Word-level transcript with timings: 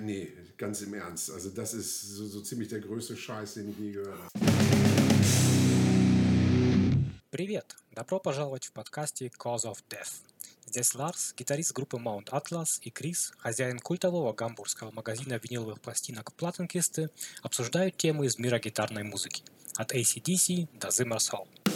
Nee, 0.00 0.32
ganz 0.56 0.80
im 0.82 0.94
Ernst. 0.94 1.30
Also 1.30 1.50
das 1.50 1.74
ist 1.74 2.02
so, 2.16 2.26
so 2.26 2.40
ziemlich 2.40 2.68
der 2.68 2.80
größte 2.80 3.16
Scheiß, 3.16 3.54
den 3.54 3.70
ich 3.70 3.78
je 3.78 3.92
gehört 3.92 4.18
habe. 4.18 4.30
Привет! 7.30 7.76
Добро 7.94 8.20
пожаловать 8.20 8.66
в 8.66 8.72
подкасте 8.72 9.30
Cause 9.38 9.64
of 9.64 9.78
Death. 9.90 10.22
Здесь 10.66 10.94
Ларс, 10.94 11.34
гитарист 11.36 11.72
группы 11.72 11.96
Mount 11.96 12.26
Atlas, 12.26 12.78
и 12.82 12.90
Крис, 12.90 13.32
хозяин 13.38 13.78
культового 13.78 14.32
гамбургского 14.32 14.90
магазина 14.90 15.40
виниловых 15.42 15.80
пластинок 15.80 16.32
Платенкисты, 16.34 17.10
обсуждают 17.42 17.96
темы 17.96 18.26
из 18.26 18.38
мира 18.38 18.58
гитарной 18.58 19.02
музыки. 19.02 19.42
От 19.76 19.94
ACDC 19.94 20.68
до 20.78 20.88
Zimmer's 20.88 21.30
Hall. 21.30 21.67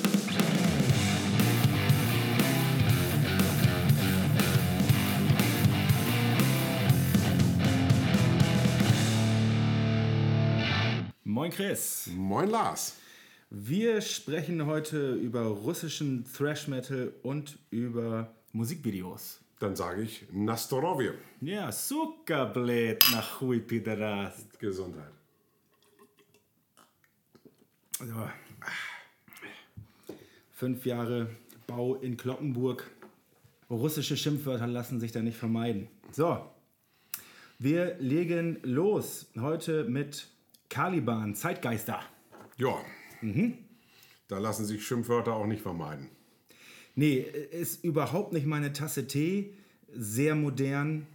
Moin 11.42 11.50
Chris. 11.50 12.08
Moin 12.14 12.48
Lars. 12.48 12.98
Wir 13.50 14.00
sprechen 14.00 14.64
heute 14.64 15.14
über 15.14 15.40
russischen 15.42 16.24
Thrash 16.24 16.68
Metal 16.68 17.12
und 17.24 17.58
über 17.70 18.32
Musikvideos. 18.52 19.40
Dann 19.58 19.74
sage 19.74 20.02
ich 20.02 20.24
Nastorovje. 20.30 21.14
Ja, 21.40 21.68
blöd, 22.44 23.04
nach 23.10 23.40
Hui 23.40 23.58
Pideras. 23.58 24.46
Gesundheit. 24.60 25.10
So. 27.98 28.28
Fünf 30.52 30.86
Jahre 30.86 31.26
Bau 31.66 31.96
in 31.96 32.16
Kloppenburg. 32.16 32.88
Russische 33.68 34.16
Schimpfwörter 34.16 34.68
lassen 34.68 35.00
sich 35.00 35.10
da 35.10 35.20
nicht 35.20 35.38
vermeiden. 35.38 35.88
So, 36.12 36.48
wir 37.58 37.96
legen 37.98 38.60
los 38.62 39.26
heute 39.36 39.82
mit 39.82 40.28
Caliban, 40.72 41.34
Zeitgeister. 41.34 42.00
Ja. 42.56 42.78
Da 44.28 44.38
lassen 44.38 44.64
sich 44.64 44.86
Schimpfwörter 44.86 45.34
auch 45.34 45.46
nicht 45.46 45.60
vermeiden. 45.60 46.08
Nee, 46.94 47.18
ist 47.18 47.84
überhaupt 47.84 48.32
nicht 48.32 48.46
meine 48.46 48.72
Tasse 48.72 49.06
Tee. 49.06 49.52
Sehr 49.94 50.34
modern. 50.34 51.06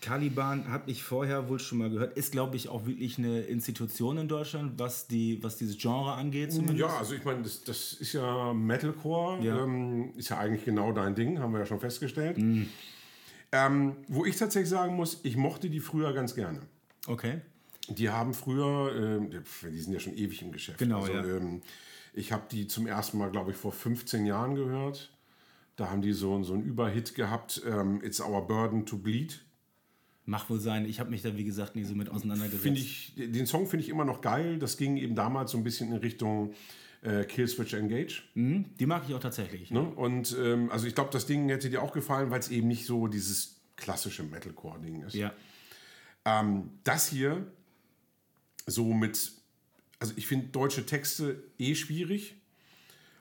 Caliban 0.00 0.68
habe 0.68 0.90
ich 0.90 1.04
vorher 1.04 1.48
wohl 1.48 1.60
schon 1.60 1.78
mal 1.78 1.90
gehört. 1.90 2.18
Ist, 2.18 2.32
glaube 2.32 2.56
ich, 2.56 2.68
auch 2.68 2.86
wirklich 2.86 3.16
eine 3.18 3.42
Institution 3.42 4.18
in 4.18 4.26
Deutschland, 4.26 4.80
was, 4.80 5.06
die, 5.06 5.40
was 5.44 5.58
dieses 5.58 5.78
Genre 5.78 6.14
angeht. 6.14 6.50
Zumindest. 6.52 6.80
Ja, 6.80 6.98
also 6.98 7.14
ich 7.14 7.24
meine, 7.24 7.44
das, 7.44 7.62
das 7.62 7.92
ist 7.92 8.14
ja 8.14 8.52
Metalcore, 8.52 9.44
Ja. 9.44 9.62
Ähm, 9.62 10.12
ist 10.16 10.30
ja 10.30 10.38
eigentlich 10.38 10.64
genau 10.64 10.90
dein 10.90 11.14
Ding, 11.14 11.38
haben 11.38 11.52
wir 11.52 11.60
ja 11.60 11.66
schon 11.66 11.78
festgestellt. 11.78 12.36
Ähm, 13.52 13.96
wo 14.08 14.24
ich 14.24 14.36
tatsächlich 14.36 14.70
sagen 14.70 14.96
muss, 14.96 15.20
ich 15.22 15.36
mochte 15.36 15.70
die 15.70 15.78
früher 15.78 16.12
ganz 16.12 16.34
gerne. 16.34 16.62
Okay. 17.06 17.40
Die 17.88 18.10
haben 18.10 18.34
früher, 18.34 18.94
ähm, 18.96 19.30
die 19.30 19.78
sind 19.78 19.92
ja 19.92 20.00
schon 20.00 20.14
ewig 20.14 20.42
im 20.42 20.52
Geschäft. 20.52 20.78
Genau, 20.78 21.00
also, 21.00 21.12
ja. 21.12 21.24
ähm, 21.24 21.62
ich 22.14 22.32
habe 22.32 22.44
die 22.50 22.66
zum 22.66 22.86
ersten 22.86 23.18
Mal, 23.18 23.30
glaube 23.30 23.50
ich, 23.50 23.56
vor 23.56 23.72
15 23.72 24.24
Jahren 24.24 24.54
gehört. 24.54 25.10
Da 25.76 25.90
haben 25.90 26.02
die 26.02 26.12
so, 26.12 26.42
so 26.44 26.54
einen 26.54 26.62
Überhit 26.62 27.14
gehabt, 27.14 27.62
ähm, 27.66 28.00
It's 28.02 28.20
Our 28.20 28.46
Burden 28.46 28.86
to 28.86 28.96
Bleed. 28.96 29.40
Macht 30.24 30.48
wohl 30.48 30.60
sein. 30.60 30.86
Ich 30.86 31.00
habe 31.00 31.10
mich 31.10 31.22
da, 31.22 31.36
wie 31.36 31.44
gesagt, 31.44 31.76
nie 31.76 31.84
so 31.84 31.94
mit 31.94 32.08
auseinandergesetzt. 32.08 32.62
Finde 32.62 32.80
ich, 32.80 33.12
den 33.16 33.46
Song 33.46 33.66
finde 33.66 33.84
ich 33.84 33.90
immer 33.90 34.04
noch 34.04 34.20
geil. 34.22 34.58
Das 34.58 34.78
ging 34.78 34.96
eben 34.96 35.14
damals 35.14 35.50
so 35.50 35.58
ein 35.58 35.64
bisschen 35.64 35.90
in 35.90 35.98
Richtung 35.98 36.54
äh, 37.02 37.24
Killswitch 37.24 37.74
Engage. 37.74 38.22
Mhm, 38.34 38.64
die 38.78 38.86
mag 38.86 39.02
ich 39.06 39.14
auch 39.14 39.20
tatsächlich. 39.20 39.70
Ne? 39.70 39.82
Und 39.82 40.34
ähm, 40.40 40.70
also 40.70 40.86
ich 40.86 40.94
glaube, 40.94 41.10
das 41.12 41.26
Ding 41.26 41.48
hätte 41.50 41.68
dir 41.68 41.82
auch 41.82 41.92
gefallen, 41.92 42.30
weil 42.30 42.40
es 42.40 42.48
eben 42.48 42.68
nicht 42.68 42.86
so 42.86 43.06
dieses 43.06 43.56
klassische 43.76 44.22
Metalcore-Ding 44.22 45.02
ist. 45.02 45.14
Ja. 45.14 45.34
Ähm, 46.24 46.70
das 46.84 47.08
hier 47.08 47.46
so 48.66 48.92
mit, 48.92 49.32
also 49.98 50.14
ich 50.16 50.26
finde 50.26 50.48
deutsche 50.48 50.86
Texte 50.86 51.42
eh 51.58 51.74
schwierig. 51.74 52.36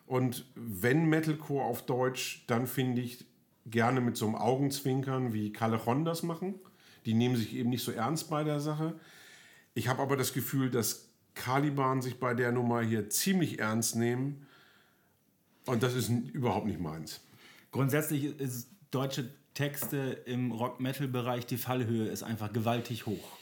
Und 0.05 0.45
wenn 0.55 1.05
Metalcore 1.05 1.63
auf 1.63 1.85
Deutsch, 1.85 2.44
dann 2.47 2.67
finde 2.67 3.01
ich 3.01 3.25
gerne 3.66 4.01
mit 4.01 4.17
so 4.17 4.25
einem 4.25 4.35
Augenzwinkern, 4.35 5.34
wie 5.34 5.53
Callejon 5.53 6.06
das 6.06 6.23
machen. 6.23 6.56
Die 7.06 7.13
nehmen 7.13 7.35
sich 7.35 7.56
eben 7.56 7.69
nicht 7.69 7.84
so 7.84 7.91
ernst 7.91 8.29
bei 8.29 8.44
der 8.44 8.59
Sache. 8.59 9.00
Ich 9.73 9.88
habe 9.88 10.01
aber 10.01 10.17
das 10.17 10.34
Gefühl, 10.34 10.69
dass 10.69 11.07
Caliban 11.35 12.01
sich 12.01 12.19
bei 12.19 12.34
der 12.34 12.51
Nummer 12.51 12.81
hier 12.81 13.09
ziemlich 13.09 13.59
ernst 13.59 13.96
nehmen. 13.96 14.46
Und 15.66 15.84
das 15.84 15.96
ist 15.96 16.09
überhaupt 16.09 16.67
nicht 16.67 16.79
meins. 16.79 17.22
Grundsätzlich 17.72 18.40
ist 18.40 18.69
deutsche 18.91 19.29
Texte 19.53 20.22
im 20.25 20.51
Rock-Metal-Bereich, 20.51 21.46
die 21.46 21.57
Fallhöhe 21.57 22.07
ist 22.07 22.23
einfach 22.23 22.51
gewaltig 22.51 23.06
hoch. 23.06 23.38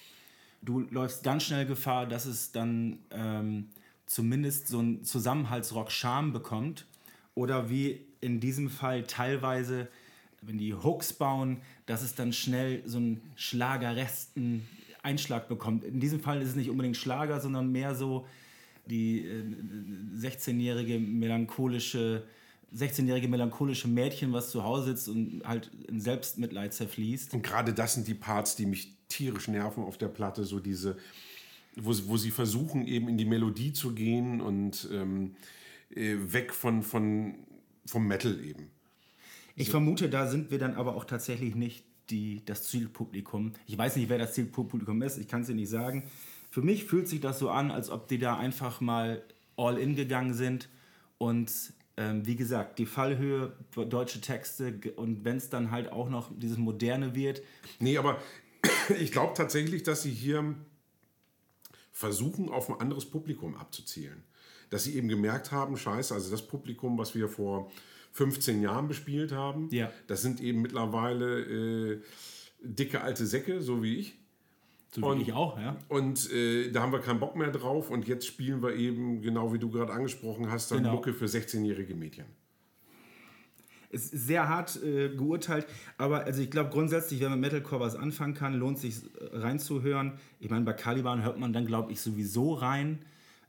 Du 0.62 0.82
läufst 0.92 1.24
ganz 1.24 1.44
schnell 1.44 1.66
Gefahr, 1.66 2.06
dass 2.06 2.26
es 2.26 2.52
dann 2.52 3.00
ähm, 3.12 3.70
zumindest 4.06 4.68
so 4.68 4.80
ein 4.80 5.04
Zusammenhaltsrock-Charme 5.04 6.34
bekommt. 6.34 6.86
Oder 7.34 7.70
wie 7.70 8.02
in 8.20 8.40
diesem 8.40 8.70
Fall 8.70 9.04
teilweise, 9.04 9.88
wenn 10.42 10.58
die 10.58 10.74
Hooks 10.74 11.14
bauen, 11.14 11.62
dass 11.86 12.04
es 12.04 12.14
dann 12.14 12.34
schnell 12.34 12.84
so 12.86 12.98
einen 12.98 13.22
schlagerresten 13.36 14.68
Einschlag 15.02 15.48
bekommt. 15.48 15.84
In 15.84 16.00
diesem 16.00 16.20
Fall 16.20 16.42
ist 16.42 16.50
es 16.50 16.56
nicht 16.56 16.70
unbedingt 16.70 16.98
Schlager, 16.98 17.40
sondern 17.40 17.72
mehr 17.72 17.96
so 17.96 18.28
die 18.86 19.26
äh, 19.26 19.44
16-jährige 20.18 21.00
melancholische 21.00 22.24
16-jährige 22.74 23.28
melancholische 23.28 23.88
Mädchen, 23.88 24.32
was 24.34 24.50
zu 24.52 24.64
Hause 24.64 24.92
sitzt 24.92 25.10
und 25.10 25.42
halt 25.46 25.70
in 25.88 26.00
Selbstmitleid 26.00 26.74
zerfließt. 26.74 27.34
Und 27.34 27.44
gerade 27.44 27.74
das 27.74 27.96
sind 27.96 28.08
die 28.08 28.14
Parts, 28.14 28.56
die 28.56 28.66
mich 28.66 28.94
tierisch 29.10 29.48
nerven 29.50 29.84
auf 29.84 29.98
der 29.98 30.08
Platte, 30.08 30.46
so 30.46 30.60
diese, 30.60 30.98
wo, 31.76 31.92
sie- 31.94 32.08
wo 32.08 32.16
sie 32.18 32.32
versuchen, 32.32 32.88
eben 32.88 33.10
in 33.10 33.18
die 33.18 33.26
Melodie 33.26 33.74
zu 33.74 33.94
gehen 33.94 34.40
und 34.40 34.88
ähm, 34.92 35.36
äh, 35.94 36.16
weg 36.20 36.54
von, 36.54 36.82
von, 36.82 37.36
vom 37.86 38.08
Metal 38.08 38.40
eben. 38.44 38.70
Ich 39.58 39.70
vermute, 39.70 40.10
da 40.10 40.28
sind 40.28 40.50
wir 40.50 40.58
dann 40.60 40.76
aber 40.76 40.96
auch 40.96 41.04
tatsächlich 41.04 41.56
nicht 41.56 41.84
die, 42.10 42.42
das 42.46 42.64
Zielpublikum. 42.64 43.52
Ich 43.68 43.78
weiß 43.78 43.98
nicht, 43.98 44.08
wer 44.10 44.18
das 44.18 44.34
Zielpublikum 44.34 45.02
ist, 45.02 45.18
ich 45.18 45.28
kann 45.28 45.42
es 45.42 45.48
dir 45.48 45.56
nicht 45.56 45.70
sagen. 45.70 46.04
Für 46.50 46.62
mich 46.62 46.86
fühlt 46.86 47.08
sich 47.10 47.20
das 47.20 47.38
so 47.40 47.50
an, 47.50 47.70
als 47.70 47.90
ob 47.90 48.08
die 48.08 48.18
da 48.18 48.38
einfach 48.38 48.80
mal 48.80 49.24
all 49.58 49.78
in 49.78 49.96
gegangen 49.96 50.34
sind 50.34 50.70
und 51.18 51.52
ähm, 51.98 52.26
wie 52.26 52.36
gesagt, 52.36 52.80
die 52.80 52.86
Fallhöhe, 52.86 53.54
deutsche 53.76 54.22
Texte 54.22 54.74
und 54.96 55.24
wenn 55.26 55.38
es 55.38 55.50
dann 55.50 55.72
halt 55.72 55.92
auch 55.92 56.10
noch 56.10 56.32
dieses 56.36 56.58
Moderne 56.58 57.16
wird, 57.16 57.42
Nee, 57.80 57.98
aber 57.98 58.22
ich 59.00 59.12
glaube 59.12 59.34
tatsächlich, 59.36 59.84
dass 59.84 60.04
sie 60.04 60.12
hier 60.12 60.56
versuchen, 61.92 62.50
auf 62.50 62.70
ein 62.70 62.80
anderes 62.80 63.06
Publikum 63.06 63.56
abzuzielen. 63.56 64.24
Dass 64.70 64.86
sie 64.86 64.96
eben 64.96 65.08
gemerkt 65.10 65.52
haben, 65.52 65.76
scheiße, 65.78 66.14
also 66.14 66.32
das 66.32 66.48
Publikum, 66.48 66.98
was 66.98 67.14
wir 67.14 67.28
vor 67.28 67.72
15 68.14 68.62
Jahren 68.62 68.88
bespielt 68.88 69.32
haben, 69.32 69.70
Ja. 69.72 69.92
das 70.08 70.22
sind 70.22 70.42
eben 70.42 70.62
mittlerweile 70.62 71.42
äh, 71.96 72.02
dicke 72.62 73.02
alte 73.02 73.26
Säcke, 73.26 73.62
so 73.62 73.84
wie 73.84 73.98
ich. 73.98 74.16
So 74.94 75.06
Und- 75.06 75.22
ich 75.22 75.32
auch, 75.34 75.58
ja. 75.60 75.78
Und 75.88 76.30
äh, 76.32 76.70
da 76.72 76.82
haben 76.82 76.92
wir 76.92 77.00
keinen 77.00 77.20
Bock 77.20 77.36
mehr 77.36 77.52
drauf 77.52 77.90
und 77.90 78.08
jetzt 78.08 78.26
spielen 78.28 78.62
wir 78.62 78.76
eben, 78.76 79.22
genau 79.22 79.54
wie 79.54 79.60
du 79.60 79.70
gerade 79.70 79.94
angesprochen 79.94 80.52
hast, 80.52 80.72
dann 80.72 80.80
Genau. 80.80 80.94
Mucke 80.96 81.14
für 81.14 81.26
16-jährige 81.26 81.96
Mädchen. 81.96 82.26
Es 83.94 84.14
ist 84.14 84.28
sehr 84.28 84.48
hart 84.48 84.82
äh, 84.84 85.10
geurteilt, 85.10 85.66
aber 85.98 86.24
also 86.24 86.42
ich 86.42 86.50
glaube 86.50 86.70
grundsätzlich, 86.70 87.20
wenn 87.20 87.30
man 87.30 87.42
Metalcore 87.42 87.82
was 87.82 87.96
anfangen 87.98 88.34
kann, 88.34 88.54
lohnt 88.54 88.80
sich 88.80 88.96
äh, 89.20 89.38
reinzuhören. 89.38 90.14
Ich 90.40 90.50
meine, 90.50 90.64
bei 90.64 90.72
Caliban 90.74 91.24
hört 91.24 91.38
man 91.38 91.52
dann, 91.52 91.66
glaube 91.66 91.92
ich, 91.92 92.00
sowieso 92.00 92.54
rein. 92.54 93.00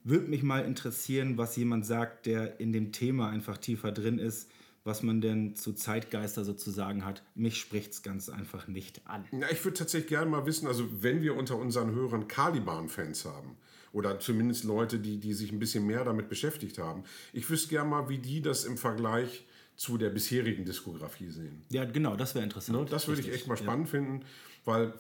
Würde 0.04 0.26
mich 0.28 0.42
mal 0.42 0.64
interessieren, 0.64 1.38
was 1.38 1.54
jemand 1.54 1.86
sagt, 1.86 2.26
der 2.26 2.58
in 2.58 2.72
dem 2.72 2.90
Thema 2.90 3.28
einfach 3.30 3.56
tiefer 3.56 3.92
drin 3.92 4.18
ist, 4.18 4.50
was 4.84 5.02
man 5.02 5.20
denn 5.20 5.54
zu 5.54 5.72
Zeitgeister 5.72 6.44
sozusagen 6.44 7.04
hat. 7.04 7.22
Mich 7.34 7.58
spricht 7.58 7.92
es 7.92 8.02
ganz 8.02 8.28
einfach 8.28 8.66
nicht 8.66 9.06
an. 9.06 9.24
Ja, 9.32 9.48
ich 9.50 9.64
würde 9.64 9.78
tatsächlich 9.78 10.08
gerne 10.08 10.30
mal 10.30 10.46
wissen, 10.46 10.66
also 10.66 10.86
wenn 11.02 11.22
wir 11.22 11.36
unter 11.36 11.56
unseren 11.56 11.92
Hörern 11.92 12.28
Caliban-Fans 12.28 13.24
haben 13.24 13.56
oder 13.92 14.18
zumindest 14.18 14.64
Leute, 14.64 14.98
die, 14.98 15.18
die 15.18 15.34
sich 15.34 15.52
ein 15.52 15.58
bisschen 15.58 15.86
mehr 15.86 16.04
damit 16.04 16.28
beschäftigt 16.28 16.78
haben, 16.78 17.04
ich 17.32 17.48
wüsste 17.48 17.68
gerne 17.68 17.90
mal, 17.90 18.08
wie 18.08 18.18
die 18.18 18.42
das 18.42 18.64
im 18.64 18.76
Vergleich 18.76 19.46
zu 19.76 19.98
der 19.98 20.10
bisherigen 20.10 20.64
Diskografie 20.64 21.30
sehen. 21.30 21.64
Ja, 21.70 21.84
genau, 21.84 22.16
das 22.16 22.34
wäre 22.34 22.44
interessant. 22.44 22.78
Ne? 22.78 22.86
Das 22.90 23.08
würde 23.08 23.20
ich 23.20 23.32
echt 23.32 23.46
mal 23.46 23.56
spannend 23.56 23.88
finden, 23.88 24.24
weil 24.64 24.92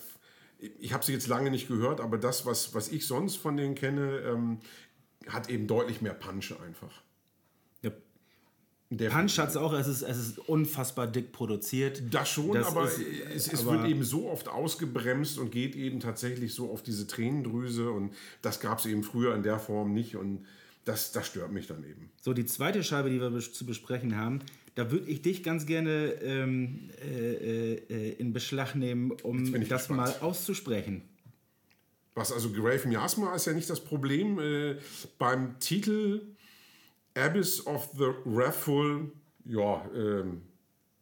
ich 0.78 0.92
habe 0.92 1.04
sie 1.04 1.12
jetzt 1.12 1.26
lange 1.26 1.50
nicht 1.50 1.68
gehört, 1.68 2.00
aber 2.00 2.18
das, 2.18 2.46
was, 2.46 2.74
was 2.74 2.88
ich 2.88 3.06
sonst 3.06 3.36
von 3.36 3.56
denen 3.56 3.74
kenne, 3.74 4.18
ähm, 4.20 4.60
hat 5.28 5.50
eben 5.50 5.66
deutlich 5.66 6.00
mehr 6.00 6.14
Punch 6.14 6.52
einfach. 6.64 7.02
Der 8.98 9.10
Punch 9.10 9.38
hat 9.38 9.50
es 9.50 9.56
auch, 9.56 9.72
es 9.72 9.86
ist, 9.88 10.02
es 10.02 10.18
ist 10.18 10.38
unfassbar 10.38 11.06
dick 11.06 11.32
produziert. 11.32 12.02
Das 12.10 12.28
schon, 12.28 12.52
Das 12.52 12.66
aber 12.66 12.84
ist- 12.86 13.00
es, 13.34 13.52
es 13.52 13.60
aber- 13.60 13.78
wird 13.78 13.88
eben 13.90 14.04
so 14.04 14.28
oft 14.30 14.48
ausgebremst 14.48 15.38
und 15.38 15.50
geht 15.50 15.74
eben 15.76 16.00
tatsächlich 16.00 16.54
so 16.54 16.70
auf 16.70 16.82
diese 16.82 17.06
Tränendrüse 17.06 17.90
und 17.90 18.12
das 18.42 18.60
gab 18.60 18.78
es 18.78 18.86
eben 18.86 19.02
früher 19.02 19.34
in 19.34 19.42
der 19.42 19.58
Form 19.58 19.92
nicht 19.94 20.16
und 20.16 20.44
das, 20.84 21.12
das 21.12 21.26
stört 21.28 21.52
mich 21.52 21.66
dann 21.68 21.84
eben. 21.84 22.10
So, 22.20 22.32
die 22.32 22.44
zweite 22.44 22.82
Scheibe, 22.82 23.08
die 23.08 23.20
wir 23.20 23.38
zu 23.38 23.64
besprechen 23.64 24.16
haben, 24.16 24.40
da 24.74 24.90
würde 24.90 25.06
ich 25.10 25.22
dich 25.22 25.42
ganz 25.42 25.64
gerne 25.66 26.14
ähm, 26.22 26.90
äh, 27.04 27.74
äh, 27.74 28.12
in 28.18 28.32
Beschlag 28.32 28.74
nehmen, 28.74 29.12
um 29.22 29.52
das 29.68 29.88
gespannt. 29.88 29.96
mal 29.96 30.14
auszusprechen. 30.20 31.02
Was 32.14 32.30
also 32.32 32.50
Grave 32.50 32.88
Miasma 32.88 33.34
ist 33.34 33.46
ja 33.46 33.52
nicht 33.54 33.70
das 33.70 33.80
Problem. 33.80 34.38
Äh, 34.38 34.76
beim 35.18 35.58
Titel 35.60 36.22
Abyss 37.14 37.66
of 37.66 37.90
the 37.94 38.12
Wrathful, 38.24 39.12
ja, 39.44 39.84
ähm, 39.94 40.42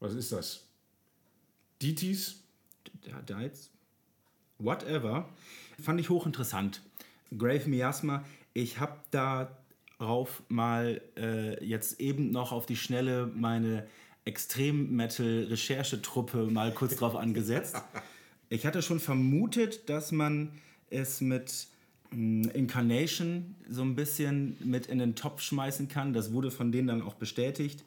was 0.01 0.15
ist 0.15 0.33
das? 0.33 0.67
Ditis? 1.81 2.43
Dites? 3.29 3.71
Whatever. 4.59 5.29
Fand 5.81 6.01
ich 6.01 6.11
hochinteressant. 6.11 6.83
Grave 7.37 7.69
Miasma, 7.69 8.25
ich 8.53 8.81
habe 8.81 8.97
darauf 9.11 10.43
mal 10.49 11.01
äh, 11.17 11.65
jetzt 11.65 12.01
eben 12.01 12.33
noch 12.33 12.51
auf 12.53 12.67
die 12.67 12.77
Schnelle 12.77 13.31
meine 13.35 13.87
Extrem-Metal-Recherchetruppe 14.25 16.47
mal 16.47 16.73
kurz 16.75 16.97
drauf 16.97 17.15
angesetzt. 17.17 17.77
Ich 18.49 18.67
hatte 18.67 18.83
schon 18.83 19.01
vermutet, 19.01 19.89
dass 19.89 20.13
man 20.13 20.53
es 20.91 21.21
mit 21.21 21.69
Incarnation 22.13 23.55
so 23.69 23.83
ein 23.83 23.95
bisschen 23.95 24.57
mit 24.65 24.87
in 24.87 24.99
den 24.99 25.15
Topf 25.15 25.43
schmeißen 25.43 25.89
kann. 25.89 26.13
Das 26.13 26.33
wurde 26.33 26.51
von 26.51 26.73
denen 26.73 26.89
dann 26.89 27.03
auch 27.03 27.15
bestätigt. 27.15 27.85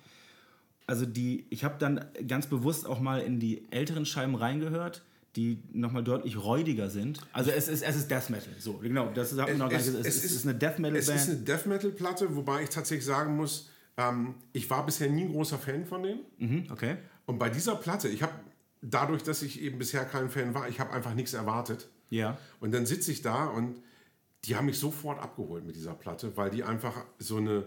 Also 0.88 1.06
die, 1.06 1.46
ich 1.50 1.64
habe 1.64 1.76
dann 1.80 2.06
ganz 2.28 2.48
bewusst 2.48 2.86
auch 2.86 3.00
mal 3.00 3.22
in 3.22 3.40
die 3.40 3.64
älteren 3.72 4.06
Scheiben 4.06 4.36
reingehört, 4.36 5.04
die 5.36 5.60
nochmal 5.72 6.04
deutlich 6.04 6.38
räudiger 6.38 6.90
sind. 6.90 7.20
Also 7.32 7.52
es 7.52 7.68
ist, 7.68 7.84
es 7.84 7.96
ist 7.96 8.12
Death 8.12 8.30
Metal. 8.30 8.54
So, 8.60 8.74
genau, 8.74 9.10
das 9.14 9.32
hat 9.38 9.48
man 9.50 9.58
noch 9.58 9.70
gar 9.70 9.78
nicht 9.78 9.88
gesagt. 9.88 10.06
Es, 10.06 10.24
es, 10.24 10.32
ist 10.32 10.46
eine 10.46 10.56
Death 10.56 10.80
Metal 10.80 10.98
Es 10.98 11.08
Band. 11.08 11.20
ist 11.20 11.30
eine 11.30 11.40
Death 11.40 11.66
Metal 11.66 11.92
Platte, 11.92 12.36
wobei 12.36 12.64
ich 12.64 12.70
tatsächlich 12.70 13.06
sagen 13.06 13.36
muss, 13.36 13.70
ähm, 13.98 14.36
ich 14.52 14.70
war 14.70 14.86
bisher 14.86 15.10
nie 15.10 15.24
ein 15.24 15.32
großer 15.32 15.58
Fan 15.58 15.86
von 15.86 16.04
denen. 16.04 16.20
Mhm, 16.38 16.68
okay. 16.72 16.98
Und 17.26 17.40
bei 17.40 17.50
dieser 17.50 17.76
Platte, 17.76 18.10
ich 18.10 18.22
habe 18.22 18.34
dadurch, 18.82 19.24
dass 19.24 19.42
ich 19.42 19.62
eben 19.62 19.80
bisher 19.80 20.06
kein 20.06 20.30
Fan 20.30 20.54
war, 20.54 20.68
ich 20.68 20.80
habe 20.80 20.92
einfach 20.92 21.14
nichts 21.14 21.34
erwartet. 21.34 21.88
Ja. 22.10 22.38
Und 22.60 22.74
dann 22.74 22.86
sitze 22.86 23.12
ich 23.12 23.22
da 23.22 23.46
und 23.46 23.78
die 24.46 24.56
haben 24.56 24.66
mich 24.66 24.78
sofort 24.80 25.20
abgeholt 25.20 25.66
mit 25.66 25.76
dieser 25.76 25.94
Platte, 25.94 26.36
weil 26.36 26.50
die 26.50 26.64
einfach 26.64 27.06
so 27.20 27.38
eine, 27.38 27.66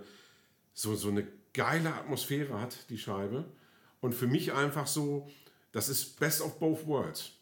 so, 0.75 0.95
so 0.95 1.09
eine 1.09 1.27
geile 1.53 1.95
Atmosphäre 1.95 2.61
hat, 2.61 2.91
die 2.91 2.99
Scheibe. 2.99 3.47
Und 4.01 4.15
für 4.15 4.27
mich 4.27 4.53
einfach 4.53 4.87
so, 4.87 5.29
das 5.73 5.89
ist 5.89 6.21
Best 6.21 6.43
of 6.43 6.59
Both 6.59 6.87
Worlds. 6.87 7.33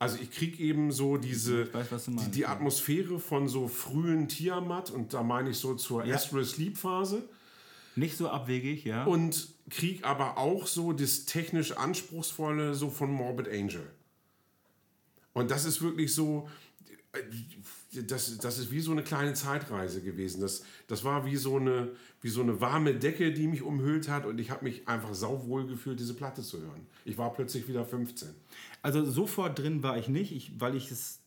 Also 0.00 0.18
ich 0.20 0.30
kriege 0.30 0.62
eben 0.62 0.92
so 0.92 1.16
diese, 1.16 1.72
weiß, 1.72 1.90
was 1.90 2.04
du 2.04 2.12
die, 2.12 2.30
die. 2.30 2.46
Atmosphäre 2.46 3.18
von 3.18 3.48
so 3.48 3.66
frühen 3.66 4.28
Tiamat 4.28 4.90
und 4.90 5.12
da 5.12 5.22
meine 5.22 5.50
ich 5.50 5.58
so 5.58 5.74
zur 5.74 6.04
Ja. 6.04 6.14
Astral 6.14 6.44
Sleep 6.44 6.78
Phase 6.78 7.28
Nicht 7.96 8.16
so 8.16 8.28
abwegig, 8.28 8.84
ja. 8.84 9.04
und 9.04 9.48
krieg 9.70 10.04
aber 10.04 10.38
auch 10.38 10.68
so 10.68 10.92
das 10.92 11.24
technisch 11.24 11.72
anspruchsvolle 11.72 12.74
so 12.74 12.90
von 12.90 13.10
Morbid 13.10 13.48
Angel. 13.48 13.90
Und 15.32 15.50
das 15.50 15.64
ist 15.64 15.82
wirklich 15.82 16.14
so, 16.14 16.48
äh, 17.12 17.22
das, 17.92 18.36
das 18.38 18.58
ist 18.58 18.70
wie 18.70 18.80
so 18.80 18.92
eine 18.92 19.02
kleine 19.02 19.32
Zeitreise 19.32 20.02
gewesen. 20.02 20.40
Das, 20.40 20.62
das 20.86 21.04
war 21.04 21.24
wie 21.24 21.36
so, 21.36 21.56
eine, 21.56 21.90
wie 22.20 22.28
so 22.28 22.42
eine 22.42 22.60
warme 22.60 22.94
Decke, 22.94 23.32
die 23.32 23.46
mich 23.46 23.62
umhüllt 23.62 24.08
hat 24.08 24.26
und 24.26 24.38
ich 24.38 24.50
habe 24.50 24.64
mich 24.64 24.86
einfach 24.86 25.14
sauwohl 25.14 25.66
gefühlt, 25.66 25.98
diese 25.98 26.14
Platte 26.14 26.42
zu 26.42 26.60
hören. 26.60 26.86
Ich 27.04 27.16
war 27.16 27.32
plötzlich 27.32 27.66
wieder 27.66 27.84
15. 27.84 28.28
Also 28.82 29.04
sofort 29.04 29.58
drin 29.58 29.82
war 29.82 29.96
ich 29.96 30.08
nicht, 30.08 30.32
ich, 30.32 30.52
weil 30.60 30.76
ich 30.76 30.90
es 30.90 31.20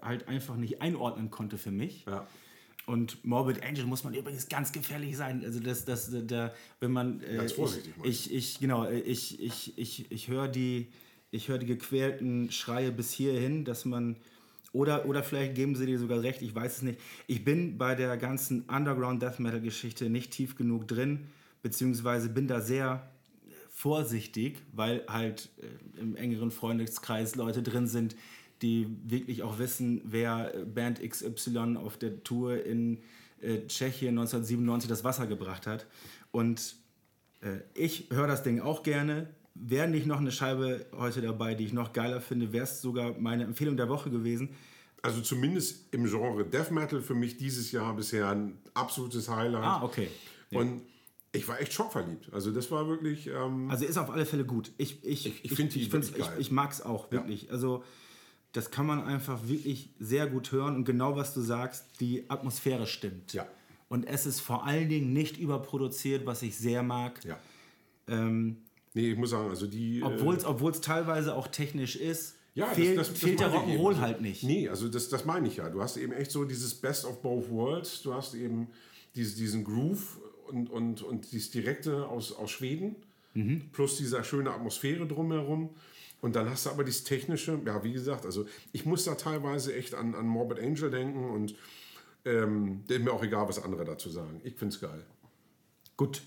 halt 0.00 0.28
einfach 0.28 0.56
nicht 0.56 0.80
einordnen 0.80 1.30
konnte 1.30 1.58
für 1.58 1.72
mich. 1.72 2.04
Ja. 2.06 2.26
Und 2.86 3.24
Morbid 3.24 3.64
Angel 3.64 3.84
muss 3.84 4.04
man 4.04 4.14
übrigens 4.14 4.48
ganz 4.48 4.72
gefährlich 4.72 5.16
sein. 5.16 5.44
Also 5.44 5.60
das, 5.60 5.84
das, 5.84 6.10
der, 6.10 6.54
wenn 6.78 6.92
man 6.92 7.20
äh, 7.22 7.36
Ganz 7.36 7.52
vorsichtig, 7.52 7.94
ich, 8.04 8.32
ich, 8.32 8.54
ich 8.54 8.60
genau, 8.60 8.88
ich, 8.88 9.40
ich, 9.40 9.76
ich, 9.78 10.10
ich 10.10 10.28
höre 10.28 10.48
die, 10.48 10.88
ich 11.30 11.48
höre 11.48 11.58
die 11.58 11.66
gequälten 11.66 12.50
Schreie 12.50 12.92
bis 12.92 13.12
hierhin, 13.12 13.64
dass 13.64 13.84
man 13.84 14.16
oder, 14.72 15.06
oder 15.06 15.22
vielleicht 15.22 15.54
geben 15.54 15.74
sie 15.74 15.86
dir 15.86 15.98
sogar 15.98 16.22
recht, 16.22 16.42
ich 16.42 16.54
weiß 16.54 16.76
es 16.76 16.82
nicht. 16.82 17.00
Ich 17.26 17.44
bin 17.44 17.78
bei 17.78 17.94
der 17.94 18.16
ganzen 18.16 18.62
Underground 18.62 19.22
Death 19.22 19.40
Metal 19.40 19.60
Geschichte 19.60 20.10
nicht 20.10 20.30
tief 20.32 20.56
genug 20.56 20.86
drin, 20.86 21.26
beziehungsweise 21.62 22.28
bin 22.28 22.46
da 22.46 22.60
sehr 22.60 23.10
vorsichtig, 23.70 24.58
weil 24.72 25.04
halt 25.08 25.48
äh, 25.60 26.00
im 26.00 26.14
engeren 26.14 26.50
Freundeskreis 26.50 27.34
Leute 27.34 27.62
drin 27.62 27.86
sind, 27.86 28.14
die 28.62 28.86
wirklich 29.04 29.42
auch 29.42 29.58
wissen, 29.58 30.02
wer 30.04 30.54
äh, 30.54 30.64
Band 30.64 31.00
XY 31.00 31.76
auf 31.76 31.96
der 31.96 32.22
Tour 32.22 32.64
in 32.64 32.98
äh, 33.40 33.66
Tschechien 33.66 34.18
1997 34.18 34.88
das 34.88 35.02
Wasser 35.02 35.26
gebracht 35.26 35.66
hat. 35.66 35.86
Und 36.30 36.76
äh, 37.40 37.60
ich 37.74 38.08
höre 38.10 38.26
das 38.26 38.42
Ding 38.42 38.60
auch 38.60 38.82
gerne. 38.82 39.28
Wäre 39.62 39.88
nicht 39.88 40.06
noch 40.06 40.18
eine 40.18 40.32
Scheibe 40.32 40.86
heute 40.96 41.20
dabei, 41.20 41.54
die 41.54 41.64
ich 41.66 41.72
noch 41.72 41.92
geiler 41.92 42.20
finde, 42.20 42.52
wäre 42.52 42.64
es 42.64 42.80
sogar 42.80 43.14
meine 43.18 43.44
Empfehlung 43.44 43.76
der 43.76 43.88
Woche 43.88 44.10
gewesen. 44.10 44.50
Also 45.02 45.20
zumindest 45.20 45.92
im 45.94 46.04
Genre 46.06 46.44
Death 46.44 46.70
Metal 46.70 47.00
für 47.02 47.14
mich 47.14 47.36
dieses 47.36 47.70
Jahr 47.72 47.94
bisher 47.94 48.28
ein 48.30 48.58
absolutes 48.74 49.28
Highlight. 49.28 49.64
Ah, 49.64 49.82
okay. 49.82 50.08
Und 50.52 50.82
ich 51.32 51.46
war 51.46 51.60
echt 51.60 51.72
schockverliebt. 51.72 52.32
Also 52.32 52.50
das 52.52 52.70
war 52.70 52.88
wirklich... 52.88 53.28
Ähm, 53.28 53.70
Also 53.70 53.84
ist 53.84 53.96
auf 53.98 54.10
alle 54.10 54.26
Fälle 54.26 54.44
gut. 54.44 54.72
Ich, 54.78 55.04
ich, 55.04 55.26
Ich- 55.26 55.44
ich 55.44 55.52
find 55.52 55.74
die 55.74 55.82
ich, 55.82 55.94
ich, 55.94 56.26
ich 56.38 56.50
mag 56.50 56.70
es 56.72 56.82
auch 56.82 57.10
wirklich. 57.12 57.50
Also 57.52 57.84
das 58.52 58.70
kann 58.70 58.84
man 58.86 59.02
einfach 59.04 59.46
wirklich 59.46 59.90
sehr 60.00 60.26
gut 60.26 60.50
hören 60.52 60.74
und 60.74 60.84
genau 60.84 61.16
was 61.16 61.34
du 61.34 61.40
sagst, 61.40 61.84
die 62.00 62.28
Atmosphäre 62.28 62.86
stimmt. 62.86 63.32
Ja. 63.32 63.46
Und 63.88 64.06
es 64.06 64.26
ist 64.26 64.40
vor 64.40 64.66
allen 64.66 64.88
Dingen 64.88 65.12
nicht 65.12 65.36
überproduziert, 65.38 66.26
was 66.26 66.42
ich 66.42 66.56
sehr 66.56 66.82
mag. 66.82 67.24
ja. 67.24 67.38
Ähm, 68.08 68.56
Nee, 68.94 69.12
ich 69.12 69.16
muss 69.18 69.30
sagen, 69.30 69.48
also 69.48 69.66
die... 69.66 70.00
äh, 70.00 70.02
Obwohl 70.04 70.70
es 70.72 70.80
teilweise 70.80 71.34
auch 71.34 71.48
technisch 71.48 71.96
ist, 71.96 72.36
Ja, 72.54 72.66
fehlt, 72.66 72.98
das, 72.98 73.08
das, 73.08 73.14
das 73.20 73.28
fehlt 73.28 73.40
der. 73.40 73.52
Rock'n'Roll 73.52 73.88
Also, 73.90 74.00
halt 74.00 74.20
nicht. 74.20 74.42
Nee, 74.42 74.68
also 74.68 74.88
das, 74.88 75.08
das 75.08 75.24
meine 75.24 75.46
ich 75.48 75.56
ja. 75.56 75.68
Du 75.68 75.80
hast 75.80 75.96
eben 75.96 76.12
echt 76.12 76.30
so 76.32 76.44
dieses 76.44 76.74
Best 76.74 77.04
of 77.04 77.22
both 77.22 77.48
worlds. 77.50 78.02
Du 78.02 78.12
hast 78.14 78.34
eben 78.34 78.68
diese, 79.14 79.36
diesen 79.36 79.64
Groove 79.64 80.18
und, 80.48 80.68
und, 80.70 81.02
und 81.02 81.30
dieses 81.30 81.50
Direkte 81.50 82.06
aus, 82.08 82.32
aus 82.32 82.50
Schweden 82.50 82.96
Mhm. 83.32 83.70
plus 83.72 83.96
diese 83.96 84.24
schöne 84.24 84.50
Atmosphäre 84.50 85.06
drumherum. 85.06 85.70
Und 86.20 86.34
dann 86.34 86.50
hast 86.50 86.66
du 86.66 86.70
aber 86.70 86.82
dieses 86.82 87.04
Technische, 87.04 87.60
ja, 87.64 87.82
wie 87.84 87.92
gesagt, 87.92 88.26
also 88.26 88.44
ich 88.72 88.84
muss 88.84 89.04
da 89.04 89.14
teilweise 89.14 89.72
echt 89.74 89.94
an, 89.94 90.16
an 90.16 90.26
Morbid 90.26 90.58
Angel 90.58 90.90
denken 90.90 91.30
und 91.30 91.54
ähm, 92.24 92.82
ist 92.88 93.00
mir 93.00 93.12
auch 93.12 93.22
egal, 93.22 93.48
was 93.48 93.62
andere 93.62 93.84
dazu 93.84 94.10
sagen. 94.10 94.40
Ich 94.42 94.56
finde 94.56 94.74
es 94.74 94.80
geil. 94.80 95.06
Gut. 95.96 96.22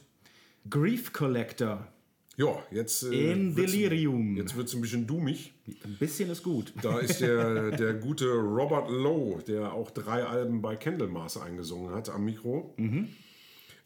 Grief 0.69 1.12
Collector. 1.12 1.86
Ja, 2.35 2.63
jetzt. 2.71 3.03
äh, 3.03 3.31
In 3.33 3.56
wird's- 3.56 3.71
Delirium. 3.71 4.35
Jetzt 4.38 4.56
wird 4.56 4.68
es 4.68 4.74
ein 4.74 4.81
bisschen 4.81 5.06
dummig. 5.06 5.53
Ein 5.83 5.97
bisschen 6.00 6.30
ist 6.31 6.41
gut. 6.44 6.74
Da 6.81 6.97
ist 7.00 7.21
der, 7.21 7.71
der 7.77 7.94
gute 7.94 8.31
Robert 8.33 8.89
Lowe, 8.89 9.44
der 9.44 9.71
auch 9.74 9.91
drei 9.91 10.24
Alben 10.24 10.61
bei 10.61 10.75
Candlemass 10.75 11.37
eingesungen 11.37 11.94
hat 11.94 12.09
am 12.09 12.25
Mikro. 12.25 12.73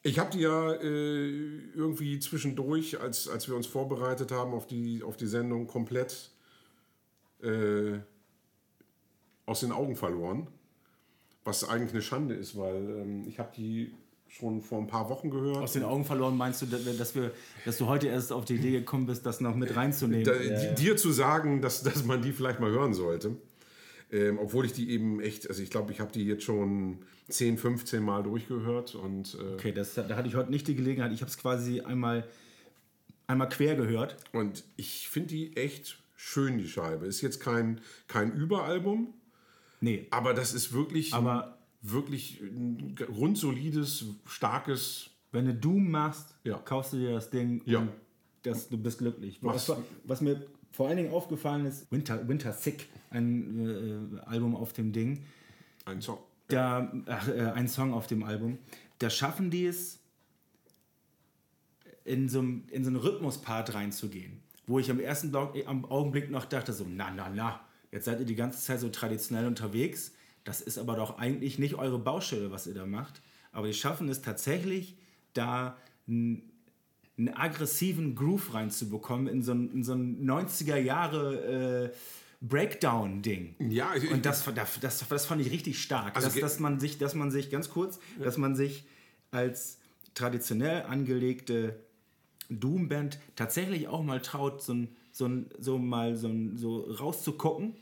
Ich 0.03 0.17
habe 0.19 0.31
die 0.31 0.39
ja 0.39 0.71
äh, 0.75 1.27
irgendwie 1.75 2.19
zwischendurch, 2.19 3.01
als, 3.01 3.27
als 3.27 3.49
wir 3.49 3.55
uns 3.57 3.67
vorbereitet 3.67 4.31
haben 4.31 4.53
auf 4.53 4.65
die, 4.65 5.03
auf 5.03 5.17
die 5.17 5.27
Sendung, 5.27 5.67
komplett 5.67 6.31
äh, 7.43 7.99
aus 9.45 9.59
den 9.59 9.73
Augen 9.73 9.97
verloren. 9.97 10.47
Was 11.43 11.67
eigentlich 11.67 11.91
eine 11.91 12.01
Schande 12.01 12.35
ist, 12.35 12.57
weil 12.57 12.75
ähm, 13.01 13.25
ich 13.27 13.39
habe 13.39 13.51
die 13.55 13.93
schon 14.29 14.61
vor 14.61 14.79
ein 14.79 14.87
paar 14.87 15.09
Wochen 15.09 15.29
gehört. 15.29 15.57
Aus 15.57 15.73
den 15.73 15.83
Augen 15.83 16.05
verloren 16.05 16.35
meinst 16.37 16.61
du, 16.61 16.65
dass, 16.65 17.15
wir, 17.15 17.31
dass 17.65 17.77
du 17.77 17.87
heute 17.87 18.07
erst 18.07 18.31
auf 18.31 18.45
die 18.45 18.55
Idee 18.55 18.71
gekommen 18.71 19.05
bist, 19.05 19.25
das 19.25 19.41
noch 19.41 19.55
mit 19.55 19.75
reinzunehmen? 19.75 20.25
da, 20.25 20.33
di- 20.33 20.75
dir 20.75 20.97
zu 20.97 21.11
sagen, 21.11 21.61
dass, 21.61 21.81
dass 21.83 22.03
man 22.05 22.21
die 22.21 22.31
vielleicht 22.33 22.59
mal 22.59 22.69
hören 22.71 22.93
sollte. 22.93 23.35
Ähm, 24.11 24.37
obwohl 24.39 24.65
ich 24.65 24.73
die 24.73 24.89
eben 24.91 25.19
echt, 25.19 25.49
also 25.49 25.61
ich 25.61 25.69
glaube, 25.69 25.91
ich 25.91 25.99
habe 25.99 26.11
die 26.11 26.23
jetzt 26.25 26.43
schon 26.43 26.99
10, 27.29 27.57
15 27.57 28.01
Mal 28.03 28.23
durchgehört 28.23 28.95
und 28.95 29.35
äh, 29.35 29.53
Okay, 29.55 29.71
das, 29.73 29.95
da 29.95 30.07
hatte 30.15 30.27
ich 30.29 30.35
heute 30.35 30.49
nicht 30.49 30.67
die 30.67 30.75
Gelegenheit. 30.75 31.11
Ich 31.11 31.21
habe 31.21 31.29
es 31.29 31.37
quasi 31.37 31.81
einmal, 31.81 32.25
einmal 33.27 33.49
quer 33.49 33.75
gehört. 33.75 34.15
Und 34.31 34.63
ich 34.77 35.09
finde 35.09 35.29
die 35.29 35.57
echt 35.57 35.99
schön, 36.15 36.57
die 36.57 36.67
Scheibe. 36.69 37.05
Ist 37.05 37.21
jetzt 37.21 37.39
kein, 37.41 37.81
kein 38.07 38.31
Überalbum, 38.33 39.13
Nee, 39.79 40.07
aber 40.09 40.33
das 40.33 40.53
ist 40.55 40.73
wirklich, 40.73 41.13
Aber- 41.13 41.56
wirklich 41.81 42.41
ein 42.41 42.95
grundsolides, 42.95 44.05
starkes. 44.25 45.09
wenn 45.31 45.45
du 45.45 45.53
Doom 45.53 45.91
machst, 45.91 46.33
Ja. 46.43 46.57
kaufst 46.57 46.93
du 46.93 46.97
dir 46.97 47.11
das 47.13 47.29
Ding 47.29 47.61
Ja. 47.65 47.79
und 47.79 47.89
das, 48.43 48.69
du 48.69 48.77
bist 48.77 48.97
glücklich. 48.99 49.39
Was, 49.41 49.71
was 50.05 50.21
mir 50.21 50.45
vor 50.71 50.87
allen 50.87 50.97
Dingen 50.97 51.11
aufgefallen 51.11 51.65
ist, 51.65 51.91
Winter, 51.91 52.27
Winter 52.27 52.53
Sick, 52.53 52.87
ein 53.09 54.15
äh, 54.17 54.19
Album 54.21 54.55
auf 54.55 54.73
dem 54.73 54.91
Ding, 54.93 55.23
Ein 55.85 56.01
Song. 56.01 56.19
da, 56.47 56.91
äh, 57.05 57.41
ein 57.51 57.67
Song 57.67 57.93
auf 57.93 58.07
dem 58.07 58.23
Album, 58.23 58.57
da 58.99 59.09
schaffen 59.09 59.51
die 59.51 59.65
es, 59.65 59.99
in 62.05 62.29
so, 62.29 62.39
einem- 62.39 62.63
in 62.71 62.83
so 62.83 62.89
einen 62.89 62.97
Rhythmuspart 62.99 63.73
reinzugehen. 63.73 64.41
Wo 64.65 64.79
ich 64.79 64.89
am 64.91 64.99
ersten 64.99 65.31
Block, 65.31 65.55
am 65.65 65.85
Augenblick 65.85 66.29
noch 66.29 66.45
dachte, 66.45 66.73
so, 66.73 66.85
na, 66.89 67.11
na, 67.11 67.29
na, 67.29 67.59
jetzt 67.91 68.05
seid 68.05 68.19
ihr 68.19 68.25
die 68.25 68.35
ganze 68.35 68.59
Zeit 68.61 68.79
so 68.79 68.89
traditionell 68.89 69.45
unterwegs. 69.45 70.13
Das 70.47 70.61
ist 70.61 70.77
aber 70.77 70.95
doch 70.95 71.17
eigentlich 71.17 71.59
nicht 71.59 71.75
eure 71.75 71.99
Baustelle, 71.99 72.51
was 72.51 72.67
ihr 72.67 72.73
da 72.73 72.85
macht. 72.85 73.21
Aber 73.51 73.67
die 73.67 73.73
schaffen 73.73 74.07
es 74.07 74.21
tatsächlich, 74.21 74.95
da 75.33 75.75
einen, 76.07 76.41
einen 77.17 77.33
aggressiven 77.35 78.15
Groove 78.15 78.53
reinzubekommen 78.53 79.27
in 79.27 79.43
so 79.43 79.51
einen, 79.51 79.69
in 79.73 79.83
so 79.83 79.91
einen 79.91 80.25
90er 80.25 80.77
Jahre 80.77 81.91
Breakdown-Ding. 82.39 83.55
Ja, 83.69 83.93
ich- 83.93 84.09
und 84.09 84.25
das, 84.25 84.45
das, 84.55 84.79
das, 84.79 85.05
das 85.05 85.25
fand 85.25 85.41
ich 85.41 85.51
richtig 85.51 85.81
stark. 85.81 86.15
Also 86.15 86.29
dass, 86.29 86.39
dass 86.39 86.59
man 86.61 86.79
sich, 86.79 86.97
dass 86.97 87.13
man 87.13 87.29
sich 87.29 87.49
ganz 87.49 87.69
kurz, 87.69 87.99
dass 88.17 88.37
man 88.37 88.55
sich 88.55 88.85
als 89.31 89.79
traditionell 90.13 90.83
angelegte 90.83 91.77
Doom-Band 92.49 93.19
tatsächlich 93.35 93.89
auch 93.89 94.01
mal 94.01 94.21
traut, 94.21 94.61
so, 94.61 94.75
ein, 94.75 94.95
so, 95.11 95.25
ein, 95.25 95.49
so 95.59 95.77
mal 95.77 96.15
so, 96.15 96.29
ein, 96.29 96.55
so 96.55 96.79
rauszugucken 96.79 97.75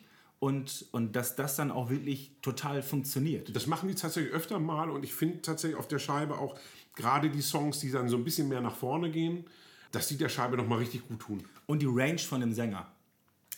und, 0.46 0.86
und 0.92 1.16
dass 1.16 1.36
das 1.36 1.56
dann 1.56 1.72
auch 1.72 1.90
wirklich 1.90 2.32
total 2.44 2.84
funktioniert. 2.84 3.56
Das 3.56 3.66
machen 3.66 3.90
die 3.90 3.96
tatsächlich 3.96 4.32
öfter 4.32 4.60
mal 4.60 4.92
und 4.92 5.04
ich 5.04 5.12
finde 5.16 5.42
tatsächlich 5.42 5.76
auf 5.80 5.88
der 5.88 5.98
Scheibe 5.98 6.38
auch 6.38 6.56
gerade 6.96 7.32
die 7.32 7.42
Songs, 7.42 7.80
die 7.80 7.90
dann 7.90 8.10
so 8.10 8.16
ein 8.16 8.24
bisschen 8.24 8.48
mehr 8.48 8.62
nach 8.62 8.76
vorne 8.76 9.10
gehen, 9.10 9.46
dass 9.92 10.08
die 10.08 10.18
der 10.18 10.30
Scheibe 10.30 10.56
nochmal 10.56 10.78
richtig 10.80 11.08
gut 11.08 11.20
tun. 11.22 11.44
Und 11.66 11.82
die 11.82 11.88
Range 11.90 12.20
von 12.20 12.42
dem 12.42 12.54
Sänger. 12.54 12.86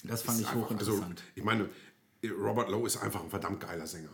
Das 0.04 0.22
fand 0.22 0.38
ich 0.40 0.46
Ist 0.46 0.52
einfach- 0.52 0.64
hochinteressant. 0.70 1.04
Also, 1.20 1.24
ich 1.36 1.44
meine, 1.44 1.68
Robert 2.42 2.70
Lowe 2.70 2.88
ist 2.88 2.96
einfach 2.98 3.22
ein 3.22 3.30
verdammt 3.30 3.60
geiler 3.60 3.86
Sänger. 3.86 4.10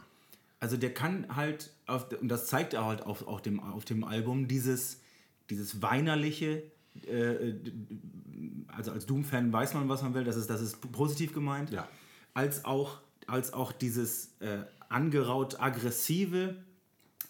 Also 0.59 0.75
der 0.75 0.93
kann 0.95 1.27
halt, 1.35 1.69
auf, 1.85 2.11
und 2.21 2.27
das 2.29 2.47
zeigt 2.47 2.73
er 2.73 2.85
halt 2.85 3.03
auf, 3.03 3.27
auf, 3.27 3.43
dem, 3.43 3.59
auf 3.59 3.85
dem 3.85 4.03
Album, 4.03 4.47
dieses, 4.47 4.99
dieses 5.51 5.81
weinerliche, 5.83 6.63
äh, 7.05 7.53
also 8.69 8.91
als 8.93 9.05
Doom-Fan 9.05 9.53
weiß 9.53 9.75
man, 9.75 9.87
was 9.89 10.01
man 10.01 10.15
will, 10.15 10.23
das 10.23 10.37
ist, 10.37 10.49
das 10.49 10.61
ist 10.61 10.79
positiv 10.91 11.33
gemeint, 11.33 11.69
Ja. 11.69 11.87
Als, 12.33 12.65
auch, 12.65 12.99
als 13.27 13.53
auch 13.53 13.71
dieses 13.71 14.31
äh, 14.39 14.59
angeraut 14.89 15.59
aggressive 15.59 16.55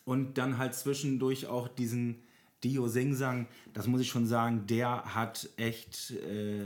und 0.06 0.38
dann 0.38 0.58
halt 0.58 0.74
zwischendurch 0.76 1.48
auch 1.48 1.68
diesen 1.68 2.18
Dio 2.64 2.88
Singsang, 2.88 3.48
das 3.74 3.88
muss 3.88 4.00
ich 4.00 4.08
schon 4.08 4.26
sagen, 4.26 4.66
der 4.68 5.04
hat 5.16 5.50
echt, 5.58 6.12
äh, 6.12 6.64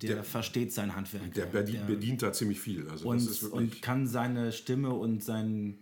der, 0.00 0.14
Der- 0.16 0.24
versteht 0.24 0.72
sein 0.72 0.94
Handwerk. 0.94 1.34
Der 1.34 1.46
bedient, 1.46 1.86
bedient 1.88 2.22
da 2.22 2.32
ziemlich 2.32 2.60
viel. 2.60 2.88
Also 2.88 3.08
und, 3.08 3.42
und 3.52 3.82
kann 3.82 4.06
seine 4.06 4.52
Stimme 4.52 4.90
und 4.90 5.24
sein, 5.24 5.78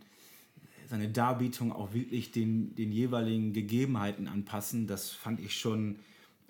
seine 0.89 1.11
Darbietung 1.11 1.71
auch 1.73 1.93
wirklich 1.93 2.33
den, 2.33 2.75
den 2.77 2.93
jeweiligen 2.93 3.53
Gegebenheiten 3.53 4.27
anpassen. 4.27 4.87
Das 4.87 5.11
fand 5.11 5.39
ich 5.41 5.59
schon 5.59 5.97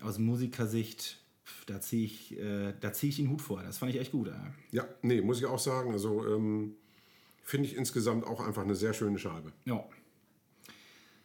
aus 0.01 0.19
Musikersicht, 0.21 1.19
da 1.67 1.81
ziehe 1.81 2.05
ich, 2.05 2.39
äh, 2.39 2.75
da 2.81 2.93
zieh 2.93 3.09
ich 3.09 3.17
den 3.17 3.31
Hut 3.31 3.43
vor. 3.43 3.63
Das 3.63 3.79
fand 3.79 3.93
ich 3.95 4.01
echt 4.01 4.13
gut. 4.13 4.29
Äh. 4.29 4.33
ja, 4.71 4.87
nee, 5.03 5.21
muss 5.21 5.39
ich 5.39 5.47
auch 5.47 5.59
sagen. 5.59 5.93
Also 5.93 6.27
ähm, 6.27 6.75
finde 7.43 7.69
ich 7.69 7.77
insgesamt 7.77 8.27
auch 8.27 8.41
einfach 8.41 8.63
eine 8.63 8.75
sehr 8.75 8.93
schöne 8.95 9.19
Scheibe. 9.19 9.53
Ja. 9.65 9.85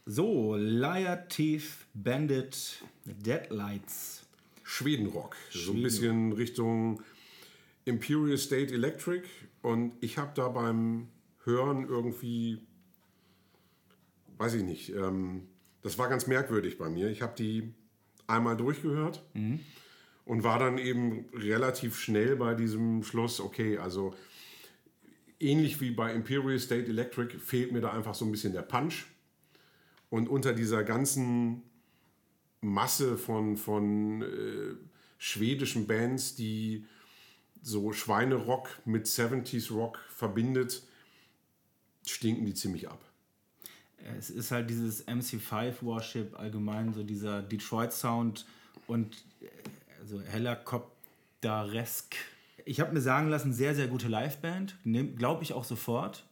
So, 0.06 0.56
Liar 0.58 1.28
Teeth 1.30 1.64
Bandit 1.94 2.84
Deadlights. 3.06 4.26
Schwedenrock. 4.64 5.36
So 5.52 5.60
ein 5.60 5.64
Schweden- 5.66 5.84
bisschen 5.84 6.32
Richtung 6.34 7.02
Imperial 7.86 8.38
State 8.38 8.74
Electric. 8.74 9.24
Und 9.62 9.94
ich 10.02 10.18
habe 10.18 10.32
da 10.36 10.50
beim 10.50 11.08
Hören 11.46 11.88
irgendwie, 11.88 12.60
weiß 14.38 14.56
ich 14.56 14.64
nicht, 14.64 14.94
ähm, 14.96 15.48
das 15.82 15.98
war 15.98 16.08
ganz 16.10 16.28
merkwürdig 16.28 16.78
bei 16.78 16.90
mir. 16.90 17.10
Ich 17.10 17.22
habe 17.22 17.34
die 17.38 17.74
einmal 18.28 18.56
durchgehört 18.58 19.24
und 20.26 20.44
war 20.44 20.60
dann 20.60 20.78
eben 20.78 21.26
relativ 21.34 21.98
schnell 22.00 22.36
bei 22.36 22.54
diesem 22.54 23.04
Schluss, 23.04 23.40
okay, 23.40 23.78
also 23.78 24.14
ähnlich 25.40 25.82
wie 25.82 25.92
bei 25.92 26.14
Imperial 26.14 26.60
State 26.60 26.88
Electric 26.88 27.38
fehlt 27.40 27.72
mir 27.72 27.82
da 27.82 27.92
einfach 27.92 28.16
so 28.16 28.26
ein 28.26 28.32
bisschen 28.32 28.54
der 28.54 28.62
Punch. 28.62 29.06
Und 30.10 30.30
unter 30.30 30.54
dieser 30.54 30.84
ganzen 30.84 31.64
Masse 32.62 33.18
von, 33.18 33.58
von 33.58 34.22
äh, 34.22 34.76
schwedischen 35.18 35.88
Bands, 35.88 36.36
die 36.36 36.86
so 37.62 37.92
Schweinerock 37.94 38.70
mit 38.86 39.08
70s 39.08 39.74
Rock 39.74 40.00
verbindet, 40.10 40.84
stinken 42.06 42.46
die 42.46 42.54
ziemlich 42.54 42.90
ab. 42.90 43.04
Es 44.18 44.30
ist 44.30 44.52
halt 44.52 44.70
dieses 44.70 45.08
MC5 45.08 45.82
Worship 45.82 46.38
allgemein, 46.38 46.94
so 46.94 47.04
dieser 47.04 47.42
Detroit 47.42 47.94
Sound 47.94 48.46
und 48.86 49.16
äh, 49.42 49.48
also 50.04 50.22
Helikopteresk. 50.22 52.16
Ich 52.66 52.80
habe 52.82 52.94
mir 52.94 53.02
sagen 53.02 53.30
lassen, 53.30 53.54
sehr, 53.54 53.74
sehr 53.74 53.88
gute 53.88 54.10
Liveband. 54.10 54.76
Glaube 55.16 55.44
ich 55.44 55.54
auch 55.54 55.64
sofort. 55.64 56.26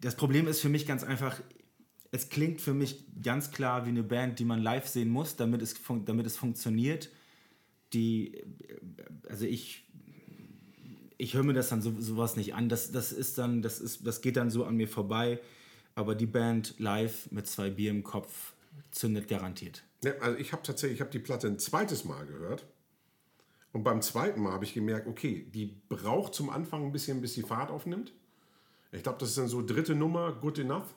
Das 0.00 0.14
Problem 0.14 0.46
ist 0.46 0.60
für 0.60 0.68
mich 0.68 0.86
ganz 0.86 1.02
einfach, 1.02 1.40
es 2.12 2.28
klingt 2.28 2.60
für 2.60 2.74
mich 2.74 3.04
ganz 3.20 3.50
klar 3.50 3.84
wie 3.86 3.90
eine 3.90 4.04
Band, 4.04 4.38
die 4.38 4.44
man 4.44 4.62
live 4.62 4.86
sehen 4.86 5.08
muss, 5.08 5.34
damit 5.34 5.62
es, 5.62 5.74
damit 6.04 6.26
es 6.26 6.36
funktioniert. 6.36 7.10
Die, 7.92 8.40
also 9.28 9.44
ich, 9.44 9.84
ich 11.16 11.34
höre 11.34 11.42
mir 11.42 11.54
das 11.54 11.70
dann 11.70 11.82
so, 11.82 11.92
sowas 11.98 12.36
nicht 12.36 12.54
an. 12.54 12.68
Das, 12.68 12.92
das 12.92 13.10
ist 13.10 13.36
dann, 13.38 13.62
das 13.62 13.80
ist, 13.80 14.06
das 14.06 14.20
geht 14.20 14.36
dann 14.36 14.50
so 14.50 14.64
an 14.64 14.76
mir 14.76 14.88
vorbei. 14.88 15.40
Aber 15.96 16.14
die 16.14 16.26
Band 16.26 16.76
live 16.78 17.32
mit 17.32 17.48
zwei 17.48 17.70
Bier 17.70 17.90
im 17.90 18.04
Kopf 18.04 18.52
zündet 18.92 19.26
garantiert. 19.26 19.82
Ja, 20.04 20.12
also 20.20 20.38
ich 20.38 20.52
habe 20.52 20.62
tatsächlich, 20.62 20.98
ich 20.98 21.00
habe 21.00 21.10
die 21.10 21.18
Platte 21.18 21.48
ein 21.48 21.58
zweites 21.58 22.04
Mal 22.04 22.24
gehört. 22.26 22.64
Und 23.72 23.82
beim 23.84 24.00
zweiten 24.02 24.40
Mal 24.40 24.52
habe 24.52 24.64
ich 24.64 24.74
gemerkt, 24.74 25.06
okay, 25.06 25.48
die 25.52 25.66
braucht 25.88 26.34
zum 26.34 26.50
Anfang 26.50 26.84
ein 26.84 26.92
bisschen, 26.92 27.20
bis 27.20 27.34
die 27.34 27.42
Fahrt 27.42 27.70
aufnimmt. 27.70 28.12
Ich 28.92 29.02
glaube, 29.02 29.18
das 29.18 29.30
ist 29.30 29.38
dann 29.38 29.48
so 29.48 29.64
dritte 29.64 29.94
Nummer, 29.94 30.32
Good 30.32 30.58
Enough. 30.58 30.94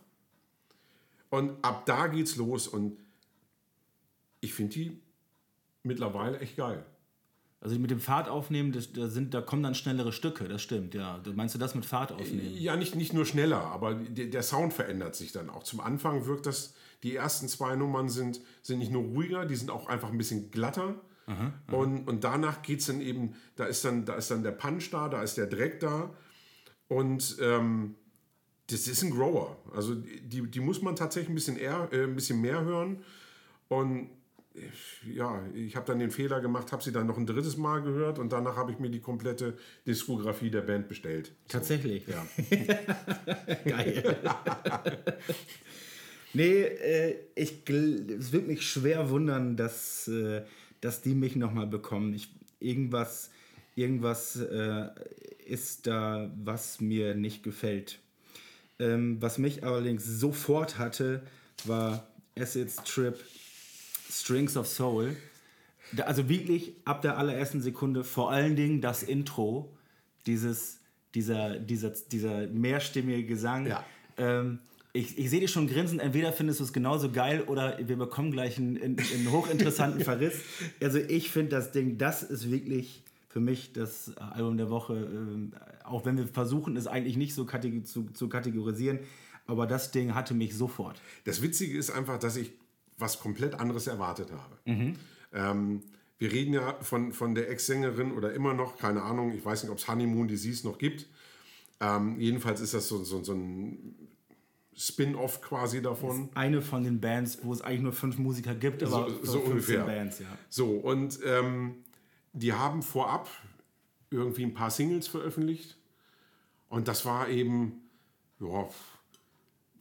Und 1.30 1.64
ab 1.64 1.86
da 1.86 2.08
geht's 2.08 2.36
los 2.38 2.68
und 2.68 2.98
ich 4.40 4.54
finde 4.54 4.74
die 4.74 5.02
mittlerweile 5.84 6.40
echt 6.40 6.58
geil. 6.58 6.86
Also 7.62 7.78
mit 7.78 7.92
dem 7.92 8.00
Fahrt 8.00 8.28
aufnehmen, 8.28 8.72
das, 8.72 8.92
da, 8.92 9.08
sind, 9.08 9.36
da 9.36 9.42
kommen 9.42 9.62
dann 9.62 9.76
schnellere 9.76 10.12
Stücke, 10.12 10.48
das 10.48 10.64
stimmt, 10.64 10.96
ja. 10.96 11.22
Meinst 11.36 11.54
du 11.54 11.60
das 11.60 11.76
mit 11.76 11.86
Fahrt 11.86 12.12
aufnehmen? 12.12 12.58
Ja, 12.58 12.76
nicht, 12.76 12.96
nicht 12.96 13.14
nur 13.14 13.26
schneller, 13.26 13.62
aber 13.62 13.94
der, 13.94 14.28
der 14.28 14.42
Sound 14.42 14.74
verändert 14.74 15.16
sich 15.16 15.32
dann 15.32 15.50
auch. 15.50 15.62
Zum 15.62 15.80
Anfang 15.80 16.26
wirkt 16.26 16.48
das, 16.48 16.74
die 17.04 17.16
ersten 17.16 17.48
zwei 17.48 17.76
Nummern 17.76 18.10
sind, 18.10 18.42
sind 18.64 18.80
nicht 18.80 18.92
nur 18.92 19.04
ruhiger, 19.04 19.46
die 19.46 19.56
sind 19.56 19.70
auch 19.70 19.88
einfach 19.88 20.10
ein 20.10 20.18
bisschen 20.18 20.50
glatter. 20.50 20.96
Und, 21.72 22.08
und 22.08 22.24
danach 22.24 22.62
geht 22.62 22.80
es 22.80 22.88
dann 22.88 23.02
eben, 23.02 23.36
da 23.56 23.66
ist 23.66 23.86
dann, 23.86 24.06
da 24.06 24.16
ist 24.16 24.32
dann 24.32 24.44
der 24.44 24.52
Punch 24.52 24.90
da, 24.92 25.10
da 25.10 25.22
ist 25.22 25.38
der 25.38 25.48
Dreck 25.48 25.80
da. 25.80 26.14
Und 26.88 27.38
ähm, 27.42 27.96
das 28.72 28.88
ist 28.88 29.04
ein 29.04 29.12
Grower. 29.12 29.58
Also 29.74 29.96
die, 29.96 30.50
die 30.50 30.60
muss 30.60 30.82
man 30.82 30.96
tatsächlich 30.96 31.30
ein 31.30 31.36
bisschen, 31.36 31.58
eher, 31.58 31.90
äh, 31.92 32.04
ein 32.04 32.16
bisschen 32.16 32.42
mehr 32.42 32.64
hören. 32.64 33.04
Und 33.68 34.10
äh, 34.56 35.14
ja, 35.14 35.44
ich 35.54 35.76
habe 35.76 35.86
dann 35.86 36.00
den 36.00 36.12
Fehler 36.12 36.42
gemacht, 36.42 36.72
habe 36.72 36.84
sie 36.84 36.92
dann 36.92 37.08
noch 37.08 37.18
ein 37.18 37.26
drittes 37.26 37.58
Mal 37.58 37.82
gehört 37.82 38.20
und 38.20 38.32
danach 38.32 38.56
habe 38.56 38.72
ich 38.72 38.80
mir 38.80 38.90
die 38.90 39.00
komplette 39.00 39.58
Diskografie 39.88 40.50
der 40.50 40.62
Band 40.62 40.88
bestellt. 40.88 41.34
Tatsächlich. 41.48 42.06
Ja. 42.08 42.26
Geil. 43.66 44.18
nee, 46.34 46.62
äh, 46.62 47.16
ich, 47.36 47.70
es 47.70 48.32
wird 48.32 48.48
mich 48.48 48.68
schwer 48.68 49.10
wundern, 49.10 49.56
dass, 49.56 50.08
äh, 50.08 50.44
dass 50.82 51.02
die 51.02 51.16
mich 51.16 51.36
nochmal 51.36 51.68
bekommen. 51.68 52.14
Ich, 52.14 52.30
irgendwas 52.60 53.32
irgendwas 53.76 54.36
äh, 54.36 54.90
ist 55.46 55.88
da, 55.88 56.30
was 56.44 56.82
mir 56.82 57.16
nicht 57.16 57.44
gefällt. 57.44 58.00
Ähm, 58.80 59.22
was 59.22 59.38
mich 59.38 59.64
allerdings 59.64 60.06
sofort 60.06 60.78
hatte, 60.78 61.22
war 61.66 62.08
Acid 62.38 62.70
Trip 62.86 63.18
Strings 64.10 64.58
of 64.58 64.68
Soul. 64.68 65.16
Da, 65.94 66.04
also 66.04 66.30
wirklich 66.30 66.74
ab 66.86 67.02
der 67.02 67.18
allerersten 67.18 67.62
Sekunde, 67.62 68.04
vor 68.04 68.32
allen 68.32 68.56
Dingen 68.56 68.82
das 68.82 69.04
Intro, 69.04 69.76
dieses, 70.26 70.80
dieser, 71.14 71.60
dieser, 71.60 71.90
dieser 71.90 72.48
mehrstimmige 72.48 73.26
Gesang. 73.26 73.68
Ja. 73.68 73.86
Ähm, 74.18 74.60
ich, 74.94 75.18
ich 75.18 75.30
sehe 75.30 75.40
dich 75.40 75.52
schon 75.52 75.68
grinsen, 75.68 76.00
entweder 76.00 76.34
findest 76.34 76.60
du 76.60 76.64
es 76.66 76.74
genauso 76.74 77.12
geil 77.12 77.44
oder 77.44 77.78
wir 77.82 77.98
bekommen 77.98 78.32
gleich 78.32 78.58
einen, 78.58 78.78
einen, 78.82 79.32
hochinteressanten 79.32 80.02
Verriss. 80.04 80.42
Also 80.82 80.98
ich 80.98 81.32
finde 81.32 81.52
das 81.52 81.72
Ding, 81.72 81.98
das 81.98 82.24
ist 82.24 82.52
wirklich 82.52 83.04
für 83.30 83.40
mich 83.40 83.72
das 83.72 84.18
Album 84.18 84.58
der 84.58 84.70
Woche, 84.70 84.96
ähm, 84.96 85.54
auch 85.86 86.06
wenn 86.06 86.18
wir 86.18 86.28
versuchen, 86.28 86.76
es 86.76 86.88
eigentlich 86.88 87.16
nicht 87.16 87.34
so 87.34 87.46
kategor 87.46 87.84
zu, 87.84 88.10
zu 88.14 88.28
kategorisieren, 88.28 89.00
aber 89.48 89.66
das 89.66 89.92
Ding 89.92 90.14
hatte 90.14 90.34
mich 90.34 90.56
sofort. 90.56 91.02
Das 91.24 91.42
Witzige 91.42 91.78
ist 91.78 91.92
einfach, 91.92 92.20
dass 92.20 92.36
ich 92.36 92.52
was 92.98 93.20
komplett 93.20 93.56
anderes 93.56 93.88
erwartet 93.88 94.32
habe. 94.32 94.58
Ähm, 95.34 95.82
wir 96.20 96.32
reden 96.32 96.54
ja 96.54 96.76
von, 96.82 97.14
von 97.14 97.34
der 97.34 97.50
Ex-Sängerin 97.50 98.12
oder 98.12 98.34
immer 98.34 98.54
noch, 98.54 98.78
keine 98.78 99.02
Ahnung, 99.02 99.34
ich 99.34 99.44
weiß 99.44 99.64
nicht, 99.64 99.72
ob 99.72 99.80
es 99.80 99.88
Honeymoon 99.88 100.28
Disease 100.28 100.68
noch 100.68 100.78
gibt. 100.78 101.08
Ähm, 101.80 102.20
jedenfalls 102.20 102.62
ist 102.62 102.74
das 102.74 102.88
so, 102.88 103.04
so, 103.04 103.24
so 103.24 103.34
ein 103.34 103.96
Spin-off 104.76 105.42
quasi 105.42 105.82
davon. 105.82 106.30
Eine 106.34 106.62
von 106.62 106.84
den 106.84 107.02
Bands, 107.02 107.40
wo 107.44 107.54
es 107.54 107.62
eigentlich 107.62 107.82
nur 107.82 107.94
fünf 107.94 108.18
Musiker 108.18 108.56
gibt, 108.56 108.84
aber 108.84 109.10
so, 109.10 109.26
so 109.26 109.40
15 109.40 109.52
ungefähr. 109.52 109.84
Bands, 109.84 110.20
ja. 110.20 110.26
So, 110.50 110.70
und 110.70 111.20
ähm, 111.26 111.84
die 112.34 112.54
haben 112.54 112.82
vorab 112.82 113.30
irgendwie 114.10 114.44
ein 114.44 114.54
paar 114.54 114.72
Singles 114.72 115.08
veröffentlicht. 115.08 115.78
Und 116.70 116.88
das 116.88 117.06
war 117.06 117.28
eben, 117.28 117.82
ja, 118.40 118.70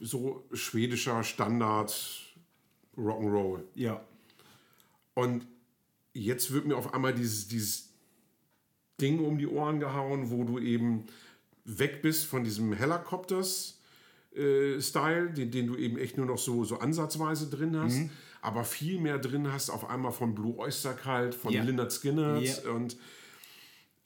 so 0.00 0.44
schwedischer 0.52 1.22
Standard 1.22 1.94
Rock'n'Roll. 2.96 3.62
Ja. 3.74 4.00
Und 5.14 5.46
jetzt 6.14 6.52
wird 6.52 6.66
mir 6.66 6.76
auf 6.76 6.94
einmal 6.94 7.14
dieses, 7.14 7.48
dieses 7.48 7.90
Dinge 9.00 9.22
um 9.22 9.38
die 9.38 9.46
Ohren 9.46 9.80
gehauen, 9.80 10.30
wo 10.30 10.44
du 10.44 10.58
eben 10.58 11.06
weg 11.64 12.02
bist 12.02 12.26
von 12.26 12.44
diesem 12.44 12.72
Helicopters-Style, 14.34 15.30
den, 15.30 15.50
den 15.50 15.66
du 15.66 15.76
eben 15.76 15.98
echt 15.98 16.16
nur 16.16 16.26
noch 16.26 16.38
so, 16.38 16.64
so 16.64 16.78
ansatzweise 16.78 17.48
drin 17.50 17.76
hast, 17.76 17.96
Mhm. 17.98 18.10
aber 18.42 18.64
viel 18.64 19.00
mehr 19.00 19.18
drin 19.18 19.52
hast 19.52 19.70
auf 19.70 19.88
einmal 19.88 20.12
von 20.12 20.34
Blue 20.34 20.56
Oyster 20.58 20.94
Cult, 20.94 21.34
von 21.34 21.52
Ja. 21.52 21.62
Lynyrd 21.62 21.92
Skynyrd 21.92 22.42
Ja. 22.64 22.70
und 22.72 22.96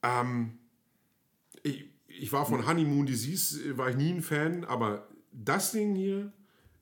ähm, 0.02 0.58
ich, 1.62 1.86
ich 2.08 2.32
war 2.32 2.46
von 2.46 2.66
Honeymoon 2.66 3.06
Disease, 3.06 3.60
äh, 3.70 3.78
war 3.78 3.90
ich 3.90 3.96
nie 3.96 4.10
ein 4.12 4.22
Fan, 4.22 4.64
aber 4.64 5.08
das 5.32 5.72
Ding 5.72 5.94
hier 5.94 6.32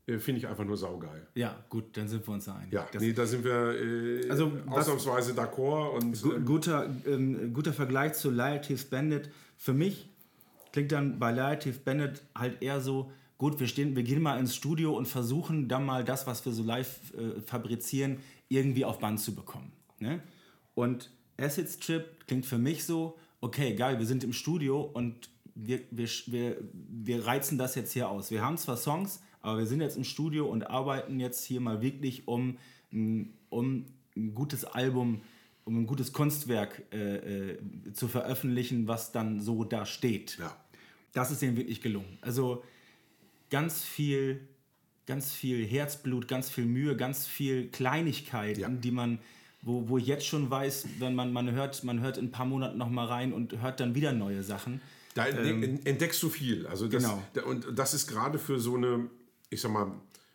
äh, 0.07 0.19
finde 0.19 0.41
ich 0.41 0.49
einfach 0.49 0.65
nur 0.65 0.77
saugeil. 0.77 1.29
Ja, 1.35 1.65
gut, 1.69 1.97
dann 1.97 2.09
sind 2.09 2.27
wir 2.27 2.35
uns 2.35 2.47
da 2.47 2.57
einig. 2.57 2.73
Ja, 2.73 2.89
Das- 2.93 3.01
nee, 3.01 3.13
da 3.13 3.25
sind 3.25 3.45
wir 3.45 3.81
äh, 3.81 4.29
Also, 4.29 4.51
ausnahmsweise 4.67 5.33
d'accord 5.33 5.91
und 5.97 6.21
Gu- 6.21 6.33
ähm, 6.33 6.45
guter, 6.45 6.91
ähm, 7.07 7.53
guter 7.55 7.73
Vergleich 7.73 8.15
zu 8.15 8.31
Liative 8.31 8.85
Bandit. 8.91 9.31
Für 9.57 9.73
mich 9.73 10.09
klingt 10.73 10.91
dann 10.91 11.21
bei 11.21 11.31
Liative 11.31 11.79
Bandit 11.79 12.21
halt 12.35 12.61
eher 12.61 12.81
so, 12.81 13.13
gut, 13.43 13.59
wir, 13.61 13.67
stehen, 13.67 13.97
wir 13.97 14.05
gehen 14.05 14.23
mal 14.23 14.39
ins 14.39 14.55
Studio 14.55 14.97
und 14.97 15.07
versuchen 15.09 15.67
dann 15.69 15.85
mal 15.85 16.05
das, 16.05 16.27
was 16.29 16.45
wir 16.47 16.53
so 16.53 16.63
live 16.63 17.13
äh, 17.15 17.41
fabrizieren, 17.41 18.19
irgendwie 18.49 18.85
auf 18.85 18.99
Band 19.01 19.19
zu 19.21 19.35
bekommen. 19.35 19.73
Ne? 19.99 20.23
Und 20.75 21.11
Acid 21.39 21.69
Strip 21.69 22.05
klingt 22.29 22.47
für 22.47 22.59
mich 22.59 22.85
so, 22.85 23.19
okay, 23.41 23.75
geil, 23.75 23.99
wir 23.99 24.07
sind 24.07 24.23
im 24.23 24.33
Studio 24.33 24.81
und 24.83 25.29
wir, 25.55 25.81
wir, 25.91 26.09
wir, 26.27 26.57
wir 27.05 27.27
reizen 27.27 27.59
das 27.59 27.75
jetzt 27.75 27.93
hier 27.93 28.09
aus. 28.09 28.31
Wir 28.31 28.43
haben 28.45 28.57
zwar 28.59 28.77
Songs, 28.77 29.21
aber 29.41 29.59
wir 29.59 29.67
sind 29.67 29.81
jetzt 29.81 29.97
im 29.97 30.05
Studio 30.05 30.47
und 30.47 30.71
arbeiten 30.71 31.19
jetzt 31.19 31.45
hier 31.45 31.61
mal 31.61 31.83
wirklich 31.83 32.29
um, 32.29 32.59
ein- 32.93 33.33
um 33.51 33.87
ein 34.17 34.35
gutes 34.35 34.65
Album, 34.65 35.21
um 35.65 35.79
ein 35.81 35.87
gutes 35.87 36.13
Kunstwerk 36.13 36.83
äh, 36.93 37.51
äh, 37.55 37.59
zu 37.93 38.07
veröffentlichen, 38.09 38.87
was 38.87 39.11
dann 39.11 39.41
so 39.41 39.65
da 39.65 39.85
steht. 39.85 40.39
ja. 40.39 40.57
Das 41.13 41.31
ist 41.33 41.43
ihnen 41.43 41.57
wirklich 41.57 41.81
gelungen. 41.83 42.19
Also 42.23 42.63
ganz 43.53 43.85
viel, 43.85 44.41
ganz 45.07 45.33
viel 45.33 45.65
Herzblut, 45.65 46.27
ganz 46.27 46.51
viel 46.51 46.65
Mühe, 46.67 46.97
ganz 46.97 47.27
viel 47.27 47.69
Kleinigkeiten, 47.69 48.61
Ja. 48.61 48.69
die 48.69 48.91
man, 48.91 49.19
wo, 49.63 49.89
wo 49.89 49.99
ich 49.99 50.07
jetzt 50.07 50.27
schon 50.27 50.51
weiß, 50.51 50.87
wenn 50.99 51.15
man, 51.15 51.33
man 51.33 51.53
hört, 51.53 51.85
man 51.85 52.01
hört 52.01 52.17
in 52.19 52.27
ein 52.27 52.31
paar 52.33 52.47
Monaten 52.47 52.79
noch 52.79 52.89
mal 52.91 53.07
rein 53.07 53.33
und 53.33 53.61
hört 53.61 53.79
dann 53.79 53.95
wieder 53.95 54.13
neue 54.13 54.43
Sachen. 54.43 54.81
Da 55.15 55.27
ent- 55.27 55.87
entdeckst 55.87 56.23
du 56.23 56.31
viel. 56.31 56.67
Also 56.67 56.89
das, 56.89 57.05
Genau. 57.05 57.23
Und 57.47 57.67
das 57.79 57.93
ist 57.95 58.07
gerade 58.09 58.39
für 58.39 58.59
so 58.59 58.77
eine, 58.77 59.11
ich 59.51 59.61
sag 59.61 59.71
mal, 59.71 59.93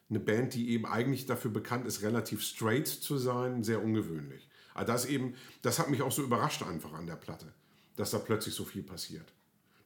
eine 0.10 0.20
Band, 0.20 0.54
die 0.54 0.70
eben 0.70 0.86
eigentlich 0.86 1.26
dafür 1.26 1.52
bekannt 1.52 1.86
ist, 1.88 2.02
relativ 2.04 2.42
straight 2.44 2.88
zu 2.88 3.18
sein, 3.18 3.64
sehr 3.64 3.84
ungewöhnlich. 3.84 4.48
Aber 4.76 4.86
das 4.86 5.06
eben, 5.08 5.34
das 5.64 5.80
hat 5.80 5.90
mich 5.90 6.02
auch 6.04 6.12
so 6.12 6.24
überrascht 6.24 6.62
einfach 6.64 6.94
an 6.94 7.08
der 7.08 7.16
Platte, 7.16 7.52
dass 7.96 8.12
da 8.12 8.20
plötzlich 8.20 8.54
so 8.54 8.64
viel 8.64 8.84
passiert. 8.84 9.34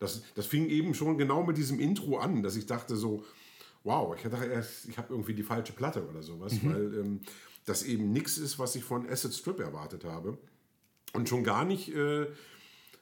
Das, 0.02 0.24
das 0.34 0.48
fing 0.48 0.68
eben 0.68 0.96
schon 0.96 1.16
genau 1.20 1.44
mit 1.44 1.58
diesem 1.58 1.80
Intro 1.80 2.18
an, 2.18 2.42
dass 2.42 2.56
ich 2.56 2.66
dachte 2.66 2.96
so, 2.96 3.24
wow, 3.84 4.16
ich 4.16 4.24
dachte 4.24 4.48
erst, 4.48 4.90
ich 4.90 4.98
habe 4.98 5.14
irgendwie 5.14 5.36
die 5.36 5.44
falsche 5.44 5.74
Platte 5.74 6.04
oder 6.10 6.24
sowas, 6.24 6.54
weil 6.64 6.94
ähm, 6.96 7.22
das 7.66 7.84
eben 7.84 8.12
nichts 8.12 8.40
ist, 8.40 8.58
was 8.58 8.76
ich 8.76 8.84
von 8.84 9.08
Acid 9.08 9.32
Strip 9.32 9.60
erwartet 9.60 10.04
habe. 10.04 10.40
Und 11.14 11.30
schon 11.30 11.44
gar 11.44 11.66
nicht 11.66 11.94
äh, 11.94 12.26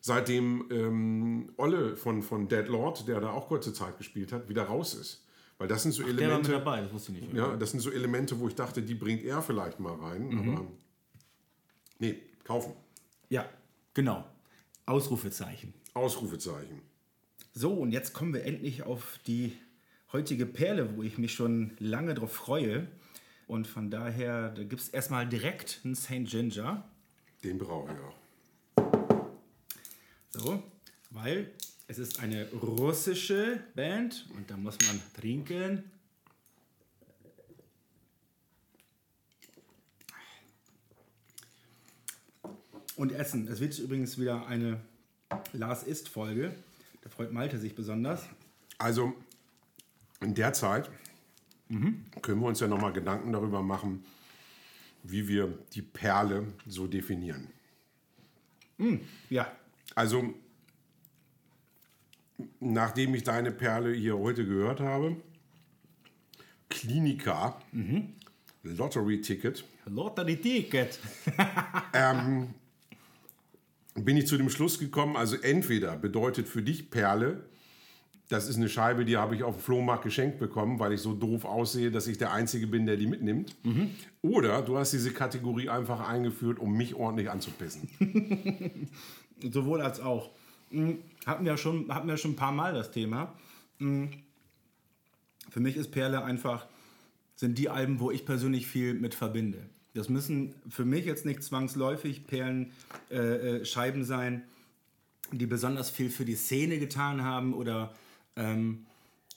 seitdem 0.02 0.66
ähm, 0.72 1.54
Olle 1.56 1.96
von, 1.96 2.22
von 2.22 2.50
Dead 2.50 2.68
Lord, 2.68 3.08
der 3.08 3.22
da 3.22 3.32
auch 3.32 3.48
kurze 3.48 3.72
Zeit 3.72 3.98
gespielt 3.98 4.34
hat, 4.34 4.50
wieder 4.50 4.64
raus 4.64 4.94
ist. 4.94 5.26
Weil 5.58 5.70
das 5.70 5.84
sind 5.84 5.94
so 5.94 6.04
Der 6.04 6.10
war 6.10 6.16
mit 6.16 6.24
Elemente, 6.24 6.52
dabei, 6.52 6.82
das 6.82 6.92
wusste 6.92 7.14
ich 7.14 7.22
nicht. 7.22 7.34
ja, 7.34 7.56
das 7.56 7.72
sind 7.72 7.80
so 7.80 7.92
Elemente, 7.92 8.38
wo 8.42 8.50
ich 8.50 8.56
dachte, 8.56 8.82
die 8.82 8.96
bringt 8.96 9.24
er 9.24 9.42
vielleicht 9.42 9.80
mal 9.80 9.96
rein, 9.96 10.38
aber 10.38 10.68
nee, 12.00 12.16
kaufen. 12.44 12.74
ja, 13.30 13.50
genau. 13.94 14.26
Ausrufezeichen. 14.86 15.74
Ausrufezeichen. 15.94 16.89
So, 17.54 17.74
und 17.74 17.92
jetzt 17.92 18.14
kommen 18.14 18.34
wir 18.34 18.46
endlich 18.46 18.84
auf 18.84 19.20
die 19.26 19.58
heutige 20.12 20.46
Perle, 20.46 20.96
wo 20.96 21.04
ich 21.04 21.18
mich 21.18 21.34
schon 21.34 21.72
lange 21.80 22.14
drauf 22.14 22.34
freue. 22.34 22.88
Und 23.48 23.66
von 23.66 23.90
daher, 23.90 24.50
da 24.50 24.64
gibt 24.64 24.82
es 24.82 24.90
erstmal 24.90 25.28
direkt 25.28 25.82
einen 25.84 25.96
St. 25.96 26.26
Ginger. 26.26 26.88
Den 27.44 27.58
brauche 27.58 27.92
ich 27.92 28.00
auch. 28.00 28.20
So, 30.30 30.64
weil 31.10 31.52
es 31.88 31.98
ist 31.98 32.20
eine 32.20 32.48
russische 32.52 33.60
Band 33.74 34.28
und 34.36 34.52
da 34.52 34.58
muss 34.58 34.78
man 34.88 35.02
trinken. 35.20 35.84
Und 42.96 43.12
essen. 43.14 43.48
Es 43.48 43.60
wird 43.60 43.80
übrigens 43.80 44.20
wieder 44.20 44.46
eine 44.46 44.82
Lars 45.54 45.84
Ist-Folge. 45.84 46.54
Da 47.02 47.10
freut 47.10 47.32
Malte 47.32 47.58
sich 47.58 47.76
besonders. 47.76 48.28
Also 48.78 49.14
in 50.22 50.34
der 50.34 50.54
Zeit 50.54 50.90
können 51.70 52.42
wir 52.42 52.48
uns 52.48 52.60
ja 52.60 52.68
nochmal 52.68 52.94
Gedanken 52.94 53.32
darüber 53.32 53.62
machen, 53.62 54.04
wie 55.04 55.28
wir 55.28 55.54
die 55.74 55.82
Perle 55.82 56.48
so 56.68 56.88
definieren. 56.88 57.48
Ja, 59.30 59.52
Also, 59.96 60.34
nachdem 62.60 63.14
ich 63.14 63.24
deine 63.24 63.52
Perle 63.52 63.94
hier 63.94 64.18
heute 64.18 64.46
gehört 64.46 64.80
habe, 64.80 65.18
Klinika, 66.70 67.62
Lottery 68.64 69.22
Ticket, 69.22 69.66
Lottery 69.86 70.38
Ticket. 70.38 71.00
bin 74.06 74.18
ich 74.18 74.28
zu 74.28 74.38
dem 74.38 74.50
Schluss 74.50 74.80
gekommen, 74.80 75.16
also 75.16 75.36
entweder 75.36 75.96
bedeutet 75.98 76.48
für 76.48 76.62
dich 76.62 76.90
Perle, 76.92 77.44
das 78.30 78.48
ist 78.48 78.58
eine 78.58 78.70
Scheibe, 78.70 79.06
die 79.06 79.18
habe 79.18 79.36
ich 79.36 79.42
auf 79.44 79.56
dem 79.56 79.62
Flohmarkt 79.62 80.04
geschenkt 80.04 80.38
bekommen, 80.38 80.78
weil 80.80 80.94
ich 80.94 81.02
so 81.02 81.14
doof 81.16 81.46
aussehe, 81.46 81.90
dass 81.90 82.06
ich 82.06 82.20
der 82.20 82.32
Einzige 82.32 82.68
bin, 82.68 82.86
der 82.86 82.96
die 82.96 83.08
mitnimmt. 83.08 83.56
Oder 84.22 84.62
du 84.62 84.78
hast 84.78 84.92
diese 84.94 85.12
Kategorie 85.12 85.68
einfach 85.70 86.08
eingeführt, 86.08 86.60
um 86.60 86.78
mich 86.78 86.94
ordentlich 86.94 87.32
anzupissen. 87.32 87.90
Sowohl 89.52 89.82
als 89.82 90.00
auch. 90.00 90.30
Hm, 90.70 91.00
Hatten 91.26 91.44
wir, 91.46 91.58
schon, 91.58 91.92
hatten 91.94 92.08
wir 92.08 92.18
schon 92.18 92.32
ein 92.32 92.36
paar 92.36 92.52
Mal 92.52 92.74
das 92.76 92.92
Thema. 92.92 93.34
Hm, 93.80 94.10
Für 95.50 95.60
mich 95.60 95.76
ist 95.76 95.90
Perle 95.90 96.24
einfach, 96.24 96.68
sind 97.36 97.58
die 97.58 97.70
Alben, 97.70 98.00
wo 98.00 98.12
ich 98.12 98.26
persönlich 98.26 98.68
viel 98.68 98.94
mit 98.94 99.16
verbinde. 99.16 99.58
Das 99.94 100.10
müssen 100.10 100.54
für 100.70 100.86
mich 100.86 101.06
jetzt 101.06 101.26
nicht 101.26 101.44
zwangsläufig 101.44 102.28
Perlenscheiben 102.28 102.74
äh, 103.10 103.58
äh, 103.58 103.66
Scheiben 103.66 104.04
sein, 104.04 104.44
die 105.32 105.46
besonders 105.46 105.90
viel 105.90 106.10
für 106.10 106.26
die 106.26 106.36
Szene 106.36 106.80
getan 106.80 107.24
haben 107.24 107.54
oder 107.54 107.94
ähm, 108.36 108.86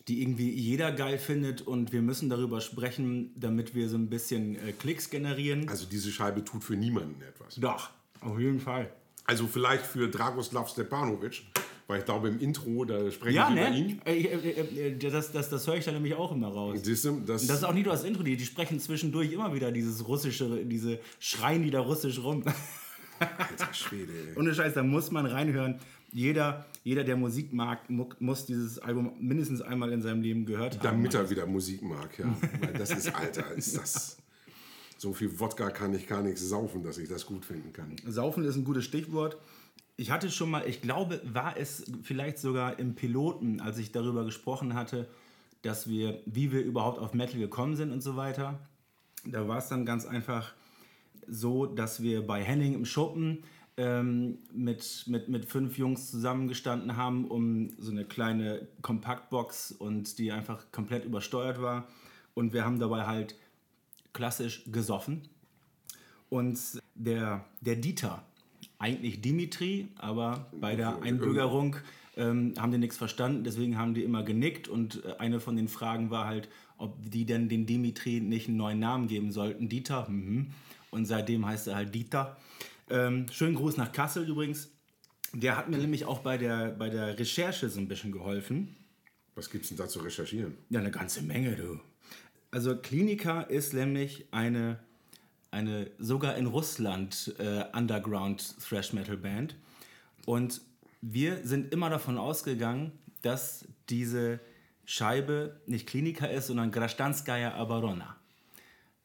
die 0.08 0.20
irgendwie 0.20 0.50
jeder 0.50 0.92
geil 0.92 1.18
findet 1.18 1.62
und 1.62 1.92
wir 1.92 2.02
müssen 2.02 2.28
darüber 2.28 2.60
sprechen, 2.60 3.32
damit 3.36 3.74
wir 3.74 3.88
so 3.88 3.96
ein 3.96 4.08
bisschen 4.08 4.56
äh, 4.56 4.72
Klicks 4.72 5.10
generieren. 5.10 5.68
Also 5.68 5.86
diese 5.86 6.10
Scheibe 6.10 6.44
tut 6.44 6.64
für 6.64 6.76
niemanden 6.76 7.22
etwas. 7.22 7.54
Doch, 7.56 7.90
auf 8.20 8.38
jeden 8.38 8.60
Fall. 8.60 8.92
Also 9.24 9.46
vielleicht 9.46 9.86
für 9.86 10.08
Dragoslav 10.08 10.68
Stepanovic, 10.68 11.42
weil 11.86 11.98
ich 12.00 12.04
glaube 12.04 12.28
im 12.28 12.38
Intro, 12.40 12.84
da 12.84 13.10
sprechen 13.10 13.34
Ja, 13.36 13.48
sie 13.48 13.52
über 13.54 13.70
ne? 13.70 13.76
ihn. 13.78 14.00
Äh, 14.04 14.20
äh, 14.22 14.88
äh, 14.88 14.98
Das, 14.98 15.32
das, 15.32 15.50
das 15.50 15.66
höre 15.66 15.76
ich 15.76 15.84
dann 15.84 15.94
nämlich 15.94 16.14
auch 16.14 16.32
immer 16.32 16.48
raus. 16.48 16.78
Siehst 16.82 17.04
du, 17.04 17.20
das, 17.20 17.46
das 17.46 17.58
ist 17.58 17.64
auch 17.64 17.74
nicht 17.74 17.84
nur 17.86 17.94
das 17.94 18.04
Intro, 18.04 18.22
die, 18.22 18.36
die 18.36 18.44
sprechen 18.44 18.78
zwischendurch 18.80 19.32
immer 19.32 19.52
wieder 19.54 19.70
dieses 19.72 20.06
russische, 20.06 20.64
diese 20.64 20.98
schreien 21.18 21.62
die 21.62 21.70
da 21.70 21.80
russisch 21.80 22.18
rum. 22.22 22.44
Alter 23.18 23.72
Schwede. 23.72 24.12
ey. 24.30 24.38
Ohne 24.38 24.54
Scheiß, 24.54 24.74
da 24.74 24.82
muss 24.82 25.10
man 25.10 25.26
reinhören. 25.26 25.78
Jeder, 26.14 26.66
jeder 26.84 27.04
der 27.04 27.16
Musik 27.16 27.52
mag, 27.52 27.88
mu- 27.88 28.08
muss 28.18 28.44
dieses 28.46 28.78
Album 28.78 29.12
mindestens 29.20 29.62
einmal 29.62 29.92
in 29.92 30.02
seinem 30.02 30.20
Leben 30.22 30.44
gehört 30.44 30.74
haben. 30.74 30.82
Damit 30.82 31.14
er 31.14 31.30
wieder 31.30 31.46
Musik 31.46 31.82
mag, 31.82 32.18
ja. 32.18 32.26
Weil 32.60 32.72
das 32.74 32.90
ist, 32.90 33.14
Alter, 33.14 33.52
ist 33.52 33.76
das. 33.78 34.16
So 34.98 35.12
viel 35.12 35.38
Wodka 35.40 35.70
kann 35.70 35.94
ich 35.94 36.06
gar 36.06 36.22
nichts 36.22 36.42
saufen, 36.42 36.82
dass 36.82 36.98
ich 36.98 37.08
das 37.08 37.24
gut 37.26 37.44
finden 37.44 37.72
kann. 37.72 37.96
Saufen 38.06 38.44
ist 38.44 38.56
ein 38.56 38.64
gutes 38.64 38.84
Stichwort. 38.84 39.36
Ich 39.96 40.10
hatte 40.10 40.30
schon 40.30 40.50
mal, 40.50 40.66
ich 40.66 40.80
glaube, 40.80 41.20
war 41.24 41.56
es 41.56 41.84
vielleicht 42.02 42.38
sogar 42.38 42.78
im 42.78 42.94
Piloten, 42.94 43.60
als 43.60 43.78
ich 43.78 43.92
darüber 43.92 44.24
gesprochen 44.24 44.74
hatte, 44.74 45.08
dass 45.62 45.88
wir, 45.88 46.20
wie 46.26 46.50
wir 46.50 46.62
überhaupt 46.62 46.98
auf 46.98 47.14
Metal 47.14 47.38
gekommen 47.38 47.76
sind 47.76 47.92
und 47.92 48.02
so 48.02 48.16
weiter. 48.16 48.58
Da 49.24 49.46
war 49.46 49.58
es 49.58 49.68
dann 49.68 49.86
ganz 49.86 50.06
einfach 50.06 50.54
so, 51.28 51.66
dass 51.66 52.02
wir 52.02 52.26
bei 52.26 52.42
Henning 52.42 52.74
im 52.74 52.84
Schuppen 52.84 53.44
ähm, 53.76 54.38
mit, 54.52 55.04
mit, 55.06 55.28
mit 55.28 55.46
fünf 55.46 55.78
Jungs 55.78 56.10
zusammengestanden 56.10 56.96
haben, 56.96 57.26
um 57.26 57.70
so 57.78 57.90
eine 57.90 58.04
kleine 58.04 58.66
Kompaktbox 58.82 59.72
und 59.72 60.18
die 60.18 60.32
einfach 60.32 60.70
komplett 60.72 61.04
übersteuert 61.04 61.62
war. 61.62 61.86
Und 62.34 62.52
wir 62.52 62.64
haben 62.64 62.78
dabei 62.78 63.06
halt 63.06 63.34
klassisch 64.12 64.64
gesoffen. 64.70 65.28
Und 66.28 66.58
der, 66.94 67.44
der 67.60 67.76
Dieter, 67.76 68.24
eigentlich 68.82 69.20
Dimitri, 69.20 69.88
aber 69.96 70.50
bei 70.60 70.74
der 70.74 71.00
Einbürgerung 71.02 71.76
ähm, 72.16 72.54
haben 72.58 72.72
die 72.72 72.78
nichts 72.78 72.96
verstanden, 72.96 73.44
deswegen 73.44 73.78
haben 73.78 73.94
die 73.94 74.02
immer 74.02 74.22
genickt. 74.24 74.68
Und 74.68 75.04
äh, 75.04 75.14
eine 75.18 75.40
von 75.40 75.56
den 75.56 75.68
Fragen 75.68 76.10
war 76.10 76.26
halt, 76.26 76.48
ob 76.76 76.98
die 77.00 77.24
denn 77.24 77.48
den 77.48 77.64
Dimitri 77.64 78.20
nicht 78.20 78.48
einen 78.48 78.56
neuen 78.56 78.80
Namen 78.80 79.06
geben 79.06 79.30
sollten. 79.30 79.68
Dieter, 79.68 80.08
mhm. 80.10 80.48
und 80.90 81.06
seitdem 81.06 81.46
heißt 81.46 81.68
er 81.68 81.76
halt 81.76 81.94
Dieter. 81.94 82.36
Ähm, 82.90 83.26
schönen 83.30 83.54
Gruß 83.54 83.76
nach 83.76 83.92
Kassel 83.92 84.28
übrigens. 84.28 84.70
Der 85.32 85.56
hat 85.56 85.70
mir 85.70 85.78
nämlich 85.78 86.04
auch 86.04 86.18
bei 86.18 86.36
der, 86.36 86.72
bei 86.72 86.90
der 86.90 87.18
Recherche 87.18 87.70
so 87.70 87.80
ein 87.80 87.88
bisschen 87.88 88.12
geholfen. 88.12 88.76
Was 89.34 89.48
gibt 89.48 89.62
es 89.64 89.68
denn 89.68 89.78
da 89.78 89.88
zu 89.88 90.00
recherchieren? 90.00 90.58
Ja, 90.68 90.80
eine 90.80 90.90
ganze 90.90 91.22
Menge, 91.22 91.56
du. 91.56 91.80
Also 92.50 92.76
Klinika 92.76 93.42
ist 93.42 93.72
nämlich 93.72 94.26
eine, 94.30 94.78
eine 95.52 95.90
sogar 95.98 96.36
in 96.36 96.46
Russland 96.46 97.34
äh, 97.38 97.64
Underground 97.76 98.56
Thrash 98.66 98.92
Metal 98.92 99.16
Band. 99.16 99.54
Und 100.26 100.60
wir 101.00 101.40
sind 101.44 101.72
immer 101.72 101.90
davon 101.90 102.18
ausgegangen, 102.18 102.92
dass 103.22 103.64
diese 103.88 104.40
Scheibe 104.84 105.60
nicht 105.66 105.86
Klinika 105.86 106.26
ist, 106.26 106.48
sondern 106.48 106.72
Grashtanskaya 106.72 107.54
Abarona. 107.54 108.16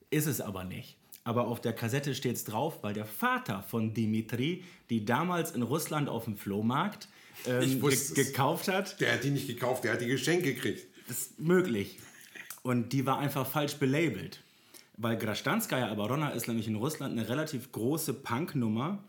Ist 0.09 0.25
es 0.25 0.41
aber 0.41 0.63
nicht. 0.63 0.97
Aber 1.23 1.47
auf 1.47 1.59
der 1.59 1.73
Kassette 1.73 2.15
steht 2.15 2.37
es 2.37 2.45
drauf, 2.45 2.81
weil 2.81 2.93
der 2.93 3.05
Vater 3.05 3.61
von 3.61 3.93
Dimitri, 3.93 4.63
die 4.89 5.03
damals 5.03 5.51
in 5.51 5.61
Russland 5.61 6.07
auf 6.07 6.23
dem 6.23 6.37
Flohmarkt 6.37 7.09
ähm, 7.45 7.61
Ich 7.61 7.81
ge 8.13 8.23
gekauft 8.23 8.69
hat, 8.69 8.99
Der 9.01 9.15
hat 9.15 9.23
die 9.25 9.31
nicht 9.31 9.47
gekauft, 9.47 9.83
der 9.83 9.93
hat 9.93 10.01
die 10.01 10.07
geschenkt 10.07 10.45
gekriegt. 10.45 10.87
ist 11.09 11.37
möglich. 11.39 11.99
Und 12.63 12.93
die 12.93 13.05
war 13.05 13.19
einfach 13.19 13.45
falsch 13.45 13.75
belabelt. 13.75 14.41
Weil 14.97 15.17
Grashtanskaya 15.17 15.91
Abarona 15.91 16.29
ist 16.29 16.47
nämlich 16.47 16.67
in 16.67 16.75
Russland 16.75 17.17
eine 17.17 17.29
relativ 17.29 17.71
große 17.71 18.13
Punknummer 18.15 19.03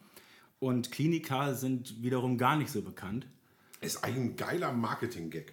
und 0.60 0.90
Klinika 0.92 1.54
sind 1.54 2.02
wiederum 2.02 2.36
gar 2.36 2.56
nicht 2.56 2.70
so 2.70 2.82
bekannt. 2.82 3.26
Ist 3.80 4.04
eigentlich 4.04 4.32
ein 4.32 4.36
geiler 4.36 4.72
Marketing-Gag. 4.72 5.52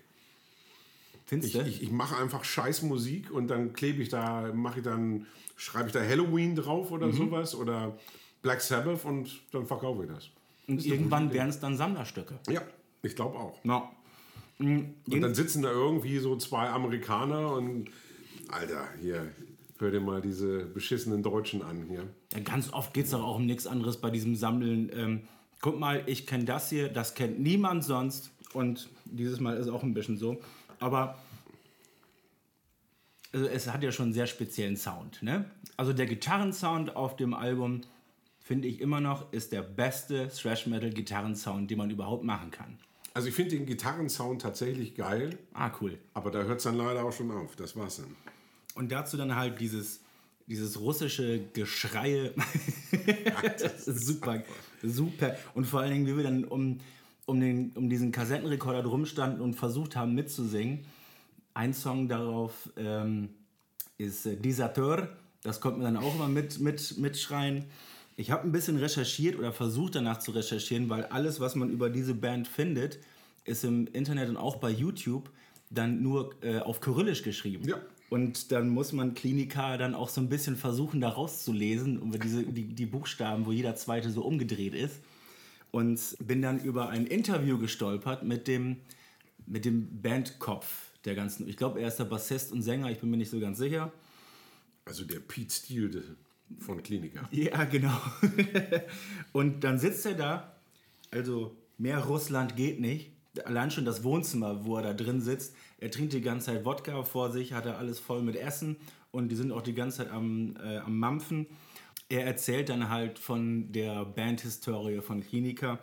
Findest 1.26 1.56
Ich, 1.56 1.62
du? 1.62 1.68
ich, 1.68 1.82
ich 1.84 1.92
mache 1.92 2.18
einfach 2.18 2.44
scheiß 2.44 2.82
Musik 2.84 3.32
und 3.32 3.48
dann 3.48 3.74
klebe 3.74 4.02
ich 4.02 4.10
da, 4.10 4.52
mache 4.54 4.80
ich 4.80 4.84
dann, 4.86 5.26
schreibe 5.56 5.88
ich 5.88 5.94
da 5.94 6.02
Halloween 6.02 6.56
drauf 6.56 6.92
oder 6.92 7.12
sowas 7.14 7.56
oder 7.56 7.98
Black 8.42 8.62
Sabbath 8.62 9.06
und 9.06 9.30
dann 9.52 9.66
verkaufe 9.66 10.04
ich 10.04 10.10
das. 10.12 10.30
und 10.68 10.86
irgendwann 10.86 11.32
wären 11.34 11.50
es 11.50 11.60
dann 11.60 11.78
Sammlerstücke. 11.78 12.38
Ja, 12.50 12.62
ich 13.04 13.16
glaube 13.16 13.38
auch. 13.40 13.64
Ja. 13.64 13.90
Und 14.60 14.96
dann 15.08 15.34
sitzen 15.34 15.62
da 15.64 15.72
irgendwie 15.72 16.18
so 16.20 16.36
zwei 16.38 16.70
Amerikaner 16.70 17.54
und 17.54 17.90
Alter, 18.50 18.88
hier, 19.02 19.32
hör 19.86 19.92
dir 19.92 20.00
mal 20.02 20.20
diese 20.22 20.66
beschissenen 20.66 21.22
Deutschen 21.24 21.62
an 21.62 21.86
hier. 21.88 22.08
Ja, 22.34 22.40
ganz 22.40 22.74
oft 22.74 22.94
geht 22.94 23.06
es 23.06 23.12
doch 23.12 23.24
auch 23.24 23.36
um 23.38 23.46
nichts 23.46 23.68
anderes 23.68 23.98
bei 23.98 24.10
diesem 24.10 24.36
Sammeln. 24.36 24.92
Ähm, 24.96 25.22
guck 25.62 25.80
mal, 25.80 26.02
ich 26.08 26.26
kenne 26.26 26.46
das 26.46 26.70
hier, 26.70 26.90
das 26.90 27.14
kennt 27.14 27.40
niemand 27.40 27.84
sonst. 27.84 28.32
Und 28.54 28.90
dieses 29.06 29.40
Mal 29.40 29.58
ist 29.58 29.68
auch 29.70 29.84
ein 29.84 29.94
bisschen 29.94 30.18
so. 30.18 30.40
Aber 30.80 31.18
also 33.32 33.48
es 33.48 33.72
hat 33.72 33.84
ja 33.84 33.92
schon 33.92 34.06
einen 34.06 34.14
sehr 34.14 34.28
speziellen 34.28 34.78
Sound. 34.78 35.22
Ne? 35.22 35.46
Also 35.78 35.94
der 35.94 36.06
Gitarrensound 36.06 36.96
auf 36.96 37.16
dem 37.16 37.34
Album, 37.34 37.82
finde 38.40 38.68
ich 38.68 38.80
immer 38.82 39.02
noch, 39.02 39.32
ist 39.34 39.52
der 39.52 39.62
beste 39.62 40.30
Thrash-Metal-Gitarrensound, 40.30 41.70
den 41.70 41.78
man 41.78 41.90
überhaupt 41.90 42.24
machen 42.24 42.50
kann. 42.52 42.78
Also 43.14 43.28
ich 43.30 43.36
finde 43.36 43.52
den 43.58 43.66
Gitarrensound 43.66 44.42
tatsächlich 44.42 44.96
geil, 44.96 45.38
Ah, 45.54 45.72
cool. 45.82 45.98
aber 46.14 46.32
da 46.32 46.44
hört 46.44 46.58
es 46.58 46.64
dann 46.64 46.76
leider 46.76 47.04
auch 47.04 47.14
schon 47.14 47.30
auf. 47.32 47.56
Das 47.56 47.76
war's 47.76 47.98
dann. 47.98 48.16
Und 48.76 48.92
dazu 48.92 49.18
dann 49.18 49.36
halt 49.36 49.60
dieses, 49.60 50.02
dieses 50.48 50.80
russische 50.80 51.42
Geschreie. 51.54 52.34
super, 53.78 54.44
super. 54.84 55.36
Und 55.56 55.66
vor 55.66 55.80
allen 55.82 55.92
Dingen, 55.92 56.08
wie 56.08 56.16
wir 56.16 56.24
dann 56.24 56.44
um, 56.44 56.80
um, 57.26 57.40
den, 57.40 57.72
um 57.76 57.90
diesen 57.90 58.12
Kassettenrekorder 58.12 58.84
drum 58.84 59.06
standen 59.06 59.42
und 59.42 59.56
versucht 59.56 59.96
haben 59.96 60.14
mitzusingen. 60.14 60.86
Ein 61.54 61.74
Song 61.74 62.08
darauf 62.08 62.70
ähm, 62.78 63.30
ist 63.98 64.26
äh. 64.26 65.08
Das 65.42 65.62
konnte 65.62 65.80
man 65.80 65.94
dann 65.94 66.04
auch 66.04 66.16
immer 66.16 66.28
mit, 66.28 66.60
mit, 66.60 66.98
mitschreien. 66.98 67.66
Ich 68.18 68.32
habe 68.32 68.44
ein 68.44 68.52
bisschen 68.52 68.78
recherchiert 68.78 69.38
oder 69.38 69.52
versucht 69.52 69.96
danach 69.96 70.20
zu 70.20 70.32
recherchieren, 70.32 70.90
weil 70.90 71.06
alles, 71.06 71.40
was 71.40 71.56
man 71.56 71.70
über 71.70 71.90
diese 71.90 72.14
Band 72.14 72.48
findet, 72.48 73.00
ist 73.46 73.64
im 73.64 73.88
Internet 73.88 74.30
und 74.30 74.38
auch 74.38 74.58
bei 74.58 74.70
YouTube 74.70 75.30
dann 75.70 76.02
nur 76.02 76.34
äh, 76.44 76.60
auf 76.60 76.82
Kyrillisch 76.82 77.24
geschrieben. 77.24 77.68
Ja. 77.68 77.80
Und 78.16 78.54
dann 78.54 78.70
muss 78.70 78.94
man 78.94 79.14
Klinika 79.14 79.76
dann 79.76 79.94
auch 79.94 80.08
so 80.08 80.22
ein 80.22 80.30
bisschen 80.30 80.56
versuchen, 80.56 81.02
da 81.02 81.10
rauszulesen, 81.10 82.02
über 82.02 82.18
diese, 82.18 82.44
die, 82.44 82.64
die 82.64 82.86
Buchstaben, 82.86 83.46
wo 83.46 83.52
jeder 83.52 83.76
zweite 83.76 84.10
so 84.10 84.24
umgedreht 84.24 84.74
ist. 84.74 85.02
Und 85.72 86.00
bin 86.26 86.42
dann 86.42 86.64
über 86.64 86.88
ein 86.88 87.08
Interview 87.08 87.58
gestolpert 87.58 88.24
mit 88.24 88.48
dem, 88.48 88.78
mit 89.46 89.66
dem 89.66 90.02
Bandkopf 90.02 90.94
der 91.04 91.16
ganzen. 91.16 91.46
Ich 91.50 91.58
glaube, 91.58 91.82
er 91.82 91.90
ist 91.90 91.98
der 91.98 92.06
Bassist 92.06 92.54
und 92.54 92.62
Sänger, 92.62 92.90
ich 92.90 93.00
bin 93.00 93.10
mir 93.10 93.18
nicht 93.18 93.32
so 93.32 93.42
ganz 93.42 93.58
sicher. 93.58 93.92
Also 94.86 95.04
der 95.04 95.20
Pete 95.20 95.54
Steele 95.54 96.02
von 96.60 96.82
Klinika. 96.82 97.28
Ja, 97.32 97.66
genau. 97.66 98.00
und 99.34 99.66
dann 99.66 99.78
sitzt 99.78 100.06
er 100.06 100.14
da, 100.14 100.56
also 101.12 101.54
mehr 101.78 102.00
Russland 102.00 102.56
geht 102.56 102.80
nicht. 102.80 103.12
Allein 103.44 103.72
schon 103.72 103.86
das 103.86 104.04
Wohnzimmer, 104.04 104.66
wo 104.66 104.78
er 104.78 104.84
da 104.84 104.94
drin 104.94 105.22
sitzt. 105.22 105.56
Er 105.78 105.92
trinkt 105.92 106.14
die 106.14 106.22
ganze 106.22 106.48
Zeit 106.48 106.66
Wodka 106.66 107.04
vor 107.04 107.32
sich, 107.32 107.54
hat 107.54 107.66
er 107.66 107.78
alles 107.78 108.00
voll 108.00 108.22
mit 108.22 108.36
Essen 108.36 108.78
und 109.12 109.30
die 109.30 109.36
sind 109.36 109.52
auch 109.52 109.62
die 109.62 109.74
ganze 109.74 109.98
Zeit 109.98 110.12
am, 110.12 110.56
äh, 110.64 110.78
am 110.78 110.98
Mampfen. 110.98 111.48
Er 112.10 112.26
erzählt 112.26 112.70
dann 112.70 112.90
halt 112.90 113.18
von 113.20 113.72
der 113.72 114.06
Bandhistorie 114.06 115.02
von 115.02 115.22
Klinika. 115.22 115.80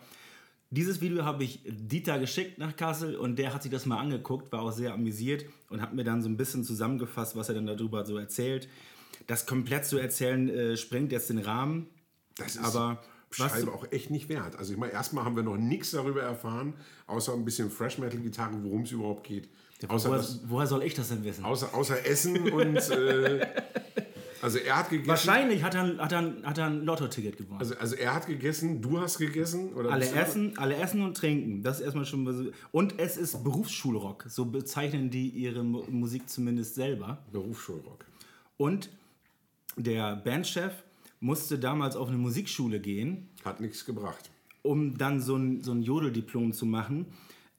Dieses 0.69 1.01
Video 1.01 1.23
habe 1.23 1.43
ich 1.43 1.61
Dieter 1.65 2.17
geschickt 2.17 2.57
nach 2.57 2.75
Kassel 2.75 3.15
und 3.15 3.37
der 3.37 3.53
hat 3.53 3.61
sich 3.61 3.71
das 3.71 3.85
mal 3.85 3.99
angeguckt, 3.99 4.51
war 4.51 4.61
auch 4.61 4.71
sehr 4.71 4.93
amüsiert 4.93 5.45
und 5.69 5.81
hat 5.81 5.93
mir 5.93 6.03
dann 6.03 6.23
so 6.23 6.29
ein 6.29 6.37
bisschen 6.37 6.63
zusammengefasst, 6.63 7.35
was 7.35 7.49
er 7.49 7.55
dann 7.55 7.67
darüber 7.67 8.05
so 8.05 8.17
erzählt. 8.17 8.67
Das 9.27 9.45
komplett 9.45 9.85
zu 9.85 9.97
erzählen 9.97 10.49
äh, 10.49 10.77
sprengt 10.77 11.11
jetzt 11.11 11.29
den 11.29 11.37
Rahmen. 11.37 11.87
Das 12.35 12.55
ist 12.55 12.63
Aber 12.63 13.01
Scheibe 13.35 13.71
auch 13.73 13.85
echt 13.91 14.09
nicht 14.11 14.29
wert. 14.29 14.55
Also 14.57 14.73
ich 14.73 14.79
meine, 14.79 14.93
erstmal 14.93 15.25
haben 15.25 15.35
wir 15.35 15.43
noch 15.43 15.57
nichts 15.57 15.91
darüber 15.91 16.21
erfahren, 16.21 16.73
außer 17.07 17.33
ein 17.33 17.45
bisschen 17.45 17.69
Fresh 17.69 17.97
Metal 17.97 18.19
Gitarre, 18.19 18.55
worum 18.63 18.83
es 18.83 18.91
überhaupt 18.91 19.23
geht. 19.25 19.49
Außer, 19.87 20.09
woher, 20.09 20.17
das, 20.19 20.39
woher 20.45 20.67
soll 20.67 20.83
ich 20.83 20.93
das 20.93 21.09
denn 21.09 21.23
wissen? 21.25 21.43
außer, 21.43 21.73
außer 21.73 22.05
Essen 22.05 22.49
und 22.51 22.77
äh, 22.89 23.45
also 24.41 24.57
er 24.59 24.77
hat 24.77 24.89
gegessen. 24.89 25.09
Wahrscheinlich 25.09 25.61
hat 25.61 25.75
er, 25.75 25.97
hat 25.97 26.11
er, 26.13 26.33
hat 26.43 26.57
er 26.57 26.67
ein 26.67 26.85
Lotto-Ticket 26.85 27.35
gewonnen. 27.37 27.59
Also, 27.59 27.75
also 27.75 27.95
er 27.95 28.13
hat 28.15 28.27
gegessen, 28.27 28.81
du 28.81 28.99
hast 29.01 29.17
gegessen 29.17 29.73
oder 29.73 29.91
alle 29.91 30.09
essen, 30.09 30.57
alle 30.57 30.75
essen 30.77 31.01
und 31.03 31.17
trinken. 31.17 31.63
Das 31.63 31.79
ist 31.79 31.83
erstmal 31.85 32.05
schon. 32.05 32.53
Und 32.71 32.97
es 32.97 33.17
ist 33.17 33.43
Berufsschulrock. 33.43 34.25
So 34.29 34.45
bezeichnen 34.45 35.09
die 35.09 35.27
ihre 35.27 35.63
Mu- 35.63 35.83
Musik 35.89 36.29
zumindest 36.29 36.75
selber. 36.75 37.17
Berufsschulrock. 37.33 38.05
Und 38.55 38.89
der 39.75 40.15
Bandchef 40.17 40.71
musste 41.23 41.57
damals 41.57 41.95
auf 41.95 42.09
eine 42.09 42.17
Musikschule 42.17 42.79
gehen, 42.81 43.29
Hat 43.45 43.61
nichts 43.61 43.85
gebracht. 43.85 44.29
um 44.61 44.97
dann 44.97 45.21
so 45.21 45.37
ein, 45.37 45.61
so 45.61 45.71
ein 45.71 45.81
Jodeldiplom 45.81 46.51
zu 46.51 46.65
machen, 46.65 47.05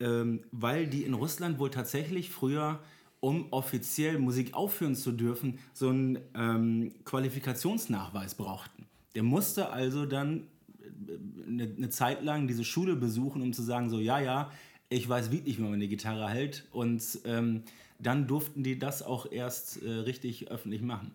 ähm, 0.00 0.40
weil 0.52 0.86
die 0.86 1.04
in 1.04 1.14
Russland 1.14 1.58
wohl 1.58 1.70
tatsächlich 1.70 2.30
früher, 2.30 2.80
um 3.20 3.46
offiziell 3.52 4.18
Musik 4.18 4.52
aufführen 4.52 4.94
zu 4.94 5.12
dürfen, 5.12 5.58
so 5.72 5.88
einen 5.88 6.18
ähm, 6.34 6.92
Qualifikationsnachweis 7.04 8.34
brauchten. 8.34 8.84
Der 9.14 9.22
musste 9.22 9.70
also 9.70 10.04
dann 10.04 10.46
äh, 10.82 11.48
eine, 11.48 11.74
eine 11.76 11.88
Zeit 11.88 12.22
lang 12.22 12.46
diese 12.46 12.64
Schule 12.64 12.96
besuchen, 12.96 13.40
um 13.40 13.54
zu 13.54 13.62
sagen, 13.62 13.88
so 13.88 13.98
ja, 13.98 14.20
ja, 14.20 14.50
ich 14.90 15.08
weiß 15.08 15.30
wirklich, 15.32 15.56
wie 15.56 15.62
man 15.62 15.72
eine 15.72 15.88
Gitarre 15.88 16.28
hält. 16.28 16.66
Und 16.70 17.02
ähm, 17.24 17.62
dann 17.98 18.26
durften 18.26 18.62
die 18.62 18.78
das 18.78 19.02
auch 19.02 19.30
erst 19.32 19.82
äh, 19.82 19.90
richtig 19.90 20.50
öffentlich 20.50 20.82
machen. 20.82 21.12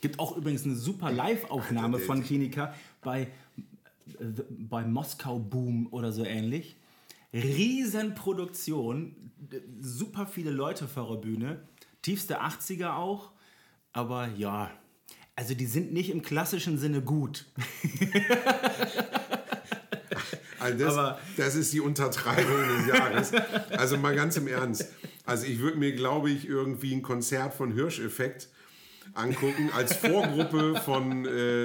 Gibt 0.00 0.18
auch 0.18 0.36
übrigens 0.36 0.64
eine 0.64 0.74
super 0.76 1.10
Live-Aufnahme 1.12 1.96
Alter, 1.96 2.06
von 2.06 2.16
der- 2.18 2.26
Klinika 2.26 2.74
bei, 3.02 3.22
äh, 3.22 3.28
bei 4.50 4.84
Moskau 4.84 5.38
Boom 5.38 5.88
oder 5.90 6.12
so 6.12 6.24
ähnlich. 6.24 6.76
Riesenproduktion, 7.32 9.14
super 9.80 10.26
viele 10.26 10.50
Leute 10.50 10.88
vor 10.88 11.08
der 11.14 11.20
Bühne, 11.20 11.60
tiefste 12.02 12.40
80er 12.42 12.94
auch, 12.96 13.30
aber 13.92 14.28
ja, 14.36 14.70
also 15.36 15.54
die 15.54 15.66
sind 15.66 15.92
nicht 15.92 16.10
im 16.10 16.22
klassischen 16.22 16.78
Sinne 16.78 17.02
gut. 17.02 17.46
Also 20.58 20.78
das, 20.84 20.94
Aber- 20.94 21.18
das 21.38 21.54
ist 21.54 21.72
die 21.72 21.80
Untertreibung 21.80 22.54
des 22.76 22.86
Jahres. 22.86 23.32
Also 23.70 23.96
mal 23.96 24.14
ganz 24.14 24.36
im 24.36 24.46
Ernst. 24.46 24.92
Also 25.24 25.46
ich 25.46 25.58
würde 25.60 25.78
mir, 25.78 25.92
glaube 25.92 26.30
ich, 26.30 26.46
irgendwie 26.46 26.94
ein 26.94 27.00
Konzert 27.00 27.54
von 27.54 27.72
Hirscheffekt 27.72 28.50
angucken 29.14 29.70
als 29.76 29.96
Vorgruppe 29.96 30.80
von 30.84 31.26
äh, 31.26 31.64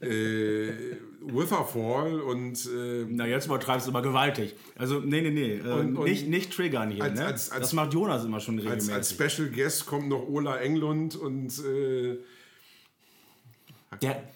äh, 0.00 0.96
Witherfall 1.24 2.20
und 2.20 2.54
äh, 2.66 3.06
Na, 3.08 3.26
jetzt 3.26 3.46
übertreibst 3.46 3.86
du 3.86 3.90
aber 3.92 4.02
gewaltig. 4.02 4.54
Also, 4.76 4.98
nee, 5.00 5.20
nee, 5.20 5.30
nee, 5.30 5.52
äh, 5.58 5.60
Und- 5.72 5.96
und- 5.96 6.04
nicht, 6.08 6.26
nicht 6.28 6.52
triggern 6.52 6.90
hier. 6.90 7.04
als- 7.04 7.18
ne? 7.18 7.26
als- 7.26 7.50
als- 7.50 7.60
das 7.60 7.72
macht 7.72 7.94
Jonas 7.94 8.24
immer 8.24 8.40
schon 8.40 8.58
regelmäßig. 8.58 8.92
als 8.94 9.10
Special 9.12 9.48
Guest 9.50 9.86
kommt 9.86 10.08
noch 10.08 10.26
Ola 10.28 10.56
Englund 10.58 11.14
und 11.16 11.52
äh, 11.64 12.18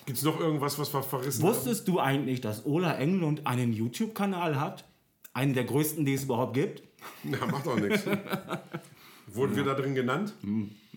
gibt 0.04 0.18
es 0.18 0.22
noch 0.22 0.38
irgendwas, 0.38 0.78
was 0.78 0.92
wir 0.92 1.02
verrissen 1.02 1.42
haben? 1.42 1.48
wusstest 1.54 1.88
du 1.88 1.98
eigentlich, 1.98 2.40
dass 2.40 2.64
Ola 2.66 2.94
Englund 2.96 3.46
einen 3.46 3.72
YouTube-Kanal 3.72 4.60
hat? 4.60 4.84
Einen 5.32 5.54
der 5.54 5.64
größten, 5.64 6.04
die 6.04 6.14
es 6.14 6.24
überhaupt 6.24 6.54
gibt? 6.54 6.82
Ja, 7.24 7.44
macht 7.46 7.66
doch 7.66 7.78
nichts. 7.78 8.04
Wurden 9.28 9.56
wir 9.56 9.64
da 9.64 9.74
drin 9.74 9.94
genannt? 9.94 10.32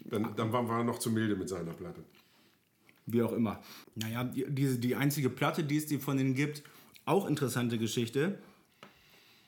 Dann, 0.10 0.36
dann 0.36 0.52
waren 0.52 0.68
wir 0.68 0.84
noch 0.84 1.00
zu 1.00 1.12
milde 1.12 1.36
mit 1.36 1.50
seiner 1.50 1.74
Platte. 1.74 2.04
Wie 3.06 3.22
auch 3.22 3.34
immer. 3.34 3.62
Naja, 3.96 4.24
die, 4.24 4.46
diese, 4.50 4.80
die 4.80 4.96
einzige 4.96 5.30
Platte, 5.30 5.64
die 5.64 5.78
es 5.78 5.88
die 5.88 6.00
von 6.00 6.18
denen 6.18 6.36
gibt, 6.36 6.64
auch 7.06 7.28
interessante 7.28 7.78
Geschichte. 7.78 8.40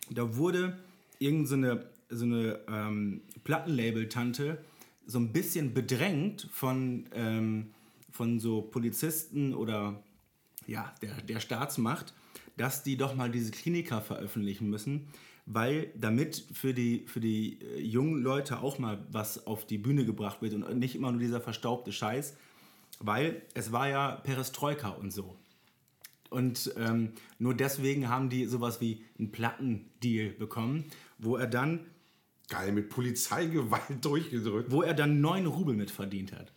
Da 0.10 0.36
wurde 0.36 0.78
irgendeine 1.19 1.86
so 2.10 2.26
eine 2.26 2.60
ähm, 2.67 3.21
Plattenlabel-Tante 3.43 4.58
so 5.06 5.19
ein 5.19 5.32
bisschen 5.32 5.74
bedrängt 5.74 6.47
von, 6.52 7.06
ähm, 7.13 7.71
von 8.12 8.39
so 8.39 8.62
Polizisten 8.62 9.54
oder 9.54 10.04
ja, 10.67 10.93
der, 11.02 11.21
der 11.21 11.39
Staatsmacht, 11.39 12.13
dass 12.58 12.84
die 12.84 12.97
doch 12.97 13.15
mal 13.15 13.32
diese 13.32 13.52
Kliniker 13.52 14.02
veröffentlichen 14.02 14.69
müssen, 14.69 15.08
weil 15.54 15.92
damit 15.96 16.44
für 16.54 16.74
die, 16.74 17.06
für 17.08 17.20
die 17.20 17.60
äh, 17.62 17.82
jungen 17.82 18.22
Leute 18.22 18.62
auch 18.62 18.80
mal 18.80 19.06
was 19.12 19.46
auf 19.46 19.66
die 19.66 19.78
Bühne 19.78 20.06
gebracht 20.06 20.42
wird 20.42 20.54
und 20.54 20.80
nicht 20.80 20.96
immer 20.96 21.12
nur 21.12 21.20
dieser 21.20 21.42
verstaubte 21.42 21.92
Scheiß, 21.92 22.36
weil 23.00 23.42
es 23.54 23.72
war 23.72 23.90
ja 23.90 24.12
Perestroika 24.16 24.90
und 24.90 25.12
so. 25.12 25.36
Und 26.30 26.74
ähm, 26.78 27.12
nur 27.40 27.54
deswegen 27.54 28.08
haben 28.08 28.30
die 28.30 28.46
sowas 28.46 28.80
wie 28.80 29.04
einen 29.20 29.32
Plattendeal 29.34 30.30
bekommen, 30.30 30.86
wo 31.18 31.36
er 31.36 31.48
dann 31.48 31.82
Geil, 32.48 32.74
mit 32.74 32.90
Polizeigewalt 32.90 33.84
durchgedrückt. 34.02 34.72
wo 34.72 34.82
er 34.82 34.94
dann 34.94 35.22
9 35.22 35.46
Rubel 35.46 35.76
mit 35.76 35.90
verdient 35.90 36.34
hat. 36.34 36.52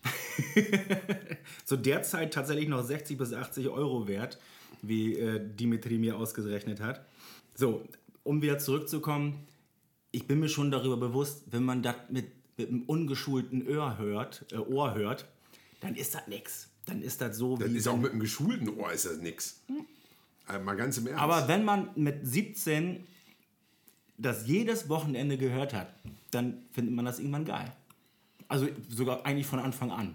Zu 1.65 1.77
der 1.77 2.03
Zeit 2.03 2.35
tatsächlich 2.35 2.69
noch 2.69 2.83
60 2.83 3.17
bis 3.17 3.33
80 3.33 3.69
Euro 3.69 4.09
wert, 4.09 4.39
wie 4.83 5.17
äh, 5.17 5.41
Dimitri 5.41 5.99
mir 5.99 6.17
ausgerechnet 6.17 6.81
hat. 6.81 7.07
So, 7.55 7.85
um 8.25 8.43
wieder 8.43 8.59
zurückzukommen, 8.59 9.47
ich 10.11 10.27
bin 10.27 10.41
mir 10.41 10.49
schon 10.49 10.71
darüber 10.71 10.97
bewusst, 10.97 11.43
wenn 11.51 11.65
man 11.65 11.83
das 11.83 11.97
mit, 12.09 12.27
mit 12.57 12.69
einem 12.69 12.83
ungeschulten 12.83 13.67
Ohr 13.69 13.99
hört, 13.99 14.45
äh, 14.53 14.57
Ohr 14.57 14.95
hört, 14.95 15.27
dann 15.81 15.95
ist 15.95 16.15
das 16.15 16.27
nix. 16.29 16.69
Dann 16.87 17.01
ist 17.03 17.21
das 17.21 17.37
so 17.37 17.57
Das 17.57 17.73
wie. 17.73 17.77
ist 17.79 17.89
auch 17.89 17.97
mit 17.97 18.11
einem 18.13 18.21
geschulten 18.21 18.69
Ohr 18.79 18.93
ist 18.93 19.07
das 19.07 19.19
nix. 19.19 19.61
Also 20.47 20.63
mal 20.65 20.75
ganz 20.77 20.99
im 20.99 21.07
Ernst. 21.07 21.23
Aber 21.23 21.49
wenn 21.49 21.65
man 21.65 21.89
mit 21.97 22.27
17 22.27 23.07
das 24.19 24.47
jedes 24.47 24.89
Wochenende 24.89 25.37
gehört 25.39 25.73
hat, 25.73 25.93
dann 26.31 26.63
findet 26.73 26.95
man 26.95 27.05
das 27.05 27.19
irgendwann 27.19 27.45
geil. 27.47 27.73
Also 28.49 28.69
sogar 28.89 29.25
eigentlich 29.27 29.47
von 29.47 29.59
Anfang 29.59 29.91
an. 29.91 30.15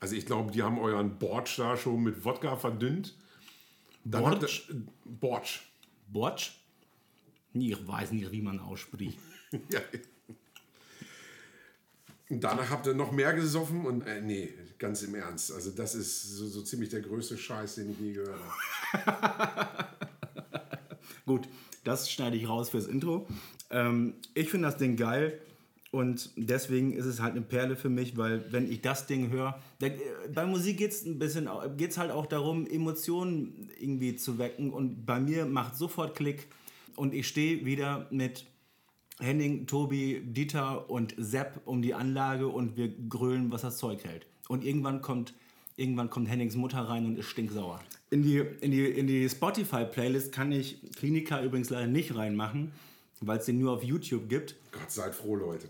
also 0.00 0.16
ich 0.16 0.24
glaube, 0.26 0.50
die 0.50 0.62
haben 0.62 0.78
euren 0.78 1.18
Borch 1.18 1.56
da 1.56 1.76
schon 1.76 2.02
mit 2.02 2.24
Wodka 2.24 2.56
verdünnt. 2.56 3.14
Dann 4.04 4.22
Borch? 4.22 4.68
ihr- 4.70 4.82
Borch. 6.10 6.58
Ich 7.54 7.86
weiß 7.86 8.12
nicht, 8.12 8.30
wie 8.32 8.42
man 8.42 8.58
ausspricht. 8.60 9.18
Ja. 9.68 9.80
Und 12.30 12.42
danach 12.42 12.70
habt 12.70 12.86
ihr 12.86 12.94
noch 12.94 13.12
mehr 13.12 13.34
gesoffen 13.34 13.84
und 13.84 14.06
äh, 14.06 14.22
nee, 14.22 14.48
ganz 14.78 15.02
im 15.02 15.14
Ernst. 15.14 15.52
Also 15.52 15.70
das 15.70 15.94
ist 15.94 16.22
so, 16.36 16.46
so 16.46 16.62
ziemlich 16.62 16.88
der 16.88 17.02
größte 17.02 17.36
Scheiß, 17.36 17.74
den 17.74 17.90
ich 17.90 17.98
je 17.98 18.12
gehört 18.14 18.40
habe. 18.94 19.76
Gut, 21.26 21.46
das 21.84 22.10
schneide 22.10 22.38
ich 22.38 22.48
raus 22.48 22.70
fürs 22.70 22.86
Intro. 22.86 23.26
Ähm, 23.70 24.14
ich 24.32 24.48
finde 24.48 24.68
das 24.68 24.78
Ding 24.78 24.96
geil 24.96 25.38
und 25.90 26.30
deswegen 26.36 26.94
ist 26.94 27.04
es 27.04 27.20
halt 27.20 27.32
eine 27.32 27.42
Perle 27.42 27.76
für 27.76 27.90
mich, 27.90 28.16
weil 28.16 28.50
wenn 28.50 28.70
ich 28.72 28.80
das 28.80 29.06
Ding 29.06 29.28
höre, 29.28 29.60
äh, 29.82 29.90
bei 30.32 30.46
Musik 30.46 30.78
geht 30.78 30.92
es 30.92 31.04
ein 31.04 31.18
bisschen, 31.18 31.50
geht's 31.76 31.98
halt 31.98 32.10
auch 32.10 32.24
darum, 32.24 32.66
Emotionen 32.66 33.68
irgendwie 33.78 34.16
zu 34.16 34.38
wecken 34.38 34.72
und 34.72 35.04
bei 35.04 35.20
mir 35.20 35.44
macht 35.44 35.76
sofort 35.76 36.16
Klick 36.16 36.48
und 36.96 37.14
ich 37.14 37.28
stehe 37.28 37.64
wieder 37.64 38.06
mit 38.10 38.46
Henning, 39.20 39.66
Tobi, 39.66 40.20
Dieter 40.24 40.90
und 40.90 41.14
Sepp 41.16 41.60
um 41.64 41.82
die 41.82 41.94
Anlage 41.94 42.48
und 42.48 42.76
wir 42.76 42.88
grölen, 42.88 43.52
was 43.52 43.62
das 43.62 43.78
Zeug 43.78 44.04
hält. 44.04 44.26
Und 44.48 44.64
irgendwann 44.64 45.00
kommt, 45.00 45.34
irgendwann 45.76 46.10
kommt 46.10 46.28
Hennings 46.28 46.56
Mutter 46.56 46.80
rein 46.80 47.06
und 47.06 47.18
ist 47.18 47.26
stinksauer. 47.26 47.80
In 48.10 48.22
die, 48.22 48.38
in 48.38 48.70
die, 48.70 48.84
in 48.86 49.06
die 49.06 49.28
Spotify-Playlist 49.28 50.32
kann 50.32 50.52
ich 50.52 50.78
Klinika 50.96 51.42
übrigens 51.42 51.70
leider 51.70 51.86
nicht 51.86 52.14
reinmachen, 52.16 52.72
weil 53.20 53.38
es 53.38 53.46
den 53.46 53.58
nur 53.58 53.72
auf 53.72 53.84
YouTube 53.84 54.28
gibt. 54.28 54.56
Gott 54.72 54.90
seid 54.90 55.14
froh, 55.14 55.36
Leute. 55.36 55.68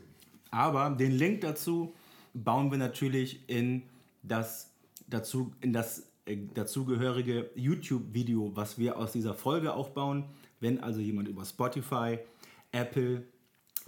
Aber 0.50 0.90
den 0.90 1.12
Link 1.12 1.42
dazu 1.42 1.94
bauen 2.34 2.70
wir 2.70 2.78
natürlich 2.78 3.40
in 3.48 3.82
das, 4.22 4.70
dazu, 5.08 5.52
in 5.60 5.72
das 5.72 6.06
äh, 6.24 6.36
dazugehörige 6.54 7.50
YouTube-Video, 7.54 8.52
was 8.54 8.78
wir 8.78 8.96
aus 8.96 9.12
dieser 9.12 9.34
Folge 9.34 9.74
auch 9.74 9.90
bauen. 9.90 10.24
Wenn 10.62 10.80
also 10.80 11.00
jemand 11.00 11.28
über 11.28 11.44
Spotify, 11.44 12.20
Apple, 12.70 13.24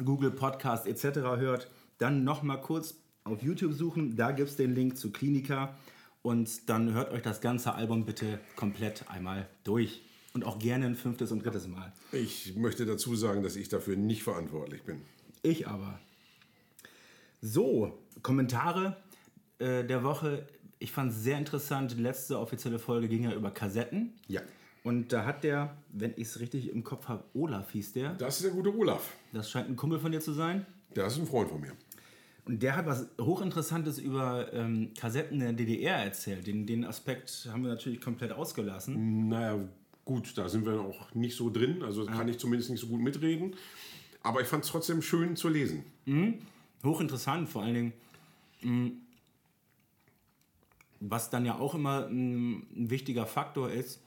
Google 0.04 0.32
Podcast 0.32 0.88
etc. 0.88 1.20
hört, 1.38 1.70
dann 1.98 2.24
nochmal 2.24 2.60
kurz 2.60 2.96
auf 3.22 3.42
YouTube 3.42 3.72
suchen. 3.72 4.16
Da 4.16 4.32
gibt 4.32 4.50
es 4.50 4.56
den 4.56 4.74
Link 4.74 4.98
zu 4.98 5.12
Klinika. 5.12 5.76
Und 6.22 6.68
dann 6.68 6.92
hört 6.92 7.12
euch 7.12 7.22
das 7.22 7.40
ganze 7.40 7.74
Album 7.74 8.04
bitte 8.04 8.40
komplett 8.56 9.08
einmal 9.08 9.48
durch. 9.62 10.02
Und 10.32 10.44
auch 10.44 10.58
gerne 10.58 10.86
ein 10.86 10.96
fünftes 10.96 11.30
und 11.30 11.44
drittes 11.44 11.68
Mal. 11.68 11.92
Ich 12.10 12.56
möchte 12.56 12.86
dazu 12.86 13.14
sagen, 13.14 13.44
dass 13.44 13.54
ich 13.54 13.68
dafür 13.68 13.96
nicht 13.96 14.24
verantwortlich 14.24 14.82
bin. 14.82 15.02
Ich 15.42 15.68
aber. 15.68 16.00
So, 17.40 17.96
Kommentare 18.22 18.96
äh, 19.60 19.84
der 19.84 20.02
Woche. 20.02 20.48
Ich 20.80 20.90
fand 20.90 21.12
es 21.12 21.22
sehr 21.22 21.38
interessant. 21.38 21.92
Die 21.92 22.02
letzte 22.02 22.40
offizielle 22.40 22.80
Folge 22.80 23.06
ging 23.06 23.22
ja 23.22 23.32
über 23.32 23.52
Kassetten. 23.52 24.14
Ja. 24.26 24.40
Und 24.84 25.14
da 25.14 25.24
hat 25.24 25.44
der, 25.44 25.78
wenn 25.92 26.12
ich 26.12 26.28
es 26.28 26.40
richtig 26.40 26.70
im 26.70 26.84
Kopf 26.84 27.08
habe, 27.08 27.24
Olaf 27.32 27.70
hieß 27.70 27.94
der. 27.94 28.12
Das 28.14 28.36
ist 28.36 28.44
der 28.44 28.50
gute 28.52 28.72
Olaf. 28.76 29.16
Das 29.32 29.50
scheint 29.50 29.68
ein 29.70 29.76
Kumpel 29.76 29.98
von 29.98 30.12
dir 30.12 30.20
zu 30.20 30.32
sein. 30.34 30.66
Der 30.94 31.06
ist 31.06 31.18
ein 31.18 31.26
Freund 31.26 31.48
von 31.48 31.60
mir. 31.60 31.72
Und 32.44 32.62
der 32.62 32.76
hat 32.76 32.84
was 32.84 33.08
Hochinteressantes 33.18 33.98
über 33.98 34.52
ähm, 34.52 34.92
Kassetten 34.94 35.40
der 35.40 35.54
DDR 35.54 35.96
erzählt. 36.04 36.46
Den, 36.46 36.66
den 36.66 36.84
Aspekt 36.84 37.48
haben 37.50 37.62
wir 37.62 37.70
natürlich 37.70 38.02
komplett 38.02 38.32
ausgelassen. 38.32 39.28
Naja, 39.28 39.58
gut, 40.04 40.36
da 40.36 40.50
sind 40.50 40.66
wir 40.66 40.78
auch 40.78 41.14
nicht 41.14 41.34
so 41.34 41.48
drin. 41.48 41.82
Also 41.82 42.04
kann 42.04 42.28
ich 42.28 42.38
zumindest 42.38 42.68
nicht 42.70 42.80
so 42.80 42.88
gut 42.88 43.00
mitreden. 43.00 43.56
Aber 44.22 44.42
ich 44.42 44.46
fand 44.46 44.64
es 44.64 44.70
trotzdem 44.70 45.00
schön 45.00 45.34
zu 45.34 45.48
lesen. 45.48 45.82
Hochinteressant, 46.84 47.48
vor 47.48 47.62
allen 47.62 47.74
Dingen, 47.74 47.92
mh, 48.60 48.90
was 51.00 51.30
dann 51.30 51.46
ja 51.46 51.58
auch 51.58 51.74
immer 51.74 52.02
mh, 52.10 52.62
ein 52.76 52.90
wichtiger 52.90 53.24
Faktor 53.24 53.70
ist, 53.70 54.00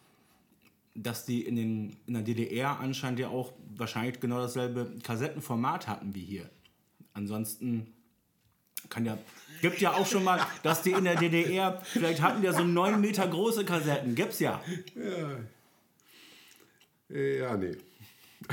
dass 0.98 1.26
die 1.26 1.46
in, 1.46 1.56
den, 1.56 1.98
in 2.08 2.14
der 2.16 2.24
DDR 2.24 2.80
anscheinend 2.80 3.20
ja 3.20 3.30
auch 3.30 3.54
wahrscheinlich 3.76 4.20
genau 4.20 4.40
dasselbe 4.40 4.92
Kassettenformat 5.04 5.88
hatten 5.88 6.16
wie 6.16 6.24
hier. 6.24 6.50
Ansonsten 7.14 7.94
kann 8.90 9.06
ja, 9.06 9.18
gibt 9.62 9.80
ja 9.80 9.94
auch 9.94 10.08
schon 10.08 10.24
mal, 10.24 10.40
dass 10.64 10.82
die 10.82 10.92
in 10.92 11.04
der 11.04 11.16
DDR, 11.16 11.82
vielleicht 11.84 12.22
hatten 12.22 12.44
ja 12.44 12.54
so 12.54 12.64
9 12.64 13.00
Meter 13.00 13.28
große 13.28 13.66
Kassetten, 13.66 14.16
gibt's 14.16 14.40
ja. 14.40 14.62
Äh, 17.10 17.40
Ja, 17.40 17.56
nee. 17.56 17.78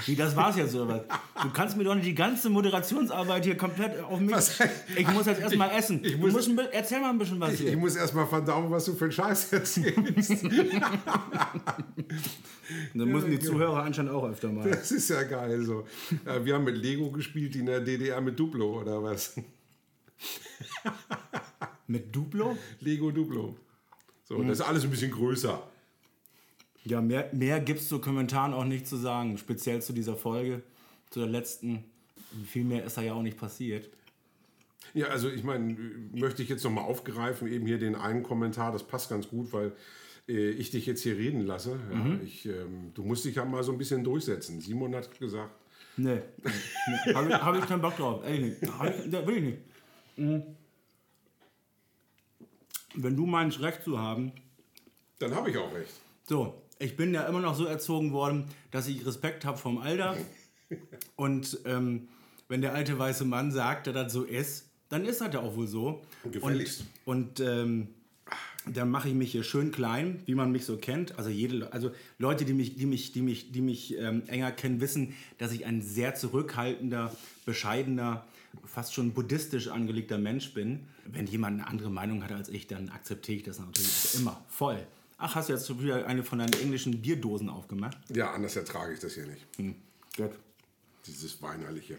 Wie, 0.07 0.17
das 0.17 0.35
war's 0.35 0.57
jetzt 0.57 0.75
oder 0.75 0.89
was? 0.89 1.03
Du 1.43 1.51
kannst 1.51 1.77
mir 1.77 1.85
doch 1.85 1.95
nicht 1.95 2.07
die 2.07 2.15
ganze 2.15 2.51
Moderationsarbeit 2.51 3.45
hier 3.45 3.57
komplett 3.57 4.01
auf 4.03 4.19
mich. 4.19 4.31
Was? 4.33 4.59
Ich 4.97 5.07
muss 5.13 5.27
jetzt 5.27 5.41
erstmal 5.41 5.71
essen. 5.71 6.01
ich 6.05 6.13
du 6.13 6.19
muss- 6.19 6.33
musst 6.49 6.51
erzähl 6.73 7.01
mal 7.01 7.11
ein 7.11 7.19
bisschen 7.19 7.39
was 7.39 7.55
Ich, 7.55 7.61
hier. 7.61 7.71
ich 7.71 7.77
muss 7.77 7.95
erstmal 7.95 8.27
verdauen, 8.27 8.71
was 8.71 8.85
du 8.87 8.95
für 8.95 9.05
einen 9.05 9.13
Scheiß 9.13 9.53
erzählst. 9.53 10.31
Dann 12.95 13.09
müssen 13.09 13.31
die. 13.31 13.39
Zuhörer 13.39 13.83
anscheinend 13.83 14.11
auch 14.13 14.25
öfter 14.29 14.51
mal. 14.51 14.69
Das 14.71 14.91
ist 14.91 15.09
ja 15.11 15.23
geil 15.23 15.63
so. 15.63 15.87
Wir 16.43 16.55
haben 16.55 16.65
mit 16.65 16.77
Lego 16.77 17.11
gespielt, 17.11 17.55
die 17.55 17.61
in 17.61 17.67
der 17.67 17.81
DDR 17.81 18.21
mit 18.21 18.39
Duplo 18.39 18.81
oder 18.81 19.03
was? 19.03 19.37
Mit 21.87 22.15
Duplo? 22.15 22.57
Lego 22.81 23.11
Duplo. 23.11 23.57
So, 24.25 24.43
das 24.43 24.61
ist 24.61 24.65
alles 24.67 24.85
ein 24.85 24.91
bisschen 24.91 25.11
größer. 25.11 25.63
Ja, 26.85 27.01
mehr, 27.01 27.31
mehr 27.33 27.61
gibt 27.61 27.81
es 27.81 27.89
zu 27.89 27.99
Kommentaren 28.01 28.53
auch 28.53 28.65
nicht 28.65 28.87
zu 28.87 28.97
sagen. 28.97 29.39
Speziell 29.39 29.81
zu 29.81 29.93
dieser 29.93 30.17
Folge, 30.17 30.63
zu 31.11 31.21
der 31.21 31.29
letzten. 31.29 31.85
Viel 32.47 32.65
mehr 32.65 32.85
ist 32.85 32.97
da 32.97 33.03
ja 33.03 33.15
auch 33.15 33.23
nicht 33.23 33.39
passiert. 33.39 33.89
Ja, 34.93 35.07
also 35.07 35.29
ich 35.31 35.43
meine, 35.45 35.77
möchte 36.13 36.43
ich 36.43 36.49
jetzt 36.49 36.63
nochmal 36.63 36.85
aufgreifen, 36.85 37.49
eben 37.49 37.67
hier 37.67 37.79
den 37.79 37.95
einen 37.95 38.23
Kommentar, 38.23 38.71
das 38.73 38.83
passt 38.87 39.09
ganz 39.09 39.29
gut, 39.29 39.53
weil 39.53 39.73
äh, 40.29 40.51
ich 40.51 40.71
dich 40.71 40.87
jetzt 40.87 41.03
hier 41.03 41.17
reden 41.17 41.41
lasse. 41.47 41.79
Ja, 41.93 42.19
ich, 42.23 42.47
ähm, 42.47 42.93
du 42.95 43.03
musst 43.03 43.25
dich 43.25 43.37
ja 43.37 43.45
mal 43.45 43.63
so 43.63 43.73
ein 43.73 43.79
bisschen 43.79 44.05
durchsetzen. 44.05 44.61
Simon 44.61 44.95
hat 44.95 45.19
gesagt, 45.19 45.55
Nee. 45.97 46.21
nee. 46.43 47.15
Habe 47.15 47.29
ich, 47.29 47.35
hab 47.43 47.57
ich 47.57 47.67
keinen 47.67 47.81
Bock 47.83 47.97
drauf. 47.97 48.29
Nicht. 48.29 48.63
Hab 48.79 48.87
ich, 48.87 49.11
da 49.11 49.27
will 49.27 49.37
ich 49.37 49.43
nicht. 49.43 49.59
Mhm. 50.17 50.43
Wenn 52.97 53.17
du 53.17 53.27
meinst, 53.27 53.61
Recht 53.61 53.83
zu 53.85 53.99
haben, 53.99 54.33
dann 55.19 55.35
habe 55.35 55.51
ich 55.51 55.57
auch 55.59 55.73
recht. 55.75 55.93
So, 56.25 56.63
ich 56.79 56.97
bin 56.97 57.15
ja 57.15 57.25
immer 57.25 57.41
noch 57.41 57.55
so 57.55 57.65
erzogen 57.65 58.13
worden, 58.13 58.47
dass 58.71 58.89
ich 58.89 59.05
Respekt 59.07 59.45
habe 59.45 59.59
vom 59.59 59.79
Alter. 59.79 60.17
Und 61.17 61.59
ähm, 61.65 62.09
wenn 62.49 62.61
der 62.61 62.75
alte 62.75 62.99
weiße 62.99 63.25
Mann 63.25 63.53
sagt, 63.53 63.87
dass 63.87 63.95
das 63.95 64.13
so 64.13 64.25
ist, 64.25 64.69
dann 64.89 65.05
ist 65.05 65.21
das 65.21 65.33
ja 65.33 65.41
auch 65.41 65.57
wohl 65.57 65.67
so. 65.67 66.03
Gefälligst. 66.31 66.85
Und, 67.05 67.41
und 67.41 67.47
ähm, 67.47 67.89
dann 68.67 68.91
mache 68.91 69.09
ich 69.09 69.15
mich 69.15 69.33
hier 69.33 69.43
schön 69.43 69.73
klein, 69.73 70.23
wie 70.27 70.35
man 70.35 70.51
mich 70.51 70.65
so 70.65 70.77
kennt. 70.77 71.19
Also 71.19 71.31
jede, 71.31 71.73
also 71.73 71.91
Leute, 72.19 72.45
die 72.45 72.55
mich, 72.55 72.77
die 72.77 72.87
mich, 72.87 73.13
die 73.13 73.23
mich, 73.23 73.53
die 73.53 73.61
mich 73.61 73.99
ähm, 73.99 74.23
enger 74.27 74.53
kennen, 74.53 74.81
wissen, 74.81 75.15
dass 75.39 75.53
ich 75.53 75.67
ein 75.67 75.83
sehr 75.83 76.15
zurückhaltender, 76.15 77.15
bescheidener, 77.45 78.25
fast 78.65 78.95
schon 78.95 79.13
buddhistisch 79.13 79.69
angelegter 79.69 80.19
Mensch 80.19 80.55
bin. 80.55 80.87
Wenn 81.07 81.27
jemand 81.27 81.61
eine 81.61 81.69
andere 81.69 81.91
Meinung 81.91 82.23
hat 82.25 82.33
als 82.33 82.49
ich, 82.49 82.67
dann 82.67 82.89
akzeptiere 82.89 83.39
ich 83.39 83.43
das 83.43 83.59
natürlich 83.59 84.15
immer 84.15 84.41
voll. 84.49 84.87
Ach, 85.17 85.35
hast 85.35 85.49
du 85.49 85.53
jetzt 85.53 85.81
wieder 85.81 86.07
eine 86.07 86.23
von 86.25 86.39
deinen 86.39 86.53
englischen 86.55 87.01
Bierdosen 87.01 87.49
aufgemacht? 87.49 87.97
Ja, 88.11 88.33
anders 88.33 88.57
ertrage 88.57 88.93
ich 88.95 89.01
das 89.01 89.15
hier 89.15 89.27
nicht. 89.27 89.47
Hm. 89.57 89.75
Gut. 90.17 90.33
Dieses 91.07 91.41
Weinerliche. 91.43 91.99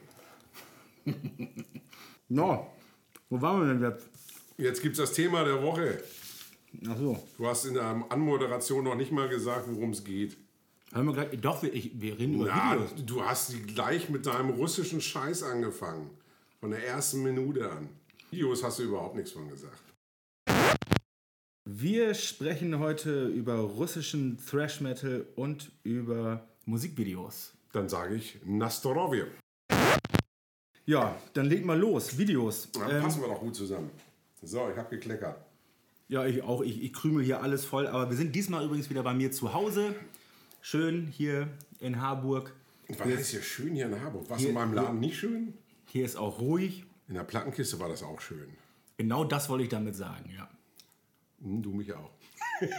No, 2.27 2.71
wo 3.29 3.39
waren 3.39 3.61
wir 3.61 3.73
denn 3.73 3.83
jetzt? 3.83 4.07
Jetzt 4.57 4.81
gibt 4.81 4.93
es 4.93 4.97
das 5.07 5.13
Thema 5.13 5.43
der 5.43 5.61
Woche. 5.61 6.03
Ach 6.89 6.97
so. 6.97 7.23
Du 7.37 7.45
hast 7.47 7.65
in 7.65 7.75
der 7.75 8.03
Anmoderation 8.09 8.83
noch 8.83 8.95
nicht 8.95 9.11
mal 9.11 9.29
gesagt, 9.29 9.65
worum 9.69 9.91
es 9.91 10.03
geht. 10.03 10.35
Haben 10.91 11.05
wir 11.05 11.13
gleich, 11.13 11.39
doch, 11.39 11.61
wir, 11.61 11.71
ich, 11.71 11.91
wir 12.01 12.17
reden 12.17 12.35
über 12.35 12.47
Ja, 12.47 12.73
Videos. 12.73 13.05
du 13.05 13.23
hast 13.23 13.53
gleich 13.67 14.09
mit 14.09 14.25
deinem 14.25 14.49
russischen 14.49 15.01
Scheiß 15.01 15.43
angefangen. 15.43 16.09
Von 16.59 16.71
der 16.71 16.83
ersten 16.87 17.21
Minute 17.21 17.71
an. 17.71 17.89
Videos 18.31 18.63
hast 18.63 18.79
du 18.79 18.83
überhaupt 18.83 19.15
nichts 19.15 19.31
von 19.31 19.47
gesagt. 19.47 19.77
Wir 21.69 22.13
sprechen 22.13 22.77
heute 22.79 23.25
über 23.27 23.55
russischen 23.55 24.37
Thrash 24.37 24.81
Metal 24.81 25.25
und 25.35 25.71
über 25.83 26.47
Musikvideos. 26.65 27.53
Dann 27.71 27.89
sage 27.89 28.15
ich 28.15 28.37
Nastorovje. 28.45 29.27
Ja, 30.85 31.19
dann 31.33 31.47
leg 31.47 31.65
mal 31.65 31.77
los. 31.77 32.17
Videos. 32.17 32.69
Dann 32.71 32.91
Ähm, 32.97 33.01
passen 33.01 33.21
wir 33.21 33.27
doch 33.29 33.39
gut 33.39 33.55
zusammen. 33.55 33.89
So, 34.43 34.69
ich 34.69 34.77
habe 34.77 34.89
gekleckert. 34.95 35.43
ja, 36.07 36.23
ich 36.27 36.43
auch. 36.43 36.61
Ich, 36.61 36.83
ich 36.83 36.93
krümel 36.93 37.25
hier 37.25 37.41
alles 37.41 37.65
voll. 37.65 37.87
Aber 37.87 38.09
wir 38.11 38.15
sind 38.17 38.35
diesmal 38.35 38.63
übrigens 38.63 38.89
wieder 38.91 39.01
bei 39.01 39.15
mir 39.15 39.31
zu 39.31 39.51
Hause. 39.53 39.95
Schön 40.61 41.07
hier 41.07 41.47
in 41.79 41.99
Harburg. 41.99 42.53
Was 42.99 43.07
ist 43.07 43.29
hier 43.29 43.41
schön 43.41 43.73
hier 43.73 43.87
in 43.87 43.99
Harburg? 43.99 44.29
War 44.29 44.35
es 44.37 44.41
Hier- 44.43 44.49
in 44.49 44.55
meinem 44.55 44.73
Laden 44.75 44.99
nicht 44.99 45.17
schön? 45.17 45.55
Hier 45.87 46.05
ist 46.05 46.15
auch 46.15 46.39
ruhig. 46.39 46.85
In 47.07 47.15
der 47.15 47.23
Plattenkiste 47.23 47.79
war 47.79 47.89
das 47.89 48.03
auch 48.03 48.21
schön. 48.21 48.55
Genau 48.97 49.23
das 49.23 49.49
wollte 49.49 49.63
ich 49.63 49.69
damit 49.71 49.95
sagen, 49.95 50.29
ja. 50.35 50.47
Hm, 51.41 51.61
du 51.61 51.71
mich 51.71 51.91
auch. 51.93 52.11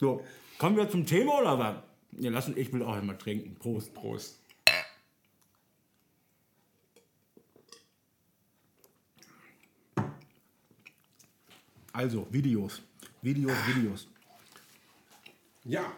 So, 0.00 0.24
kommen 0.58 0.76
wir 0.76 0.90
zum 0.90 1.06
Thema 1.06 1.38
oder 1.40 1.56
was? 1.60 1.76
Ja, 2.18 2.32
lassen, 2.32 2.56
ich 2.56 2.72
will 2.72 2.82
auch 2.82 2.94
einmal 2.96 3.16
trinken. 3.16 3.54
Prost. 3.54 3.94
Prost. 3.94 4.40
Also, 11.92 12.26
Videos. 12.30 12.82
Videos, 13.20 13.56
Videos. 13.66 14.08
Ja, 15.64 15.92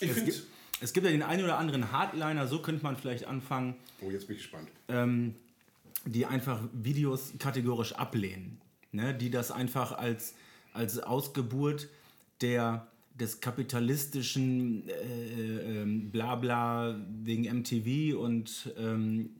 ich 0.00 0.08
Es 0.10 0.16
finde. 0.16 0.32
gibt, 0.32 0.46
es 0.80 0.92
gibt 0.92 1.06
ja 1.06 1.12
den 1.12 1.22
einen 1.22 1.44
oder 1.44 1.58
anderen 1.58 1.92
Hardliner, 1.92 2.46
so 2.46 2.60
könnte 2.62 2.82
man 2.82 2.96
vielleicht 2.96 3.26
anfangen, 3.26 3.74
Oh, 4.00 4.10
jetzt 4.10 4.26
bin 4.26 4.36
ich 4.36 4.42
gespannt. 4.42 4.68
ähm, 4.88 5.34
die 6.06 6.24
einfach 6.26 6.60
Videos 6.72 7.32
kategorisch 7.38 7.92
ablehnen. 7.94 8.60
Ne? 8.94 9.14
Die 9.14 9.30
das 9.30 9.50
einfach 9.50 9.92
als, 9.92 10.34
als 10.72 10.98
Ausgeburt 11.00 11.88
der, 12.40 12.86
des 13.14 13.40
kapitalistischen 13.40 14.88
äh, 14.88 15.82
ähm, 15.82 16.10
Blabla 16.10 16.98
wegen 17.22 17.44
MTV 17.58 18.16
und 18.16 18.72
ähm, 18.78 19.30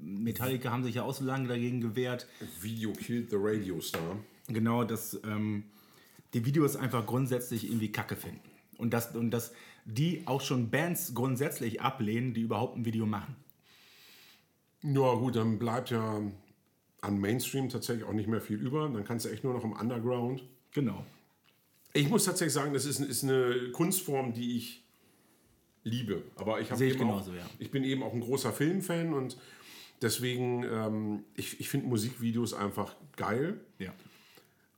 Metallica 0.00 0.70
haben 0.70 0.82
sich 0.82 0.96
ja 0.96 1.02
auch 1.02 1.14
so 1.14 1.24
lange 1.24 1.48
dagegen 1.48 1.80
gewehrt. 1.80 2.26
Video 2.60 2.92
killed 2.92 3.30
the 3.30 3.36
Radio 3.38 3.80
Star. 3.80 4.18
Genau, 4.48 4.84
dass 4.84 5.20
ähm, 5.24 5.64
die 6.34 6.44
Videos 6.44 6.76
einfach 6.76 7.06
grundsätzlich 7.06 7.64
irgendwie 7.68 7.92
kacke 7.92 8.16
finden. 8.16 8.40
Und 8.78 8.92
dass, 8.92 9.14
und 9.14 9.30
dass 9.30 9.52
die 9.84 10.22
auch 10.26 10.40
schon 10.40 10.70
Bands 10.70 11.14
grundsätzlich 11.14 11.80
ablehnen, 11.80 12.34
die 12.34 12.42
überhaupt 12.42 12.76
ein 12.76 12.84
Video 12.84 13.06
machen. 13.06 13.36
Ja, 14.82 15.14
gut, 15.14 15.36
dann 15.36 15.58
bleibt 15.58 15.90
ja 15.90 16.20
an 17.02 17.20
Mainstream 17.20 17.68
tatsächlich 17.68 18.04
auch 18.06 18.12
nicht 18.12 18.28
mehr 18.28 18.40
viel 18.40 18.56
über. 18.56 18.88
Dann 18.88 19.04
kannst 19.04 19.26
du 19.26 19.28
echt 19.28 19.44
nur 19.44 19.52
noch 19.52 19.64
im 19.64 19.72
Underground. 19.72 20.42
Genau. 20.72 21.04
Ich 21.92 22.08
muss 22.08 22.24
tatsächlich 22.24 22.54
sagen, 22.54 22.72
das 22.72 22.86
ist, 22.86 23.00
ist 23.00 23.22
eine 23.22 23.70
Kunstform, 23.72 24.32
die 24.32 24.56
ich 24.56 24.82
liebe. 25.84 26.22
Aber 26.36 26.60
ich, 26.60 26.68
Sehe 26.68 26.88
ich 26.88 26.94
eben 26.94 27.08
genauso, 27.08 27.32
auch, 27.32 27.36
ja. 27.36 27.46
ich 27.58 27.70
bin 27.70 27.84
eben 27.84 28.02
auch 28.02 28.14
ein 28.14 28.20
großer 28.20 28.52
Filmfan 28.52 29.12
und 29.12 29.36
deswegen, 30.00 30.64
ähm, 30.64 31.24
ich, 31.34 31.60
ich 31.60 31.68
finde 31.68 31.88
Musikvideos 31.88 32.54
einfach 32.54 32.94
geil. 33.16 33.60
Ja. 33.78 33.92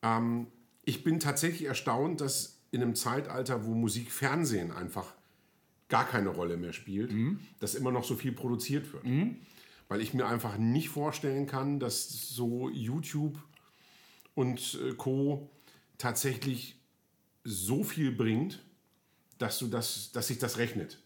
Ähm, 0.02 0.46
ich 0.84 1.04
bin 1.04 1.20
tatsächlich 1.20 1.68
erstaunt, 1.68 2.20
dass 2.20 2.58
in 2.70 2.82
einem 2.82 2.94
Zeitalter, 2.96 3.64
wo 3.64 3.74
Musikfernsehen 3.74 4.72
einfach 4.72 5.12
gar 5.88 6.06
keine 6.08 6.30
Rolle 6.30 6.56
mehr 6.56 6.72
spielt, 6.72 7.12
dass 7.60 7.74
immer 7.74 7.92
noch 7.92 8.02
so 8.02 8.16
viel 8.16 8.32
produziert 8.32 8.92
wird. 8.92 9.04
Weil 9.88 10.00
ich 10.00 10.14
mir 10.14 10.26
einfach 10.26 10.56
nicht 10.56 10.88
vorstellen 10.88 11.46
kann, 11.46 11.78
dass 11.78 12.28
so 12.28 12.68
YouTube 12.70 13.38
und 14.34 14.78
äh, 14.82 14.94
Co. 14.94 15.50
tatsächlich 15.98 16.76
so 17.44 17.84
viel 17.84 18.10
bringt, 18.10 18.64
dass, 19.38 19.58
du 19.58 19.66
das, 19.68 20.10
dass 20.12 20.28
sich 20.28 20.38
das 20.38 20.58
rechnet. 20.58 20.98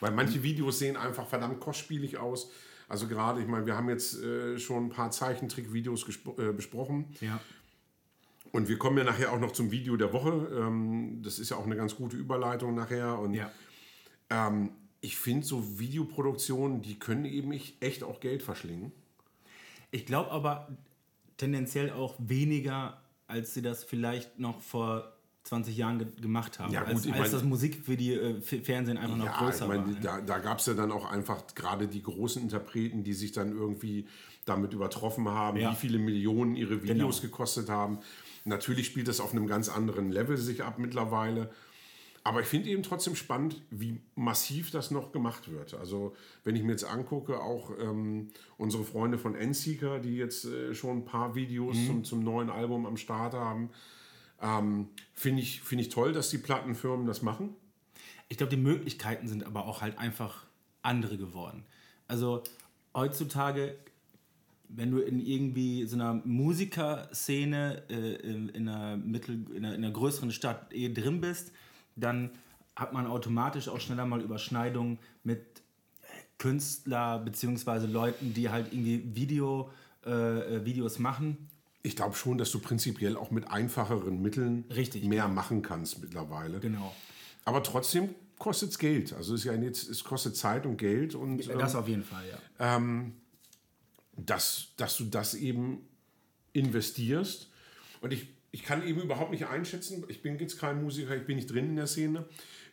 Weil 0.00 0.12
manche 0.12 0.42
Videos 0.42 0.78
sehen 0.78 0.96
einfach 0.96 1.28
verdammt 1.28 1.60
kostspielig 1.60 2.16
aus. 2.18 2.50
Also 2.88 3.06
gerade, 3.08 3.40
ich 3.40 3.46
meine, 3.46 3.66
wir 3.66 3.76
haben 3.76 3.88
jetzt 3.88 4.20
äh, 4.22 4.58
schon 4.58 4.86
ein 4.86 4.90
paar 4.90 5.10
Zeichentrick-Videos 5.10 6.06
äh, 6.38 6.52
besprochen. 6.52 7.14
Ja. 7.20 7.40
Und 8.52 8.68
wir 8.68 8.78
kommen 8.78 8.98
ja 8.98 9.04
nachher 9.04 9.32
auch 9.32 9.40
noch 9.40 9.52
zum 9.52 9.70
Video 9.70 9.96
der 9.96 10.12
Woche. 10.12 10.48
Ähm, 10.54 11.22
das 11.22 11.38
ist 11.38 11.50
ja 11.50 11.56
auch 11.56 11.64
eine 11.66 11.76
ganz 11.76 11.96
gute 11.96 12.16
Überleitung 12.16 12.74
nachher. 12.74 13.18
Und 13.18 13.34
Ja. 13.34 13.50
ähm, 14.30 14.70
ich 15.04 15.16
finde 15.16 15.46
so 15.46 15.78
Videoproduktionen, 15.78 16.80
die 16.82 16.98
können 16.98 17.24
eben 17.26 17.52
echt 17.80 18.02
auch 18.02 18.20
Geld 18.20 18.42
verschlingen. 18.42 18.90
Ich 19.90 20.06
glaube 20.06 20.30
aber 20.32 20.68
tendenziell 21.36 21.90
auch 21.90 22.14
weniger, 22.18 23.00
als 23.26 23.54
sie 23.54 23.62
das 23.62 23.84
vielleicht 23.84 24.38
noch 24.38 24.60
vor 24.60 25.12
20 25.44 25.76
Jahren 25.76 25.98
ge 25.98 26.06
gemacht 26.20 26.58
haben. 26.58 26.72
Ja, 26.72 26.80
gut, 26.80 26.88
als, 26.94 27.06
als 27.06 27.16
mein- 27.18 27.30
das 27.30 27.42
Musikvideo, 27.44 28.18
äh, 28.20 28.30
F- 28.38 28.64
Fernsehen 28.64 28.96
einfach 28.96 29.16
noch 29.16 29.26
Ja, 29.26 29.38
größer 29.38 29.64
ich 29.66 29.68
meine, 29.68 29.82
war. 29.84 29.90
ne? 29.92 29.98
da, 30.02 30.20
da 30.22 30.38
gab 30.38 30.58
es 30.58 30.66
ja 30.66 30.74
dann 30.74 30.90
auch 30.90 31.04
einfach 31.10 31.42
gerade 31.54 31.86
die 31.86 32.02
großen 32.02 32.40
Interpreten, 32.40 33.04
die 33.04 33.12
sich 33.12 33.32
dann 33.32 33.52
irgendwie 33.52 34.06
damit 34.46 34.72
übertroffen 34.72 35.28
haben, 35.28 35.58
Ja. 35.58 35.72
wie 35.72 35.76
viele 35.76 35.98
Millionen 35.98 36.56
ihre 36.56 36.82
Videos 36.82 37.20
Genau. 37.20 37.30
gekostet 37.30 37.68
haben. 37.68 37.98
Natürlich 38.46 38.86
spielt 38.86 39.08
das 39.08 39.20
auf 39.20 39.32
einem 39.32 39.46
ganz 39.46 39.68
anderen 39.68 40.10
Level 40.10 40.36
sich 40.38 40.62
ab 40.64 40.78
mittlerweile. 40.78 41.50
Aber 42.26 42.40
ich 42.40 42.46
finde 42.46 42.70
eben 42.70 42.82
trotzdem 42.82 43.14
spannend, 43.16 43.60
wie 43.70 44.00
massiv 44.14 44.70
das 44.70 44.90
noch 44.90 45.12
gemacht 45.12 45.50
wird. 45.50 45.74
Also 45.74 46.16
wenn 46.42 46.56
ich 46.56 46.62
mir 46.62 46.72
jetzt 46.72 46.84
angucke, 46.84 47.38
auch 47.38 47.70
ähm, 47.78 48.28
unsere 48.56 48.82
Freunde 48.82 49.18
von 49.18 49.34
N-Seeker, 49.34 49.98
die 49.98 50.16
jetzt 50.16 50.46
äh, 50.46 50.74
schon 50.74 50.98
ein 50.98 51.04
paar 51.04 51.34
Videos 51.34 51.76
Mhm. 51.76 51.86
zum, 51.86 52.04
zum 52.04 52.20
neuen 52.20 52.48
Album 52.48 52.86
am 52.86 52.96
Start 52.96 53.34
haben, 53.34 53.68
ähm, 54.40 54.88
finde 55.12 55.42
ich, 55.42 55.60
find 55.60 55.82
ich 55.82 55.90
toll, 55.90 56.14
dass 56.14 56.30
die 56.30 56.38
Plattenfirmen 56.38 57.06
das 57.06 57.20
machen. 57.20 57.54
Ich 58.30 58.38
glaube, 58.38 58.50
die 58.50 58.60
Möglichkeiten 58.62 59.28
sind 59.28 59.44
aber 59.44 59.66
auch 59.66 59.82
halt 59.82 59.98
einfach 59.98 60.46
andere 60.80 61.18
geworden. 61.18 61.64
Also 62.08 62.42
heutzutage, 62.94 63.76
wenn 64.68 64.90
du 64.90 64.98
in 65.00 65.20
irgendwie 65.20 65.84
so 65.84 65.96
einer 65.96 66.14
Musikerszene 66.24 67.82
äh, 67.90 68.14
in, 68.16 68.48
in, 68.48 68.68
einer 68.68 68.96
Mittel, 68.96 69.44
in, 69.54 69.64
einer, 69.64 69.74
in 69.74 69.84
einer 69.84 69.92
größeren 69.92 70.32
Stadt 70.32 70.72
eh 70.72 70.88
drin 70.92 71.20
bist, 71.20 71.52
dann 71.96 72.30
hat 72.76 72.92
man 72.92 73.06
automatisch 73.06 73.68
auch 73.68 73.80
schneller 73.80 74.04
mal 74.04 74.20
Überschneidungen 74.20 74.98
mit 75.22 75.40
äh, 75.40 76.06
Künstler 76.38 77.18
beziehungsweise 77.18 77.86
Leuten, 77.86 78.34
die 78.34 78.50
halt 78.50 78.72
irgendwie 78.72 79.14
Video, 79.14 79.70
äh, 80.04 80.10
äh, 80.56 80.64
Videos 80.64 80.98
machen. 80.98 81.48
Ich 81.82 81.96
glaube 81.96 82.14
schon, 82.14 82.38
dass 82.38 82.50
du 82.50 82.60
prinzipiell 82.60 83.16
auch 83.16 83.30
mit 83.30 83.50
einfacheren 83.50 84.20
Mitteln 84.22 84.64
Richtig, 84.74 85.04
mehr 85.04 85.28
machen 85.28 85.62
kannst 85.62 86.00
mittlerweile. 86.00 86.58
Genau. 86.60 86.94
Aber 87.44 87.62
trotzdem 87.62 88.14
kostet 88.38 88.70
es 88.70 88.78
Geld. 88.78 89.12
Also 89.12 89.34
es, 89.34 89.40
ist 89.40 89.46
ja 89.46 89.54
jetzt, 89.54 89.88
es 89.88 90.02
kostet 90.02 90.36
Zeit 90.36 90.64
und 90.66 90.78
Geld 90.78 91.14
und 91.14 91.46
ähm, 91.48 91.58
Das 91.58 91.74
auf 91.74 91.86
jeden 91.86 92.02
Fall, 92.02 92.24
ja. 92.58 92.80
dass, 94.16 94.68
dass 94.76 94.96
du 94.96 95.04
das 95.04 95.34
eben 95.34 95.86
investierst. 96.54 97.50
Und 98.00 98.12
ich, 98.12 98.28
ich 98.54 98.62
kann 98.62 98.86
eben 98.86 99.00
überhaupt 99.02 99.32
nicht 99.32 99.48
einschätzen, 99.48 100.04
ich 100.06 100.22
bin 100.22 100.38
jetzt 100.38 100.60
kein 100.60 100.80
Musiker, 100.80 101.16
ich 101.16 101.26
bin 101.26 101.34
nicht 101.34 101.50
drin 101.50 101.70
in 101.70 101.76
der 101.76 101.88
Szene, 101.88 102.24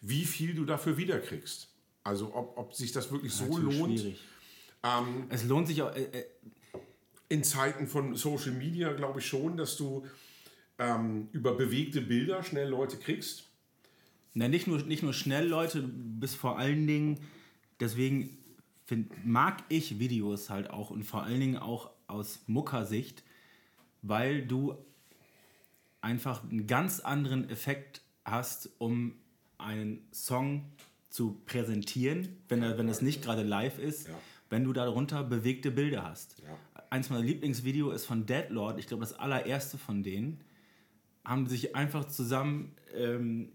wie 0.02 0.26
viel 0.26 0.54
du 0.54 0.64
dafür 0.64 0.96
wiederkriegst. 0.96 1.70
Also 2.04 2.36
ob, 2.36 2.56
ob 2.56 2.76
sich 2.76 2.92
das 2.92 3.12
wirklich 3.12 3.34
so 3.34 3.46
Natürlich 3.46 3.80
lohnt. 3.80 4.00
schwierig. 4.00 4.20
es 5.30 5.44
lohnt 5.46 5.68
sich 5.68 5.82
auch. 5.82 5.96
Äh, 5.96 6.04
äh, 6.04 6.26
in 7.30 7.44
Zeiten 7.44 7.88
von 7.88 8.16
Social 8.16 8.52
Media 8.52 8.94
glaube 8.94 9.22
ich 9.22 9.26
schon, 9.26 9.58
dass 9.58 9.76
du 9.76 10.06
ähm, 10.78 11.30
über 11.32 11.56
bewegte 11.56 12.02
Bilder 12.02 12.44
schnell 12.44 12.70
Leute 12.70 12.98
kriegst. 12.98 13.50
Na, 14.36 14.48
nicht 14.48 14.68
nur, 14.68 14.84
nicht 14.84 15.02
nur 15.02 15.14
schnell, 15.14 15.48
Leute, 15.48 15.82
du 15.82 15.90
bist 15.90 16.36
vor 16.36 16.60
allen 16.60 16.86
Dingen, 16.86 17.18
deswegen 17.80 18.38
find, 18.86 19.26
mag 19.26 19.64
ich 19.70 19.98
Videos 19.98 20.52
halt 20.52 20.70
auch 20.70 20.92
und 20.92 21.06
vor 21.06 21.24
allen 21.24 21.40
Dingen 21.40 21.58
auch 21.58 21.90
aus 22.06 22.42
Muckersicht, 22.46 23.24
weil 24.04 24.46
du 24.46 24.78
einfach 26.02 26.44
einen 26.44 26.68
ganz 26.68 27.00
anderen 27.00 27.50
Effekt 27.50 28.02
hast, 28.26 28.70
um 28.80 29.16
einen 29.58 30.08
Song 30.12 30.66
zu 31.10 31.42
präsentieren, 31.46 32.38
wenn, 32.50 32.64
er, 32.64 32.78
wenn 32.78 32.88
es 32.90 33.02
nicht 33.02 33.22
gerade 33.24 33.44
live 33.44 33.78
ist, 33.80 34.08
Ja. 34.08 34.14
wenn 34.50 34.64
du 34.64 34.74
darunter 34.74 35.24
bewegte 35.24 35.70
Bilder 35.72 36.04
hast. 36.04 36.40
Ja. 36.40 36.58
Eins 36.90 37.10
meiner 37.10 37.24
Lieblingsvideos 37.24 37.94
ist 37.96 38.06
von 38.06 38.26
Deadlord, 38.26 38.80
ich 38.80 38.88
glaube 38.88 39.02
das 39.02 39.14
allererste 39.14 39.78
von 39.78 40.04
denen. 40.04 40.42
haben 41.24 41.48
sich 41.48 41.76
einfach 41.76 42.06
zusammen 42.06 42.76
ähm, 42.96 43.52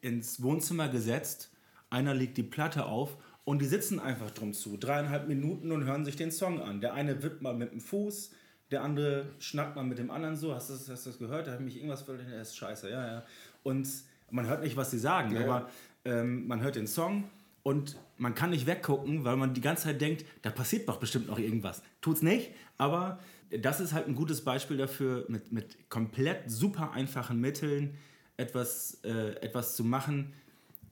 ins 0.00 0.42
Wohnzimmer 0.42 0.88
gesetzt. 0.88 1.50
Einer 1.90 2.14
legt 2.14 2.36
die 2.36 2.42
Platte 2.42 2.86
auf 2.86 3.16
und 3.44 3.60
die 3.62 3.66
sitzen 3.66 4.00
einfach 4.00 4.30
drum 4.30 4.52
zu. 4.52 4.76
Dreieinhalb 4.76 5.28
Minuten 5.28 5.70
und 5.72 5.84
hören 5.84 6.04
sich 6.04 6.16
den 6.16 6.30
Song 6.32 6.60
an. 6.60 6.80
Der 6.80 6.94
eine 6.94 7.22
wippt 7.22 7.42
mal 7.42 7.54
mit 7.54 7.72
dem 7.72 7.80
Fuß, 7.80 8.32
der 8.70 8.82
andere 8.82 9.26
schnackt 9.38 9.76
mal 9.76 9.84
mit 9.84 9.98
dem 9.98 10.10
anderen 10.10 10.36
so. 10.36 10.54
Hast 10.54 10.70
du 10.70 10.74
das, 10.74 10.88
hast 10.88 11.06
das 11.06 11.18
gehört? 11.18 11.46
Da 11.46 11.52
hat 11.52 11.60
mich 11.60 11.76
irgendwas 11.76 12.02
völlig. 12.02 12.26
Das 12.30 12.48
ist 12.48 12.56
scheiße, 12.56 12.90
ja, 12.90 13.06
ja. 13.06 13.22
Und 13.62 13.88
man 14.30 14.46
hört 14.46 14.62
nicht, 14.62 14.76
was 14.76 14.90
sie 14.90 14.98
sagen, 14.98 15.32
Ja, 15.32 15.40
ja. 15.40 15.46
aber 15.46 15.70
ähm, 16.04 16.46
man 16.46 16.62
hört 16.62 16.76
den 16.76 16.86
Song 16.86 17.24
und 17.62 17.96
man 18.16 18.34
kann 18.34 18.50
nicht 18.50 18.66
weggucken, 18.66 19.24
weil 19.24 19.36
man 19.36 19.54
die 19.54 19.60
ganze 19.60 19.84
Zeit 19.84 20.00
denkt, 20.00 20.24
da 20.42 20.50
passiert 20.50 20.88
doch 20.88 20.98
bestimmt 20.98 21.26
noch 21.28 21.38
irgendwas. 21.38 21.82
Tut's 22.00 22.22
nicht, 22.22 22.52
aber 22.78 23.18
das 23.50 23.80
ist 23.80 23.92
halt 23.92 24.06
ein 24.06 24.14
gutes 24.14 24.42
Beispiel 24.44 24.76
dafür, 24.76 25.24
mit, 25.28 25.52
mit 25.52 25.90
komplett 25.90 26.50
super 26.50 26.92
einfachen 26.92 27.40
Mitteln 27.40 27.96
etwas, 28.36 29.00
äh, 29.04 29.32
etwas 29.42 29.76
zu 29.76 29.84
machen, 29.84 30.32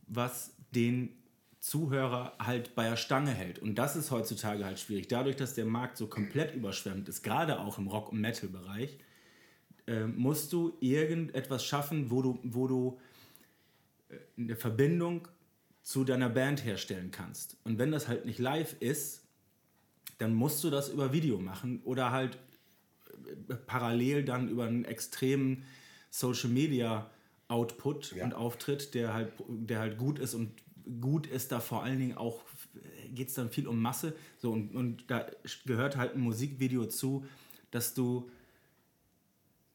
was 0.09 0.53
den 0.75 1.11
Zuhörer 1.61 2.35
halt 2.39 2.75
bei 2.75 2.89
der 2.89 2.97
Stange 2.97 3.33
hält. 3.33 3.59
Und 3.59 3.77
das 3.77 3.97
ist 3.97 4.11
heutzutage 4.11 4.65
halt 4.65 4.79
schwierig. 4.79 5.09
Dadurch, 5.09 5.37
dass 5.37 5.55
der 5.55 5.65
Markt 5.65 5.97
so 5.97 6.07
komplett 6.07 6.55
überschwemmt 6.55 7.09
ist, 7.09 7.23
gerade 7.23 7.59
auch 7.61 7.79
im 7.79 7.89
Rock- 7.89 8.13
und 8.13 8.21
Metal-Bereich, 8.21 8.99
äh, 9.87 10.07
musst 10.07 10.53
du 10.53 10.77
irgendetwas 10.81 11.65
schaffen, 11.65 12.11
wo 12.11 12.23
du, 12.23 12.39
wo 12.45 12.69
du 12.69 13.01
äh, 14.09 14.17
eine 14.41 14.55
Verbindung 14.57 15.27
zu 15.83 16.05
deiner 16.05 16.29
Band 16.29 16.65
herstellen 16.65 17.11
kannst. 17.11 17.57
Und 17.65 17.79
wenn 17.79 17.91
das 17.91 18.09
halt 18.09 18.25
nicht 18.27 18.39
live 18.39 18.77
ist, 18.81 19.25
dann 20.19 20.35
musst 20.35 20.63
du 20.63 20.71
das 20.71 20.91
über 20.91 21.13
Video 21.13 21.39
machen 21.39 21.81
oder 21.85 22.11
halt 22.13 22.39
äh, 23.49 23.55
parallel 23.55 24.25
dann 24.25 24.49
über 24.49 24.67
einen 24.67 24.85
extremen 24.85 25.65
Social 26.11 26.51
Media 26.51 27.11
Output 27.49 28.13
Ja. 28.13 28.25
und 28.25 28.35
Auftritt, 28.35 28.93
der 28.95 29.15
halt, 29.15 29.33
der 29.49 29.81
halt 29.81 29.97
gut 29.97 30.19
ist 30.19 30.35
und 30.35 30.51
gut 31.01 31.27
ist 31.27 31.53
da 31.53 31.61
vor 31.61 31.83
allen 31.85 31.99
Dingen 31.99 32.17
auch, 32.17 32.43
geht 33.15 33.29
es 33.29 33.35
dann 33.35 33.51
viel 33.51 33.67
um 33.69 33.81
Masse. 33.81 34.15
So, 34.39 34.53
und, 34.53 34.75
und 34.75 35.05
da 35.11 35.27
gehört 35.67 35.97
halt 35.97 36.15
ein 36.15 36.21
Musikvideo 36.21 36.87
zu, 36.87 37.25
dass 37.71 37.95
du 37.95 38.31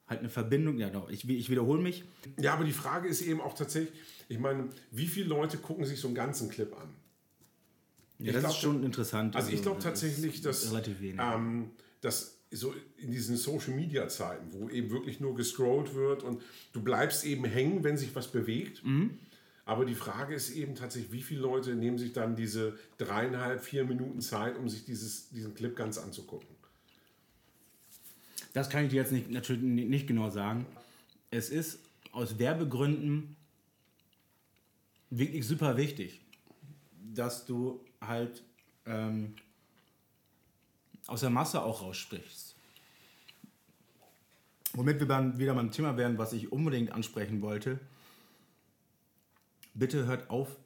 halt 0.07 0.19
eine 0.19 0.29
Verbindung, 0.29 0.77
ja 0.77 0.89
doch, 0.89 1.09
ich, 1.09 1.27
ich 1.29 1.49
wiederhole 1.49 1.81
mich, 1.81 2.03
Ja, 2.39 2.53
aber 2.53 2.65
die 2.65 2.73
Frage 2.73 3.07
ist 3.07 3.21
eben 3.21 3.39
auch 3.41 3.53
tatsächlich, 3.55 3.93
ich 4.27 4.37
meine, 4.39 4.69
wie 4.91 5.07
viele 5.07 5.27
Leute 5.27 5.57
gucken 5.57 5.85
sich 5.85 5.99
so 5.99 6.07
einen 6.07 6.15
ganzen 6.15 6.49
Clip 6.49 6.73
an? 6.75 6.89
ja, 8.19 8.27
Ich 8.27 8.33
das 8.33 8.41
glaub, 8.41 8.51
ist 8.53 8.59
schon 8.59 8.83
interessant. 8.83 9.35
Also 9.35 9.51
ich 9.51 9.61
glaube 9.61 9.79
tatsächlich, 9.81 10.41
dass, 10.41 10.69
relativ 10.71 10.99
wenig. 11.01 11.19
ähm, 11.21 11.71
dass 12.01 12.37
so 12.51 12.73
in 12.97 13.11
diesen 13.11 13.35
Social 13.37 13.73
Media 13.73 14.07
Zeiten, 14.07 14.51
wo 14.51 14.69
eben 14.69 14.91
wirklich 14.91 15.19
nur 15.19 15.33
gescrollt 15.35 15.95
wird 15.95 16.21
und 16.23 16.41
du 16.73 16.81
bleibst 16.83 17.25
eben 17.25 17.45
hängen, 17.45 17.83
wenn 17.83 17.97
sich 17.97 18.13
was 18.13 18.31
bewegt. 18.31 18.83
Mhm. 18.85 19.17
Aber 19.65 19.85
die 19.85 19.95
Frage 19.95 20.35
ist 20.35 20.49
eben 20.49 20.75
tatsächlich, 20.75 21.11
wie 21.11 21.21
viele 21.21 21.41
Leute 21.41 21.73
nehmen 21.75 21.97
sich 21.97 22.11
dann 22.11 22.35
diese 22.35 22.77
dreieinhalb, 22.97 23.63
vier 23.63 23.85
Minuten 23.85 24.19
Zeit, 24.19 24.57
um 24.57 24.67
sich 24.67 24.83
dieses, 24.83 25.29
diesen 25.29 25.53
Clip 25.55 25.75
ganz 25.75 25.97
anzugucken. 25.97 26.49
Das 28.51 28.69
kann 28.69 28.83
ich 28.83 28.89
dir 28.89 28.97
jetzt 28.97 29.11
nicht, 29.11 29.31
natürlich 29.31 29.63
ni- 29.63 29.85
nicht 29.85 30.05
genau 30.05 30.29
sagen. 30.29 30.65
Es 31.31 31.49
ist 31.49 31.79
aus 32.11 32.37
Werbegründen 32.37 33.35
wirklich 35.09 35.47
super 35.47 35.77
wichtig, 35.77 36.19
dass 37.13 37.45
du 37.45 37.83
halt 38.01 38.43
ähm, 38.85 39.33
aus 41.07 41.21
der 41.21 41.29
Masse 41.29 41.63
auch 41.63 41.81
raussprichst. 41.81 42.55
Womit 44.73 44.99
wir 44.99 45.07
dann 45.07 45.39
wieder 45.39 45.53
beim 45.53 45.71
Thema 45.71 45.95
wären, 45.97 46.17
was 46.17 46.33
ich 46.33 46.51
unbedingt 46.51 46.91
ansprechen 46.91 47.41
wollte. 47.41 47.79
Bitte 49.73 50.05
hört 50.05 50.29
auf, 50.29 50.57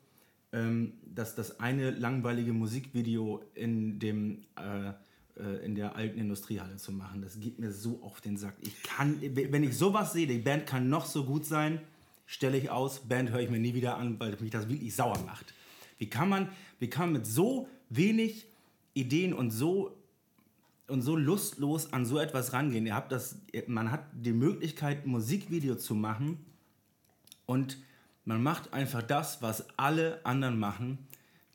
ähm, 0.51 0.93
dass 1.03 1.35
das 1.35 1.59
eine 1.59 1.91
langweilige 1.91 2.53
Musikvideo 2.53 3.43
in 3.53 3.99
dem 3.99 4.45
äh, 4.55 4.93
äh, 5.39 5.63
in 5.63 5.75
der 5.75 5.95
alten 5.95 6.17
Industriehalle 6.17 6.77
zu 6.77 6.91
machen. 6.91 7.21
Das 7.21 7.39
geht 7.39 7.59
mir 7.59 7.71
so 7.71 8.01
auf 8.01 8.21
den 8.21 8.37
Sack. 8.37 8.55
Ich 8.61 8.81
kann, 8.81 9.21
wenn 9.21 9.63
ich 9.63 9.77
sowas 9.77 10.13
sehe, 10.13 10.25
die 10.25 10.39
Band 10.39 10.65
kann 10.65 10.89
noch 10.89 11.05
so 11.05 11.25
gut 11.25 11.45
sein, 11.45 11.79
stelle 12.25 12.57
ich 12.57 12.71
aus, 12.71 13.01
Band 13.01 13.29
höre 13.29 13.41
ich 13.41 13.49
mir 13.49 13.59
nie 13.59 13.75
wieder 13.75 13.97
an, 13.97 14.19
weil 14.19 14.35
mich 14.39 14.49
das 14.49 14.67
wirklich 14.67 14.95
sauer 14.95 15.19
macht. 15.25 15.53
Wie 15.99 16.09
kann 16.09 16.29
man, 16.29 16.49
wie 16.79 16.89
kann 16.89 17.11
man 17.11 17.21
mit 17.21 17.27
so 17.27 17.67
wenig 17.89 18.47
Ideen 18.95 19.33
und 19.33 19.51
so 19.51 19.95
und 20.87 21.01
so 21.01 21.15
lustlos 21.15 21.93
an 21.93 22.05
so 22.05 22.17
etwas 22.17 22.53
rangehen? 22.53 22.87
Ihr 22.87 22.95
habt 22.95 23.11
das, 23.11 23.37
man 23.67 23.91
hat 23.91 24.05
die 24.13 24.33
Möglichkeit, 24.33 25.05
ein 25.05 25.09
Musikvideo 25.09 25.75
zu 25.75 25.93
machen 25.93 26.39
und 27.45 27.77
man 28.27 28.43
macht 28.43 28.73
einfach 28.73 29.01
das, 29.01 29.41
was 29.41 29.65
alle 29.77 30.19
anderen 30.25 30.59
machen. 30.59 30.97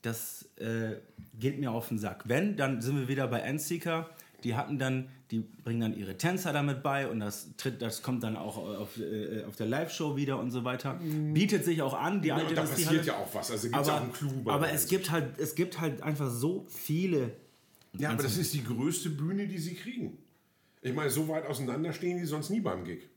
Das 0.01 0.49
äh, 0.57 0.95
geht 1.39 1.59
mir 1.59 1.71
auf 1.71 1.87
den 1.89 1.99
Sack. 1.99 2.23
Wenn, 2.25 2.57
dann 2.57 2.81
sind 2.81 2.97
wir 2.97 3.07
wieder 3.07 3.27
bei 3.27 3.39
Endseeker. 3.39 4.09
Die 4.43 4.55
hatten 4.55 4.79
dann, 4.79 5.07
die 5.29 5.39
bringen 5.39 5.81
dann 5.81 5.95
ihre 5.95 6.17
Tänzer 6.17 6.51
damit 6.51 6.81
bei 6.81 7.07
und 7.07 7.19
das 7.19 7.55
tritt, 7.57 7.81
das 7.81 8.01
kommt 8.01 8.23
dann 8.23 8.35
auch 8.35 8.57
auf, 8.57 8.97
äh, 8.97 9.43
auf 9.43 9.55
der 9.55 9.67
Live-Show 9.67 10.17
wieder 10.17 10.39
und 10.39 10.49
so 10.49 10.63
weiter. 10.63 10.99
Bietet 11.33 11.63
sich 11.63 11.81
auch 11.83 11.93
an. 11.93 12.23
Die 12.23 12.29
Ja, 12.29 12.37
alte 12.37 12.55
da 12.55 12.63
passiert 12.63 13.05
ja 13.05 13.17
auch 13.17 13.33
was. 13.33 13.51
Also 13.51 13.69
gibt 13.69 13.79
es 13.79 13.87
aber, 13.87 13.97
auch 13.99 14.03
einen 14.03 14.11
Clou. 14.11 14.43
bei 14.43 14.51
aber 14.51 14.71
es 14.71 14.87
gibt 14.87 15.11
halt, 15.11 15.37
es 15.37 15.53
gibt 15.53 15.79
halt 15.79 16.01
einfach 16.01 16.29
so 16.29 16.65
viele. 16.67 17.33
Ja, 17.97 18.09
aber 18.09 18.23
das 18.23 18.37
ist 18.37 18.51
die 18.53 18.63
größte 18.63 19.11
Bühne, 19.11 19.47
die 19.47 19.59
sie 19.59 19.75
kriegen. 19.75 20.17
Ich 20.81 20.93
meine, 20.93 21.11
so 21.11 21.27
weit 21.29 21.45
auseinander 21.45 21.93
stehen 21.93 22.17
die 22.17 22.25
sonst 22.25 22.49
nie 22.49 22.59
beim 22.59 22.83
Gig. 22.83 23.07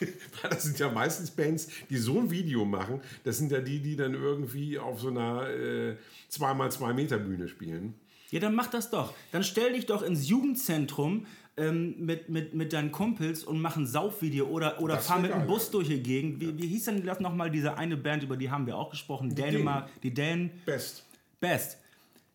Das 0.42 0.62
sind 0.62 0.78
ja 0.78 0.90
meistens 0.90 1.30
Bands, 1.30 1.68
die 1.90 1.96
so 1.96 2.18
ein 2.18 2.30
Video 2.30 2.64
machen. 2.64 3.00
Das 3.24 3.38
sind 3.38 3.50
ja 3.50 3.60
die, 3.60 3.80
die 3.80 3.96
dann 3.96 4.14
irgendwie 4.14 4.78
auf 4.78 5.00
so 5.00 5.08
einer 5.08 5.48
äh, 5.48 5.96
2x2 6.30 6.92
Meter 6.92 7.18
Bühne 7.18 7.48
spielen. 7.48 7.94
Ja, 8.30 8.40
dann 8.40 8.54
mach 8.54 8.66
das 8.66 8.90
doch. 8.90 9.14
Dann 9.32 9.44
stell 9.44 9.72
dich 9.72 9.86
doch 9.86 10.02
ins 10.02 10.28
Jugendzentrum 10.28 11.26
ähm, 11.56 11.94
mit, 11.98 12.28
mit, 12.28 12.54
mit 12.54 12.72
deinen 12.72 12.92
Kumpels 12.92 13.44
und 13.44 13.60
mach 13.60 13.76
ein 13.76 13.86
Saufvideo 13.86 14.46
oder, 14.46 14.80
oder 14.80 14.96
Das 14.96 15.06
fahr 15.06 15.20
mit 15.20 15.32
dem 15.32 15.46
Bus 15.46 15.70
durch 15.70 15.88
die 15.88 16.02
Gegend. 16.02 16.40
Wie, 16.40 16.56
wie 16.58 16.66
hieß 16.66 16.86
denn 16.86 17.04
das 17.04 17.20
nochmal, 17.20 17.50
diese 17.50 17.76
eine 17.78 17.96
Band, 17.96 18.22
über 18.22 18.36
die 18.36 18.50
haben 18.50 18.66
wir 18.66 18.76
auch 18.76 18.90
gesprochen? 18.90 19.34
Dänemark, 19.34 19.88
die 20.02 20.12
Dänen. 20.12 20.50
Best. 20.64 21.04
Best. 21.40 21.78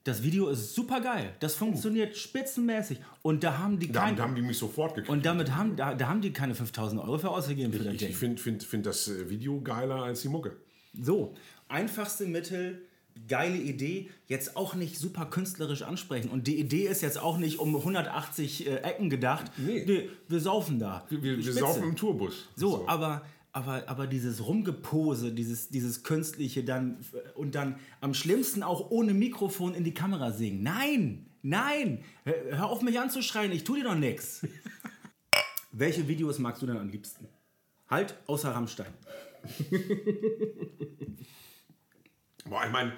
Das 0.04 0.24
Video 0.24 0.50
ist 0.50 0.74
super 0.74 1.00
geil. 1.00 1.36
Das 1.40 1.54
funktioniert 1.54 2.18
spitzenmäßig. 2.18 3.00
Und 3.22 3.44
da 3.44 3.60
haben 3.60 3.78
die 3.78 3.88
kein, 3.88 4.16
Damit 4.16 4.20
haben 4.22 4.36
die 4.36 4.42
mich 4.42 4.58
sofort 4.58 4.96
gekriegt. 4.96 5.10
und 5.12 5.26
damit 5.26 5.56
haben, 5.56 5.76
da, 5.76 5.94
da 5.94 6.08
haben 6.08 6.22
die 6.22 6.34
keine 6.34 6.56
5000 6.56 7.00
Euro 7.02 7.20
für 7.20 7.30
ausgegeben 7.30 7.72
für 7.72 7.84
das 7.84 7.94
ich 7.94 8.00
Ding. 8.00 8.10
ich 8.10 8.18
finde 8.18 8.42
find, 8.42 8.64
find 8.64 8.86
das 8.88 9.08
äh, 9.08 9.30
Video 9.30 9.62
geiler 9.62 9.98
als 10.04 10.24
die 10.24 10.30
Mucke. 10.30 10.56
So, 11.00 11.36
einfachste 11.68 12.26
Mittel, 12.26 12.82
geile 13.28 13.58
Idee, 13.58 14.10
jetzt 14.28 14.58
auch 14.58 14.74
nicht 14.74 14.98
super 14.98 15.28
künstlerisch 15.28 15.84
ansprechen. 15.84 16.30
Und 16.32 16.48
die 16.48 16.60
Idee 16.60 16.88
ist 16.88 17.02
jetzt 17.02 17.22
auch 17.22 17.38
nicht 17.38 17.60
um 17.60 17.76
180 17.76 18.66
äh, 18.68 18.76
Ecken 18.78 19.10
gedacht. 19.12 19.52
Nee. 19.58 20.10
wir 20.28 20.40
saufen 20.40 20.80
da. 20.80 21.06
Wir, 21.10 21.22
wir 21.22 21.42
Spitze. 21.44 21.60
saufen 21.60 21.84
im 21.84 21.96
Tourbus. 21.96 22.48
So, 22.56 22.88
aber, 22.88 23.22
aber, 23.54 23.88
aber 23.90 24.08
dieses 24.08 24.46
Rumgepose, 24.46 25.34
dieses, 25.34 25.70
dieses 25.70 26.04
Künstliche 26.04 26.64
dann 26.64 27.04
und 27.36 27.56
dann 27.56 27.80
am 28.00 28.14
schlimmsten 28.14 28.64
auch 28.64 28.92
ohne 28.92 29.14
Mikrofon 29.14 29.74
in 29.74 29.84
die 29.84 29.94
Kamera 29.94 30.32
singen. 30.32 30.64
Nein, 30.64 31.26
nein, 31.42 32.04
hör, 32.24 32.70
auf 32.70 32.82
mich 32.82 33.00
anzuschreien, 33.00 33.52
ich 33.52 33.64
tu 33.64 33.76
dir 33.76 33.84
doch 33.84 33.96
nichts. 33.96 34.48
Welche 35.72 36.08
Videos 36.08 36.40
magst 36.40 36.62
du 36.62 36.66
denn 36.66 36.78
am 36.78 36.90
liebsten? 36.90 37.28
Halt, 37.90 38.16
außer 38.28 38.52
Rammstein. 38.52 38.94
Boah, 42.46 42.66
ich 42.66 42.72
meine, 42.72 42.94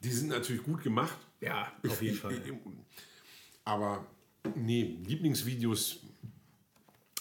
die 0.00 0.10
sind 0.10 0.28
natürlich 0.28 0.62
gut 0.62 0.82
gemacht. 0.82 1.18
Ja, 1.40 1.72
auf 1.86 2.02
jeden 2.02 2.16
Fall. 2.16 2.40
Aber 3.64 4.06
nee, 4.54 4.98
Lieblingsvideos 5.04 6.00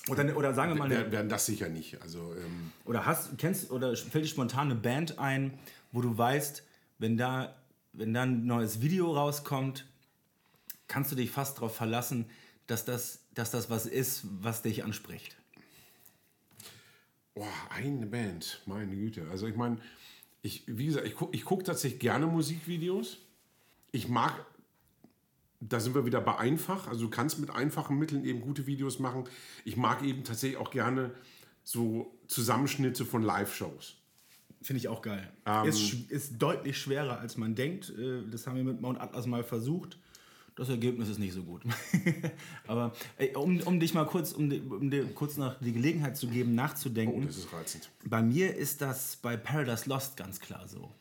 Oder, 0.09 0.37
oder 0.37 0.53
sagen 0.53 0.73
wir 0.73 0.79
mal, 0.79 0.89
werden, 0.89 1.11
werden 1.11 1.29
das 1.29 1.45
sicher 1.45 1.69
nicht. 1.69 2.01
Also 2.01 2.33
ähm, 2.35 2.71
oder 2.85 3.05
hast, 3.05 3.37
kennst 3.37 3.71
oder 3.71 3.95
fällt 3.95 4.25
dir 4.25 4.29
spontan 4.29 4.71
eine 4.71 4.75
Band 4.79 5.19
ein, 5.19 5.57
wo 5.91 6.01
du 6.01 6.17
weißt, 6.17 6.63
wenn 6.99 7.17
da, 7.17 7.55
wenn 7.93 8.13
da 8.13 8.23
ein 8.23 8.45
neues 8.45 8.81
Video 8.81 9.13
rauskommt, 9.13 9.85
kannst 10.87 11.11
du 11.11 11.15
dich 11.15 11.31
fast 11.31 11.57
darauf 11.57 11.75
verlassen, 11.75 12.29
dass 12.67 12.85
das, 12.85 13.19
dass 13.33 13.51
das 13.51 13.69
was 13.69 13.85
ist, 13.85 14.23
was 14.41 14.61
dich 14.61 14.83
anspricht. 14.83 15.35
Boah, 17.33 17.47
eine 17.69 18.05
Band, 18.05 18.61
meine 18.65 18.95
Güte. 18.95 19.27
Also 19.29 19.47
ich 19.47 19.55
meine, 19.55 19.77
ich, 20.41 20.63
wie 20.65 20.87
gesagt, 20.87 21.05
ich 21.05 21.15
gucke 21.15 21.35
ich 21.35 21.45
guck 21.45 21.63
tatsächlich 21.63 21.99
gerne 21.99 22.25
Musikvideos. 22.25 23.17
Ich 23.91 24.07
mag, 24.07 24.33
da 25.59 25.79
sind 25.79 25.95
wir 25.95 26.05
wieder 26.05 26.21
bei 26.21 26.37
einfach. 26.37 26.87
Also 26.87 27.05
du 27.05 27.09
kannst 27.09 27.39
mit 27.39 27.49
einfachen 27.49 27.97
Mitteln 27.97 28.23
eben 28.25 28.41
gute 28.41 28.67
Videos 28.67 28.99
machen. 28.99 29.23
Ich 29.65 29.75
mag 29.77 30.03
eben 30.03 30.23
tatsächlich 30.23 30.57
auch 30.59 30.71
gerne 30.71 31.11
so 31.63 32.15
Zusammenschnitte 32.27 33.05
von 33.05 33.21
Live-Shows. 33.23 33.95
Finde 34.61 34.79
ich 34.79 34.87
auch 34.87 35.01
geil. 35.01 35.29
ist, 35.65 35.79
sch- 35.79 36.09
ist 36.09 36.37
deutlich 36.39 36.77
schwerer, 36.77 37.19
als 37.19 37.37
man 37.37 37.55
denkt. 37.55 37.89
Äh, 37.97 38.21
Das 38.29 38.47
haben 38.47 38.55
wir 38.57 38.63
mit 38.63 38.81
Mount 38.81 38.99
Atlas 38.99 39.25
mal 39.25 39.43
versucht. 39.43 39.97
Das 40.55 40.69
Ergebnis 40.69 41.07
ist 41.09 41.19
nicht 41.19 41.33
so 41.33 41.43
gut. 41.43 41.61
Aber 42.67 42.93
ey, 43.17 43.35
um, 43.35 43.59
um 43.61 43.79
dich 43.79 43.93
mal 43.93 44.05
kurz, 44.05 44.31
um, 44.31 44.49
um 44.71 44.89
dir 44.89 45.05
kurz 45.13 45.37
noch 45.37 45.59
die 45.59 45.71
Gelegenheit 45.71 46.17
zu 46.17 46.27
geben, 46.27 46.55
nachzudenken. 46.55 47.21
Oh, 47.23 47.25
das 47.27 47.37
ist 47.37 47.53
reizend. 47.53 47.89
Bei 48.05 48.21
mir 48.23 48.55
ist 48.55 48.81
das 48.81 49.17
bei 49.17 49.37
Paradise 49.37 49.87
Lost 49.87 50.17
ganz 50.17 50.39
klar 50.39 50.67
so. 50.67 50.91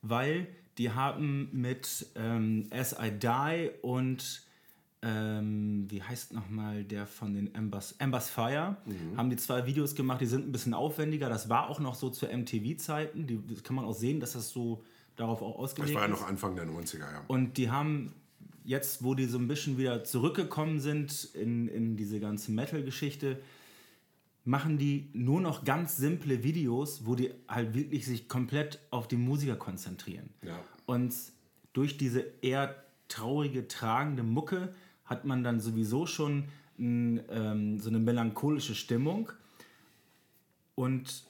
Weil 0.00 0.46
die 0.78 0.90
haben 0.90 1.48
mit 1.52 2.06
ähm, 2.16 2.66
As 2.70 2.96
I 3.00 3.10
Die 3.10 3.70
und 3.82 4.42
ähm, 5.04 5.86
wie 5.88 6.00
heißt 6.02 6.32
nochmal 6.32 6.84
der 6.84 7.06
von 7.06 7.34
den 7.34 7.52
Embers, 7.54 7.92
Embers 7.98 8.30
Fire, 8.30 8.76
haben 9.16 9.30
die 9.30 9.36
zwei 9.36 9.66
Videos 9.66 9.94
gemacht, 9.96 10.20
die 10.20 10.26
sind 10.26 10.46
ein 10.46 10.52
bisschen 10.52 10.74
aufwendiger. 10.74 11.28
Das 11.28 11.48
war 11.48 11.68
auch 11.68 11.80
noch 11.80 11.96
so 11.96 12.08
zu 12.08 12.26
MTV-Zeiten. 12.26 13.44
Das 13.48 13.64
kann 13.64 13.74
man 13.74 13.84
auch 13.84 13.94
sehen, 13.94 14.20
dass 14.20 14.34
das 14.34 14.50
so 14.50 14.84
darauf 15.16 15.42
auch 15.42 15.54
Das 15.56 15.70
ausgelegt 15.72 15.94
war 15.96 16.02
ja 16.06 16.14
ist. 16.14 16.20
noch 16.20 16.28
Anfang 16.28 16.54
der 16.54 16.66
90er, 16.66 17.00
ja. 17.00 17.24
Und 17.26 17.56
die 17.58 17.70
haben 17.70 18.12
jetzt, 18.64 19.02
wo 19.02 19.14
die 19.14 19.24
so 19.24 19.38
ein 19.38 19.48
bisschen 19.48 19.76
wieder 19.76 20.04
zurückgekommen 20.04 20.78
sind 20.78 21.30
in, 21.34 21.66
in 21.66 21.96
diese 21.96 22.20
ganze 22.20 22.52
Metal-Geschichte, 22.52 23.40
machen 24.44 24.76
die 24.78 25.08
nur 25.12 25.40
noch 25.40 25.64
ganz 25.64 25.96
simple 25.96 26.42
Videos, 26.42 27.06
wo 27.06 27.14
die 27.14 27.30
halt 27.48 27.74
wirklich 27.74 28.06
sich 28.06 28.28
komplett 28.28 28.80
auf 28.90 29.06
die 29.08 29.16
Musiker 29.16 29.56
konzentrieren. 29.56 30.30
Ja. 30.42 30.58
Und 30.86 31.14
durch 31.72 31.96
diese 31.96 32.24
eher 32.42 32.74
traurige, 33.08 33.68
tragende 33.68 34.22
Mucke 34.22 34.74
hat 35.04 35.24
man 35.24 35.44
dann 35.44 35.60
sowieso 35.60 36.06
schon 36.06 36.44
n, 36.78 37.20
ähm, 37.30 37.78
so 37.78 37.88
eine 37.88 37.98
melancholische 37.98 38.74
Stimmung. 38.74 39.30
Und 40.74 41.24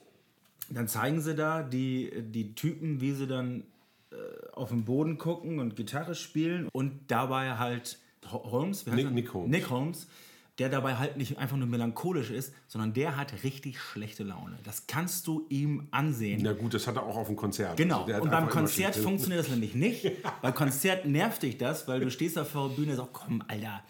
dann 0.69 0.87
zeigen 0.87 1.21
sie 1.21 1.35
da 1.35 1.61
die, 1.63 2.11
die 2.31 2.55
Typen, 2.55 3.01
wie 3.01 3.11
sie 3.11 3.27
dann 3.27 3.63
äh, 4.11 4.15
auf 4.53 4.69
den 4.69 4.85
Boden 4.85 5.17
gucken 5.17 5.59
und 5.59 5.75
Gitarre 5.75 6.15
spielen 6.15 6.67
und 6.71 7.11
dabei 7.11 7.57
halt 7.57 7.99
Ho- 8.31 8.51
Holmes, 8.51 8.85
wie 8.85 8.91
heißt 8.91 8.97
Nick- 8.97 9.05
er? 9.05 9.11
Nick 9.11 9.33
Holmes. 9.33 9.51
Nick 9.51 9.69
Holmes, 9.69 10.07
der 10.59 10.69
dabei 10.69 10.95
halt 10.95 11.17
nicht 11.17 11.37
einfach 11.39 11.57
nur 11.57 11.67
melancholisch 11.67 12.29
ist, 12.29 12.53
sondern 12.67 12.93
der 12.93 13.15
hat 13.15 13.43
richtig 13.43 13.79
schlechte 13.79 14.23
Laune. 14.23 14.57
Das 14.63 14.85
kannst 14.85 15.25
du 15.25 15.45
ihm 15.49 15.87
ansehen. 15.89 16.41
Na 16.43 16.53
gut, 16.53 16.75
das 16.75 16.85
hat 16.85 16.95
er 16.95 17.03
auch 17.03 17.15
auf 17.15 17.27
dem 17.27 17.35
Konzert. 17.35 17.75
Genau. 17.77 18.03
Also 18.03 18.21
und 18.21 18.29
beim 18.29 18.49
Konzert 18.49 18.95
funktioniert 18.95 19.41
das 19.41 19.49
nämlich 19.49 19.73
nicht. 19.73 20.11
Bei 20.41 20.51
Konzert 20.51 21.05
nervt 21.05 21.41
dich 21.41 21.57
das, 21.57 21.87
weil 21.87 21.99
du 22.01 22.11
stehst 22.11 22.37
da 22.37 22.45
vor 22.45 22.69
der 22.69 22.75
Bühne 22.75 22.91
und 22.91 22.97
sagst, 22.97 23.13
komm, 23.13 23.43
Alter, 23.47 23.83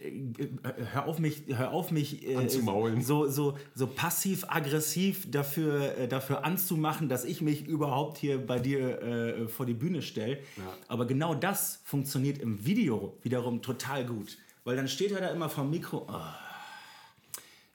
äh, 0.00 0.48
hör 0.92 1.06
auf 1.06 1.18
mich, 1.18 1.44
hör 1.48 1.72
auf 1.72 1.90
mich 1.90 2.26
äh, 2.26 2.36
Anzumaulen. 2.36 3.02
so, 3.02 3.26
so, 3.26 3.56
so 3.74 3.86
passiv-aggressiv 3.86 5.30
dafür, 5.30 5.96
äh, 5.96 6.06
dafür 6.08 6.44
anzumachen, 6.44 7.08
dass 7.08 7.24
ich 7.24 7.40
mich 7.40 7.66
überhaupt 7.66 8.18
hier 8.18 8.44
bei 8.44 8.58
dir 8.58 9.02
äh, 9.02 9.48
vor 9.48 9.64
die 9.64 9.74
Bühne 9.74 10.02
stelle. 10.02 10.38
Aber 10.86 11.06
genau 11.06 11.34
das 11.34 11.80
funktioniert 11.84 12.38
im 12.38 12.64
Video 12.66 13.16
wiederum 13.22 13.62
total 13.62 14.04
gut. 14.04 14.36
Weil 14.64 14.76
dann 14.76 14.88
steht 14.88 15.12
er 15.12 15.20
da 15.20 15.28
immer 15.28 15.48
vom 15.48 15.70
Mikro. 15.70 16.06
Oh, 16.08 16.20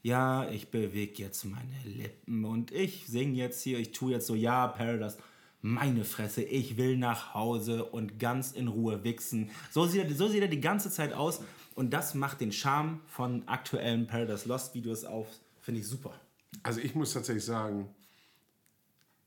ja, 0.04 0.50
ich 0.50 0.70
bewege 0.70 1.24
jetzt 1.24 1.46
meine 1.46 1.80
Lippen 1.86 2.44
und 2.44 2.72
ich 2.72 3.08
singe 3.08 3.36
jetzt 3.36 3.62
hier, 3.64 3.80
ich 3.80 3.94
tue 3.94 4.12
jetzt 4.12 4.28
so, 4.28 4.36
ja, 4.36 4.68
Paradise, 4.68 5.18
meine 5.62 6.04
Fresse, 6.04 6.44
ich 6.44 6.76
will 6.76 6.98
nach 6.98 7.34
Hause 7.34 7.86
und 7.86 8.20
ganz 8.20 8.52
in 8.52 8.68
Ruhe 8.68 9.06
wichsen. 9.06 9.50
So 9.72 9.86
sieht 9.86 10.04
er, 10.04 10.14
so 10.14 10.28
sieht 10.28 10.42
er 10.42 10.50
die 10.50 10.60
ganze 10.60 10.92
Zeit 10.92 11.14
aus 11.14 11.42
und 11.76 11.94
das 11.94 12.16
macht 12.16 12.42
den 12.42 12.52
Charme 12.52 13.00
von 13.08 13.48
aktuellen 13.48 14.06
Paradise 14.06 14.48
Lost 14.48 14.76
Videos 14.76 15.06
auf, 15.06 15.28
finde 15.62 15.80
ich 15.80 15.88
super. 15.88 16.20
Also 16.64 16.82
ich 16.82 16.96
muss 16.96 17.14
tatsächlich 17.14 17.46
sagen, 17.46 17.88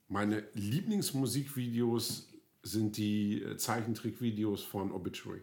meine 0.09 0.45
Lieblingsmusikvideos 0.53 2.29
sind 2.63 2.99
die 2.99 3.43
äh, 3.43 3.57
Zeichentrickvideos 3.57 4.63
von 4.63 4.93
Obituary. 4.93 5.41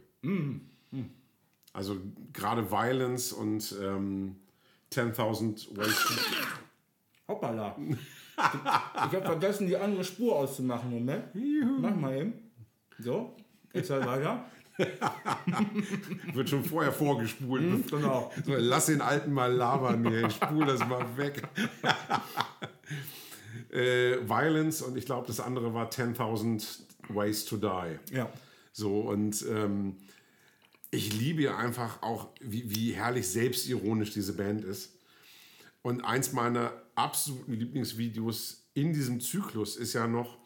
Also 1.74 1.98
gerade 2.32 2.70
Violence 2.72 3.34
und 3.34 3.76
ähm, 3.82 4.36
10.000 4.92 5.76
Ways 5.76 5.96
to... 5.96 6.14
Hoppala. 7.34 7.76
Ich 8.36 9.16
habe 9.16 9.22
vergessen, 9.22 9.68
die 9.68 9.78
andere 9.78 10.04
Spur 10.04 10.36
auszumachen. 10.36 10.90
Moment. 10.92 11.26
Mach 11.80 11.96
mal 11.96 12.16
eben. 12.16 12.34
So, 13.00 13.36
jetzt 13.74 13.90
halt 13.90 14.06
weiter. 14.06 14.46
Wird 16.34 16.50
schon 16.50 16.64
vorher 16.64 16.92
vorgespult. 16.92 17.90
Genau. 17.90 18.32
So, 18.46 18.54
lass 18.58 18.88
den 18.88 19.02
Alten 19.02 19.32
mal 19.32 19.52
labern 19.52 20.08
hier, 20.08 20.28
ich 20.28 20.36
spul 20.36 20.66
das 20.66 20.80
mal 20.88 21.06
weg. 21.16 21.44
äh, 23.72 24.18
Violence 24.28 24.82
und 24.82 24.98
ich 24.98 25.06
glaube, 25.06 25.28
das 25.28 25.40
andere 25.40 25.74
war 25.74 25.90
10.000 25.90 26.80
Ways 27.10 27.46
to 27.46 27.58
Die. 27.58 28.16
Ja. 28.16 28.30
So, 28.72 29.02
und 29.02 29.46
ähm, 29.48 29.98
ich 30.94 31.14
liebe 31.20 31.42
ja 31.42 31.58
einfach 31.58 32.02
auch, 32.04 32.30
wie, 32.40 32.70
wie 32.70 32.94
herrlich 32.94 33.28
selbstironisch 33.28 34.12
diese 34.12 34.34
Band 34.34 34.64
ist. 34.64 34.98
Und 35.82 36.02
eins 36.02 36.32
meiner 36.34 36.72
absoluten 36.96 37.54
Lieblingsvideos 37.54 38.70
in 38.74 38.94
diesem 38.94 39.20
Zyklus 39.20 39.76
ist 39.76 39.94
ja 39.94 40.08
noch 40.08 40.38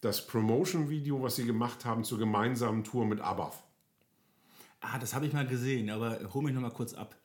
das 0.00 0.26
Promotion-Video, 0.26 1.22
was 1.22 1.36
sie 1.36 1.46
gemacht 1.46 1.84
haben 1.84 2.04
zur 2.04 2.18
gemeinsamen 2.18 2.82
Tour 2.84 3.06
mit 3.06 3.20
ABBA. 3.20 3.52
Ah, 4.80 4.98
das 4.98 5.14
habe 5.14 5.26
ich 5.26 5.32
mal 5.32 5.46
gesehen, 5.46 5.88
aber 5.90 6.18
hol 6.34 6.42
mich 6.42 6.52
noch 6.52 6.60
mal 6.60 6.70
kurz 6.70 6.94
ab. 6.94 7.16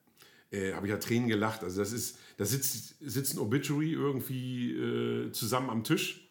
äh, 0.50 0.72
habe 0.72 0.86
ich 0.86 0.90
ja 0.90 0.98
Tränen 0.98 1.28
gelacht. 1.28 1.62
Also 1.62 1.80
das 1.80 1.92
ist, 1.92 2.18
da 2.36 2.44
sitzt, 2.44 2.96
sitzt 3.00 3.34
ein 3.34 3.38
Obituary 3.38 3.92
irgendwie 3.92 4.72
äh, 4.72 5.32
zusammen 5.32 5.70
am 5.70 5.84
Tisch. 5.84 6.27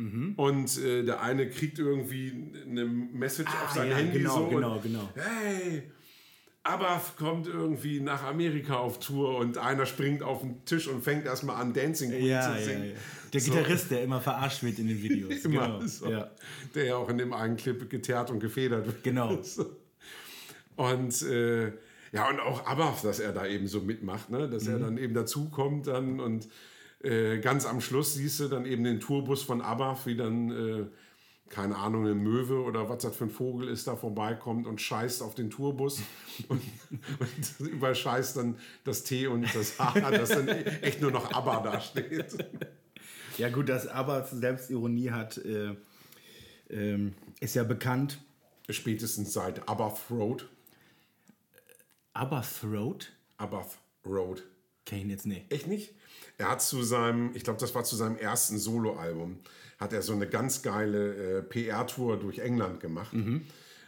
Mhm. 0.00 0.34
Und 0.36 0.78
äh, 0.78 1.02
der 1.04 1.20
eine 1.22 1.48
kriegt 1.50 1.78
irgendwie 1.78 2.32
eine 2.68 2.84
Message 2.86 3.50
auf 3.64 3.70
sein 3.72 3.88
Ah, 3.88 3.90
ja, 3.90 3.96
Handy. 3.96 4.18
genau, 4.18 4.34
so 4.36 4.46
genau, 4.48 4.74
und, 4.76 4.82
genau. 4.82 5.08
Hey, 5.14 5.82
Abaf 6.62 7.16
kommt 7.16 7.46
irgendwie 7.46 8.00
nach 8.00 8.22
Amerika 8.24 8.74
auf 8.76 8.98
Tour 9.00 9.38
und 9.38 9.56
einer 9.58 9.86
springt 9.86 10.22
auf 10.22 10.40
den 10.42 10.64
Tisch 10.64 10.88
und 10.88 11.02
fängt 11.02 11.24
erstmal 11.24 11.56
an, 11.56 11.72
Dancing 11.72 12.10
Queen 12.10 12.26
Ja, 12.26 12.42
zu 12.42 12.58
ja, 12.58 12.64
singen. 12.64 12.84
ja. 12.90 12.92
Der 13.32 13.40
So. 13.40 13.52
Gitarrist, 13.52 13.90
der 13.90 14.02
immer 14.02 14.20
verarscht 14.20 14.62
wird 14.62 14.78
in 14.78 14.88
den 14.88 15.02
Videos. 15.02 15.32
Immer 15.44 15.66
genau. 15.78 15.86
so. 15.86 16.10
Ja. 16.10 16.30
Der 16.74 16.84
ja 16.84 16.96
auch 16.96 17.08
in 17.08 17.16
dem 17.18 17.32
einen 17.32 17.56
Clip 17.56 17.88
geteert 17.88 18.30
und 18.30 18.40
gefedert 18.40 18.86
wird. 18.86 19.02
Genau. 19.04 19.38
So. 19.42 19.76
Und 20.76 21.22
äh, 21.22 21.72
ja, 22.12 22.28
und 22.28 22.40
auch 22.40 22.66
Abaf, 22.66 23.02
dass 23.02 23.20
er 23.20 23.32
da 23.32 23.46
eben 23.46 23.66
so 23.66 23.80
mitmacht, 23.80 24.30
ne? 24.30 24.48
dass 24.48 24.66
er 24.66 24.78
Mhm. 24.78 24.82
dann 24.82 24.98
eben 24.98 25.14
dazukommt 25.14 25.86
dann 25.86 26.20
und 26.20 26.48
äh, 27.02 27.38
ganz 27.38 27.66
am 27.66 27.80
Schluss 27.80 28.14
siehst 28.14 28.40
du 28.40 28.48
dann 28.48 28.66
eben 28.66 28.84
den 28.84 29.00
Tourbus 29.00 29.42
von 29.42 29.62
Abaf, 29.62 30.06
wie 30.06 30.16
dann, 30.16 30.50
äh, 30.50 30.86
keine 31.48 31.76
Ahnung, 31.76 32.04
eine 32.04 32.14
Möwe 32.14 32.62
oder 32.62 32.88
was 32.88 33.02
das 33.02 33.16
für 33.16 33.24
ein 33.24 33.30
Vogel 33.30 33.68
ist, 33.68 33.86
da 33.86 33.96
vorbeikommt 33.96 34.66
und 34.66 34.80
scheißt 34.80 35.22
auf 35.22 35.34
den 35.34 35.50
Tourbus 35.50 36.00
und, 36.48 36.62
und 37.18 37.68
überscheißt 37.68 38.36
dann 38.36 38.58
das 38.84 39.02
T 39.02 39.26
und 39.26 39.42
das 39.54 39.78
H, 39.78 40.10
dass 40.10 40.28
dann 40.28 40.48
echt 40.48 41.00
nur 41.00 41.10
noch 41.10 41.32
Abba 41.32 41.60
da 41.60 41.80
steht. 41.80 42.44
ja, 43.38 43.48
gut, 43.48 43.68
dass 43.68 43.86
aber 43.86 44.24
Selbstironie 44.24 45.10
hat, 45.10 45.38
äh, 45.38 45.74
ähm, 46.68 47.14
ist 47.40 47.54
ja 47.54 47.64
bekannt. 47.64 48.20
Spätestens 48.68 49.32
seit 49.32 49.68
Abaf 49.68 50.10
Road. 50.10 50.48
Aber 52.12 52.42
Throat? 52.42 53.10
Abaf 53.36 53.78
Road. 54.04 54.44
Kenn 54.84 55.00
ich 55.00 55.06
jetzt 55.06 55.26
nicht. 55.26 55.50
Echt 55.52 55.66
nicht? 55.66 55.94
Er 56.40 56.48
hat 56.48 56.62
zu 56.62 56.82
seinem, 56.82 57.32
ich 57.34 57.44
glaube, 57.44 57.60
das 57.60 57.74
war 57.74 57.84
zu 57.84 57.96
seinem 57.96 58.16
ersten 58.16 58.56
Soloalbum, 58.58 59.40
hat 59.78 59.92
er 59.92 60.00
so 60.00 60.14
eine 60.14 60.26
ganz 60.26 60.62
geile 60.62 61.38
äh, 61.38 61.42
PR-Tour 61.42 62.18
durch 62.18 62.38
England 62.38 62.80
gemacht, 62.80 63.12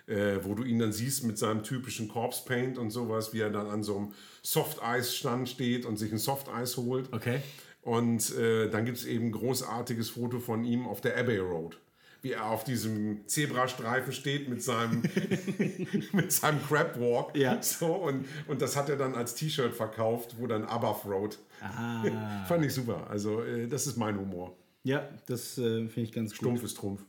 äh, 0.06 0.36
wo 0.42 0.54
du 0.54 0.62
ihn 0.62 0.78
dann 0.78 0.92
siehst 0.92 1.24
mit 1.24 1.38
seinem 1.38 1.62
typischen 1.62 2.08
Corpse 2.08 2.44
Paint 2.44 2.76
und 2.76 2.90
sowas, 2.90 3.32
wie 3.32 3.40
er 3.40 3.48
dann 3.48 3.68
an 3.68 3.82
so 3.82 3.96
einem 3.96 4.12
Soft-Eis-Stand 4.42 5.48
steht 5.48 5.86
und 5.86 5.96
sich 5.96 6.12
ein 6.12 6.18
Soft-Eis 6.18 6.76
holt. 6.76 7.10
Okay. 7.10 7.40
Und 7.80 8.36
äh, 8.36 8.68
dann 8.68 8.84
gibt 8.84 8.98
es 8.98 9.06
eben 9.06 9.28
ein 9.28 9.32
großartiges 9.32 10.10
Foto 10.10 10.38
von 10.38 10.62
ihm 10.64 10.86
auf 10.86 11.00
der 11.00 11.16
Abbey 11.16 11.38
Road. 11.38 11.78
Wie 12.22 12.32
er 12.32 12.46
auf 12.46 12.64
diesem 12.64 13.26
Zebrastreifen 13.26 14.12
steht 14.12 14.48
mit 14.48 14.62
seinem, 14.62 15.02
mit 16.12 16.32
seinem 16.32 16.62
Crab 16.62 16.98
Walk. 16.98 17.36
Ja. 17.36 17.60
So, 17.62 17.94
und, 17.94 18.26
und 18.46 18.62
das 18.62 18.76
hat 18.76 18.88
er 18.88 18.96
dann 18.96 19.14
als 19.14 19.34
T-Shirt 19.34 19.74
verkauft, 19.74 20.36
wo 20.38 20.46
dann 20.46 20.64
Above 20.64 21.08
Road. 21.08 21.38
Ah. 21.60 22.44
Fand 22.46 22.64
ich 22.64 22.72
super. 22.72 23.08
Also, 23.10 23.42
äh, 23.42 23.66
das 23.66 23.86
ist 23.86 23.96
mein 23.96 24.18
Humor. 24.18 24.56
Ja, 24.84 25.08
das 25.26 25.58
äh, 25.58 25.88
finde 25.88 26.02
ich 26.02 26.12
ganz 26.12 26.30
gut. 26.30 26.38
Stumpf 26.38 26.62
ist 26.62 26.76
Trumpf. 26.76 27.02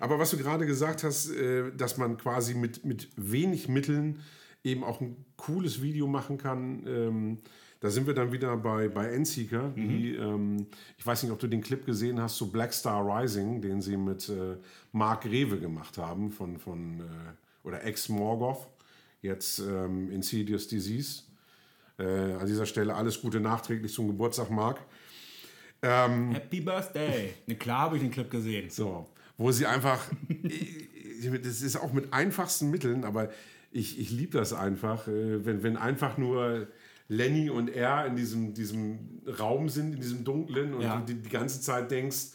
Aber 0.00 0.18
was 0.18 0.30
du 0.30 0.36
gerade 0.36 0.66
gesagt 0.66 1.04
hast, 1.04 1.30
äh, 1.30 1.70
dass 1.76 1.96
man 1.96 2.16
quasi 2.16 2.54
mit, 2.54 2.84
mit 2.84 3.08
wenig 3.16 3.68
Mitteln 3.68 4.20
eben 4.64 4.84
auch 4.84 5.00
ein 5.00 5.24
cooles 5.36 5.80
Video 5.80 6.06
machen 6.06 6.38
kann, 6.38 6.86
ähm, 6.86 7.38
da 7.86 7.90
sind 7.92 8.08
wir 8.08 8.14
dann 8.14 8.32
wieder 8.32 8.56
bei, 8.56 8.88
bei 8.88 9.12
Endseeker. 9.12 9.72
Die, 9.76 10.16
ähm, 10.16 10.66
ich 10.98 11.06
weiß 11.06 11.22
nicht, 11.22 11.30
ob 11.30 11.38
du 11.38 11.46
den 11.46 11.60
Clip 11.60 11.86
gesehen 11.86 12.20
hast 12.20 12.36
zu 12.36 12.50
Black 12.50 12.72
Star 12.72 13.00
Rising, 13.06 13.62
den 13.62 13.80
sie 13.80 13.96
mit 13.96 14.28
äh, 14.28 14.56
Mark 14.90 15.24
Rewe 15.24 15.60
gemacht 15.60 15.96
haben, 15.96 16.32
von, 16.32 16.58
von 16.58 16.98
äh, 16.98 17.04
oder 17.62 17.84
ex-Morgoth, 17.84 18.66
jetzt 19.22 19.60
ähm, 19.60 20.10
Insidious 20.10 20.66
Disease. 20.66 21.22
Äh, 21.96 22.32
an 22.32 22.46
dieser 22.48 22.66
Stelle 22.66 22.92
alles 22.92 23.20
Gute 23.20 23.38
nachträglich 23.38 23.92
zum 23.92 24.08
Geburtstag, 24.08 24.50
Mark. 24.50 24.80
Happy 26.32 26.60
Birthday. 26.60 27.34
Ne, 27.46 27.54
klar 27.54 27.82
habe 27.82 27.96
ich 27.98 28.02
den 28.02 28.10
Clip 28.10 28.28
gesehen. 28.28 28.68
So, 28.68 29.06
wo 29.38 29.52
sie 29.52 29.64
einfach, 29.64 30.04
das 31.44 31.62
ist 31.62 31.76
auch 31.76 31.92
mit 31.92 32.12
einfachsten 32.12 32.68
Mitteln, 32.68 33.04
aber 33.04 33.30
ich, 33.70 34.00
ich 34.00 34.10
liebe 34.10 34.36
das 34.36 34.52
einfach, 34.52 35.06
äh, 35.06 35.44
wenn, 35.46 35.62
wenn 35.62 35.76
einfach 35.76 36.18
nur 36.18 36.66
Lenny 37.08 37.50
und 37.50 37.68
er 37.68 38.06
in 38.06 38.16
diesem, 38.16 38.54
diesem 38.54 39.22
Raum 39.38 39.68
sind, 39.68 39.94
in 39.94 40.00
diesem 40.00 40.24
dunklen 40.24 40.74
und 40.74 40.82
Ja. 40.82 40.96
du 41.00 41.14
die, 41.14 41.20
die 41.22 41.28
ganze 41.28 41.60
Zeit 41.60 41.90
denkst, 41.90 42.32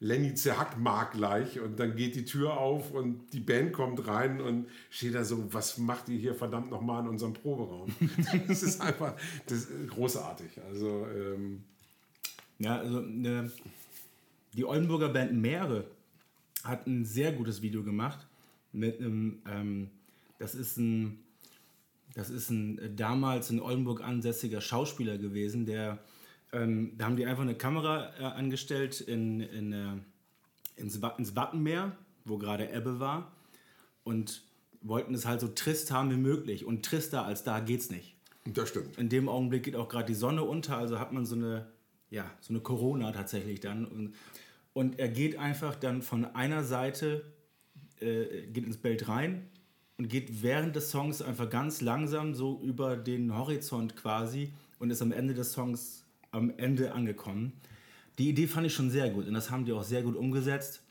Lenny 0.00 0.34
zerhackt 0.34 0.78
Mark 0.78 1.12
gleich 1.12 1.60
und 1.60 1.78
dann 1.78 1.94
geht 1.94 2.16
die 2.16 2.24
Tür 2.24 2.56
auf 2.56 2.90
und 2.90 3.32
die 3.32 3.38
Band 3.40 3.72
kommt 3.72 4.04
rein 4.08 4.40
und 4.40 4.66
steht 4.90 5.14
da 5.14 5.24
so, 5.24 5.52
was 5.54 5.78
macht 5.78 6.08
ihr 6.08 6.18
hier 6.18 6.34
verdammt 6.34 6.70
nochmal 6.70 7.02
in 7.02 7.08
unserem 7.08 7.34
Proberaum? 7.34 7.88
das 8.48 8.64
ist 8.64 8.80
einfach 8.80 9.14
das 9.46 9.58
ist 9.58 9.88
großartig. 9.90 10.60
Also 10.68 11.06
ähm, 11.06 11.62
Ja, 12.58 12.78
also 12.78 13.00
ne, 13.00 13.50
die 14.54 14.64
Oldenburger 14.64 15.08
Band 15.08 15.34
Meere 15.34 15.84
hat 16.64 16.86
ein 16.88 17.04
sehr 17.04 17.32
gutes 17.32 17.62
Video 17.62 17.82
gemacht. 17.84 18.26
Mit 18.72 18.98
einem, 19.00 19.40
ähm, 19.48 19.90
das 20.38 20.54
ist 20.56 20.78
ein, 20.78 21.21
das 22.14 22.30
ist 22.30 22.50
ein 22.50 22.78
äh, 22.78 22.94
damals 22.94 23.50
in 23.50 23.60
Oldenburg 23.60 24.02
ansässiger 24.02 24.60
Schauspieler 24.60 25.18
gewesen, 25.18 25.66
der, 25.66 25.98
ähm, 26.52 26.92
da 26.96 27.06
haben 27.06 27.16
die 27.16 27.26
einfach 27.26 27.42
eine 27.42 27.54
Kamera 27.54 28.12
äh, 28.18 28.24
angestellt 28.24 29.00
in, 29.00 29.40
in, 29.40 29.72
äh, 29.72 29.92
ins, 30.76 31.00
ins 31.18 31.36
Wattenmeer, 31.36 31.96
wo 32.24 32.38
gerade 32.38 32.70
Ebbe 32.70 33.00
war, 33.00 33.32
und 34.04 34.42
wollten 34.80 35.14
es 35.14 35.26
halt 35.26 35.40
so 35.40 35.48
trist 35.48 35.90
haben 35.90 36.10
wie 36.10 36.16
möglich. 36.16 36.64
Und 36.64 36.84
trister 36.84 37.24
als 37.24 37.44
da 37.44 37.60
geht's 37.60 37.90
nicht 37.90 38.16
das 38.44 38.70
stimmt. 38.70 38.98
in 38.98 39.08
dem 39.08 39.28
Augenblick 39.28 39.62
geht 39.62 39.76
auch 39.76 39.88
gerade 39.88 40.06
die 40.06 40.14
Sonne 40.14 40.42
unter, 40.42 40.76
also 40.76 40.98
hat 40.98 41.12
man 41.12 41.24
so 41.24 41.36
eine, 41.36 41.66
ja, 42.10 42.30
so 42.40 42.52
eine 42.52 42.60
Corona 42.60 43.12
tatsächlich 43.12 43.60
dann. 43.60 43.84
Und, 43.84 44.14
und 44.72 44.98
er 44.98 45.08
geht 45.08 45.38
einfach 45.38 45.76
dann 45.76 46.02
von 46.02 46.24
einer 46.24 46.64
Seite, 46.64 47.24
äh, 48.00 48.46
geht 48.48 48.66
ins 48.66 48.78
Bild 48.78 49.08
rein 49.08 49.48
und 49.98 50.08
geht 50.08 50.42
während 50.42 50.74
des 50.76 50.90
Songs 50.90 51.22
einfach 51.22 51.48
ganz 51.50 51.80
langsam 51.80 52.34
so 52.34 52.60
über 52.62 52.96
den 52.96 53.36
Horizont 53.36 53.96
quasi 53.96 54.52
und 54.78 54.90
ist 54.90 55.02
am 55.02 55.12
Ende 55.12 55.34
des 55.34 55.52
Songs 55.52 56.04
am 56.30 56.50
Ende 56.56 56.92
angekommen. 56.92 57.52
Die 58.18 58.28
Idee 58.28 58.46
fand 58.46 58.66
ich 58.66 58.74
schon 58.74 58.90
sehr 58.90 59.10
gut 59.10 59.26
und 59.26 59.34
das 59.34 59.50
haben 59.50 59.64
die 59.64 59.72
auch 59.72 59.84
sehr 59.84 60.02
gut 60.02 60.16
umgesetzt. 60.16 60.82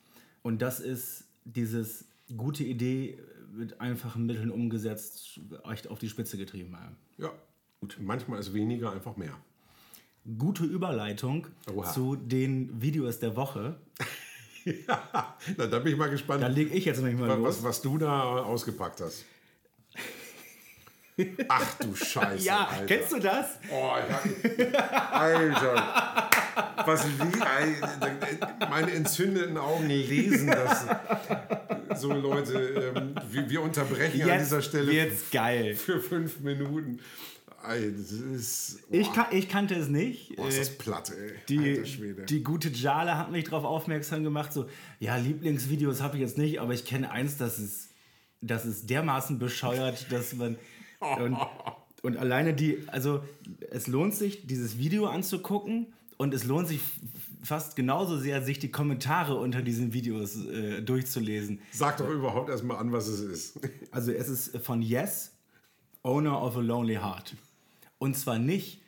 Und 0.44 0.62
das 0.62 0.80
ist 0.80 1.26
dieses 1.46 2.06
gute 2.36 2.64
Idee 2.64 3.18
mit 3.54 3.82
einfachen 3.82 4.26
Mitteln 4.26 4.50
umgesetzt, 4.50 5.40
echt 5.70 5.88
auf 5.88 6.00
die 6.00 6.10
Spitze 6.10 6.38
getrieben. 6.38 6.76
Ja. 7.18 7.32
Gut. 7.82 7.98
Manchmal 8.00 8.40
ist 8.40 8.54
weniger 8.54 8.92
einfach 8.92 9.18
mehr. 9.18 9.36
gute 10.38 10.64
Überleitung 10.64 11.48
Oha. 11.74 11.92
zu 11.92 12.16
den 12.16 12.82
Videos 12.82 13.20
der 13.20 13.36
Woche. 13.36 13.76
ja, 14.66 15.36
na, 15.58 15.68
da 15.68 15.80
bin 15.80 15.94
ich 15.94 15.98
mal 15.98 16.10
gespannt, 16.10 16.44
Da 16.44 16.48
lege 16.48 16.74
ich 16.76 16.86
jetzt 16.86 17.02
nämlich 17.02 17.20
mal 17.20 17.36
los. 17.38 17.58
was, 17.58 17.64
was 17.64 17.82
du 17.82 17.98
da 17.98 18.22
ausgepackt 18.44 19.02
hast. 19.02 19.26
Ach 21.50 21.76
du 21.80 21.96
Scheiße. 21.96 22.44
ja, 22.46 22.68
Alter. 22.68 22.86
kennst 22.86 23.12
du 23.12 23.20
das? 23.20 23.46
Oh, 23.70 23.94
ja. 23.96 24.80
Alter. 25.12 26.30
Was 26.86 27.06
wie, 27.06 28.68
meine 28.70 28.92
entzündeten 28.92 29.58
Augen 29.58 29.88
lesen 29.88 30.48
das. 30.48 30.86
So 32.02 32.14
Leute, 32.14 32.94
ähm, 32.96 33.16
wir, 33.30 33.62
unterbrechen 33.62 34.30
an 34.30 34.40
dieser 34.40 34.62
Stelle 34.62 34.92
wird's 34.92 35.30
geil. 35.30 35.76
für 35.76 36.00
fünf 36.00 36.40
Minuten. 36.40 37.00
Ist. 37.70 38.80
Oh, 38.84 38.94
Ich, 38.96 39.12
kan 39.14 39.26
ich 39.32 39.50
kannte 39.50 39.76
es 39.76 39.88
nicht. 39.88 40.34
oh, 40.38 40.48
ist 40.48 40.56
Äh, 40.56 40.60
das 40.60 40.78
platt, 40.78 41.12
ey. 41.12 41.34
die, 41.50 42.26
die 42.26 42.44
gute 42.44 42.70
Jale 42.70 43.18
hat 43.18 43.32
mich 43.32 43.46
darauf 43.46 43.64
aufmerksam 43.64 44.24
gemacht, 44.24 44.52
so, 44.54 44.68
ja, 45.00 45.16
Lieblingsvideos 45.18 46.02
habe 46.02 46.18
ich 46.18 46.22
jetzt 46.22 46.38
nicht, 46.38 46.60
aber 46.60 46.74
ich 46.74 46.86
kenne 46.86 47.12
eins, 47.12 47.38
das 47.38 47.60
ist, 47.60 47.90
das 48.42 48.66
ist 48.66 48.90
dermaßen 48.90 49.40
bescheuert, 49.40 50.08
dass 50.12 50.34
man. 50.34 50.58
Und, 51.20 51.38
und 52.04 52.18
alleine 52.18 52.54
die, 52.54 52.84
also 52.88 53.24
es 53.72 53.88
lohnt 53.88 54.14
sich, 54.16 54.46
dieses 54.46 54.78
Video 54.78 55.08
anzugucken 55.08 55.88
und 56.18 56.34
es 56.34 56.44
lohnt 56.44 56.68
sich 56.68 56.80
fast 57.44 57.76
genauso 57.76 58.20
sehr, 58.20 58.44
sich 58.44 58.60
die 58.60 58.70
Kommentare 58.70 59.36
unter 59.36 59.64
diesen 59.64 59.94
Videos 59.94 60.46
äh, 60.46 60.82
durchzulesen. 60.84 61.60
Sag 61.72 61.98
doch 61.98 62.08
überhaupt 62.10 62.50
erstmal 62.50 62.78
an, 62.78 62.92
was 62.92 63.08
es 63.08 63.20
ist. 63.22 63.60
Also 63.90 64.12
es 64.12 64.30
ist 64.30 64.58
von 64.60 64.84
Yes, 64.84 65.32
Owner 66.04 66.40
of 66.44 66.56
a 66.58 66.60
Lonely 66.62 66.96
Heart. 66.96 67.36
Und 68.02 68.18
zwar 68.18 68.40
nicht 68.40 68.82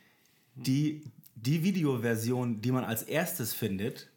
die, 0.56 1.02
die 1.36 1.62
Videoversion, 1.62 2.60
die 2.60 2.72
man 2.72 2.82
als 2.84 3.04
erstes 3.04 3.54
findet. 3.54 4.08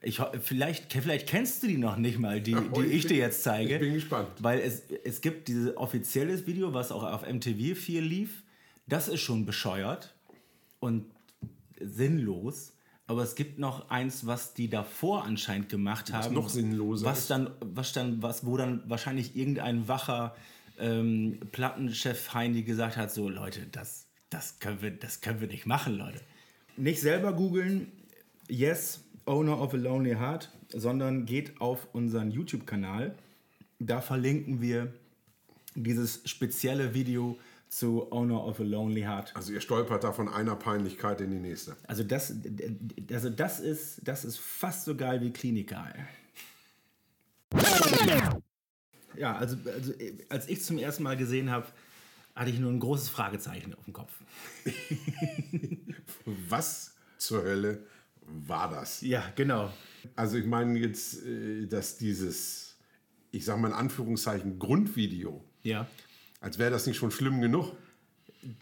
Ich, 0.00 0.20
vielleicht, 0.40 0.90
vielleicht 0.90 1.28
kennst 1.28 1.62
du 1.62 1.66
die 1.66 1.76
noch 1.76 1.96
nicht 1.98 2.18
mal, 2.18 2.40
die, 2.40 2.54
Oh, 2.72 2.80
die 2.80 2.86
ich 2.86 2.92
ich, 2.94 3.02
bin- 3.02 3.08
dir 3.10 3.18
jetzt 3.18 3.42
zeige. 3.42 3.74
ich 3.74 3.80
bin 3.80 3.92
gespannt. 3.92 4.28
Weil 4.38 4.60
es, 4.60 4.84
es 5.04 5.20
gibt 5.20 5.48
dieses 5.48 5.76
offizielles 5.76 6.46
Video, 6.46 6.72
was 6.72 6.90
auch 6.92 7.02
auf 7.02 7.28
MTV 7.30 7.76
4 7.78 8.00
lief. 8.00 8.42
Das 8.86 9.08
ist 9.08 9.20
schon 9.20 9.44
bescheuert 9.44 10.14
und 10.80 11.04
sinnlos. 11.78 12.72
Aber 13.06 13.22
es 13.22 13.34
gibt 13.34 13.58
noch 13.58 13.90
eins, 13.90 14.24
was 14.26 14.54
die 14.54 14.70
davor 14.70 15.24
anscheinend 15.24 15.68
gemacht 15.68 16.10
haben. 16.12 16.34
noch 16.34 16.48
sinnloser 16.48 17.04
was 17.04 17.26
dann, 17.26 17.50
was 17.60 17.92
dann, 17.92 18.22
was, 18.22 18.46
wo 18.46 18.56
dann 18.56 18.82
wahrscheinlich 18.88 19.36
irgendein 19.36 19.86
wacher 19.88 20.34
ähm, 20.78 21.38
Plattenchef 21.52 22.32
Heini 22.32 22.62
gesagt 22.62 22.96
hat: 22.96 23.12
so 23.12 23.28
Leute, 23.28 23.66
das, 23.70 24.06
das, 24.32 24.58
können 24.58 24.82
wir, 24.82 24.90
das 24.90 25.20
können 25.20 25.40
wir 25.40 25.48
nicht 25.48 25.66
machen, 25.66 25.96
Leute. 25.96 26.20
Nicht 26.76 27.00
selber 27.00 27.32
googeln, 27.32 27.92
yes, 28.48 29.04
owner 29.26 29.60
of 29.60 29.74
a 29.74 29.76
lonely 29.76 30.14
heart, 30.14 30.50
sondern 30.68 31.26
geht 31.26 31.60
auf 31.60 31.88
unseren 31.92 32.30
YouTube-Kanal. 32.30 33.14
Da 33.78 34.00
verlinken 34.00 34.60
wir 34.60 34.92
dieses 35.74 36.22
spezielle 36.24 36.94
Video 36.94 37.38
zu 37.68 38.12
Owner 38.12 38.44
of 38.44 38.60
a 38.60 38.64
Lonely 38.64 39.00
Heart. 39.00 39.34
Also 39.34 39.52
ihr 39.54 39.62
stolpert 39.62 40.04
da 40.04 40.12
von 40.12 40.28
einer 40.28 40.56
Peinlichkeit 40.56 41.22
in 41.22 41.30
die 41.30 41.38
nächste. 41.38 41.74
Also 41.86 42.04
das, 42.04 42.34
also 43.10 43.30
das 43.30 43.60
ist, 43.60 44.06
das 44.06 44.26
ist 44.26 44.38
fast 44.38 44.84
so 44.84 44.94
geil 44.94 45.22
wie 45.22 45.30
Klinika. 45.30 45.86
ey. 45.88 46.04
Ja, 49.16 49.36
also, 49.36 49.56
also 49.70 49.92
als 50.28 50.48
ich 50.48 50.62
zum 50.62 50.76
ersten 50.76 51.02
Mal 51.02 51.16
gesehen 51.16 51.50
habe, 51.50 51.66
hatte 52.34 52.50
ich 52.50 52.58
nur 52.58 52.70
ein 52.70 52.80
großes 52.80 53.08
Fragezeichen 53.10 53.74
auf 53.74 53.84
dem 53.84 53.92
Kopf. 53.92 54.12
Was 56.48 56.94
zur 57.18 57.42
Hölle 57.42 57.86
war 58.26 58.70
das? 58.70 59.00
Ja, 59.02 59.24
genau. 59.36 59.72
Also 60.16 60.36
ich 60.38 60.46
meine 60.46 60.78
jetzt, 60.78 61.24
äh, 61.24 61.66
dass 61.66 61.96
dieses, 61.98 62.76
ich 63.30 63.44
sag 63.44 63.58
mal 63.58 63.68
in 63.68 63.74
Anführungszeichen, 63.74 64.58
Grundvideo, 64.58 65.44
Ja. 65.62 65.86
als 66.40 66.58
wäre 66.58 66.70
das 66.70 66.86
nicht 66.86 66.96
schon 66.96 67.10
schlimm 67.10 67.40
genug. 67.40 67.72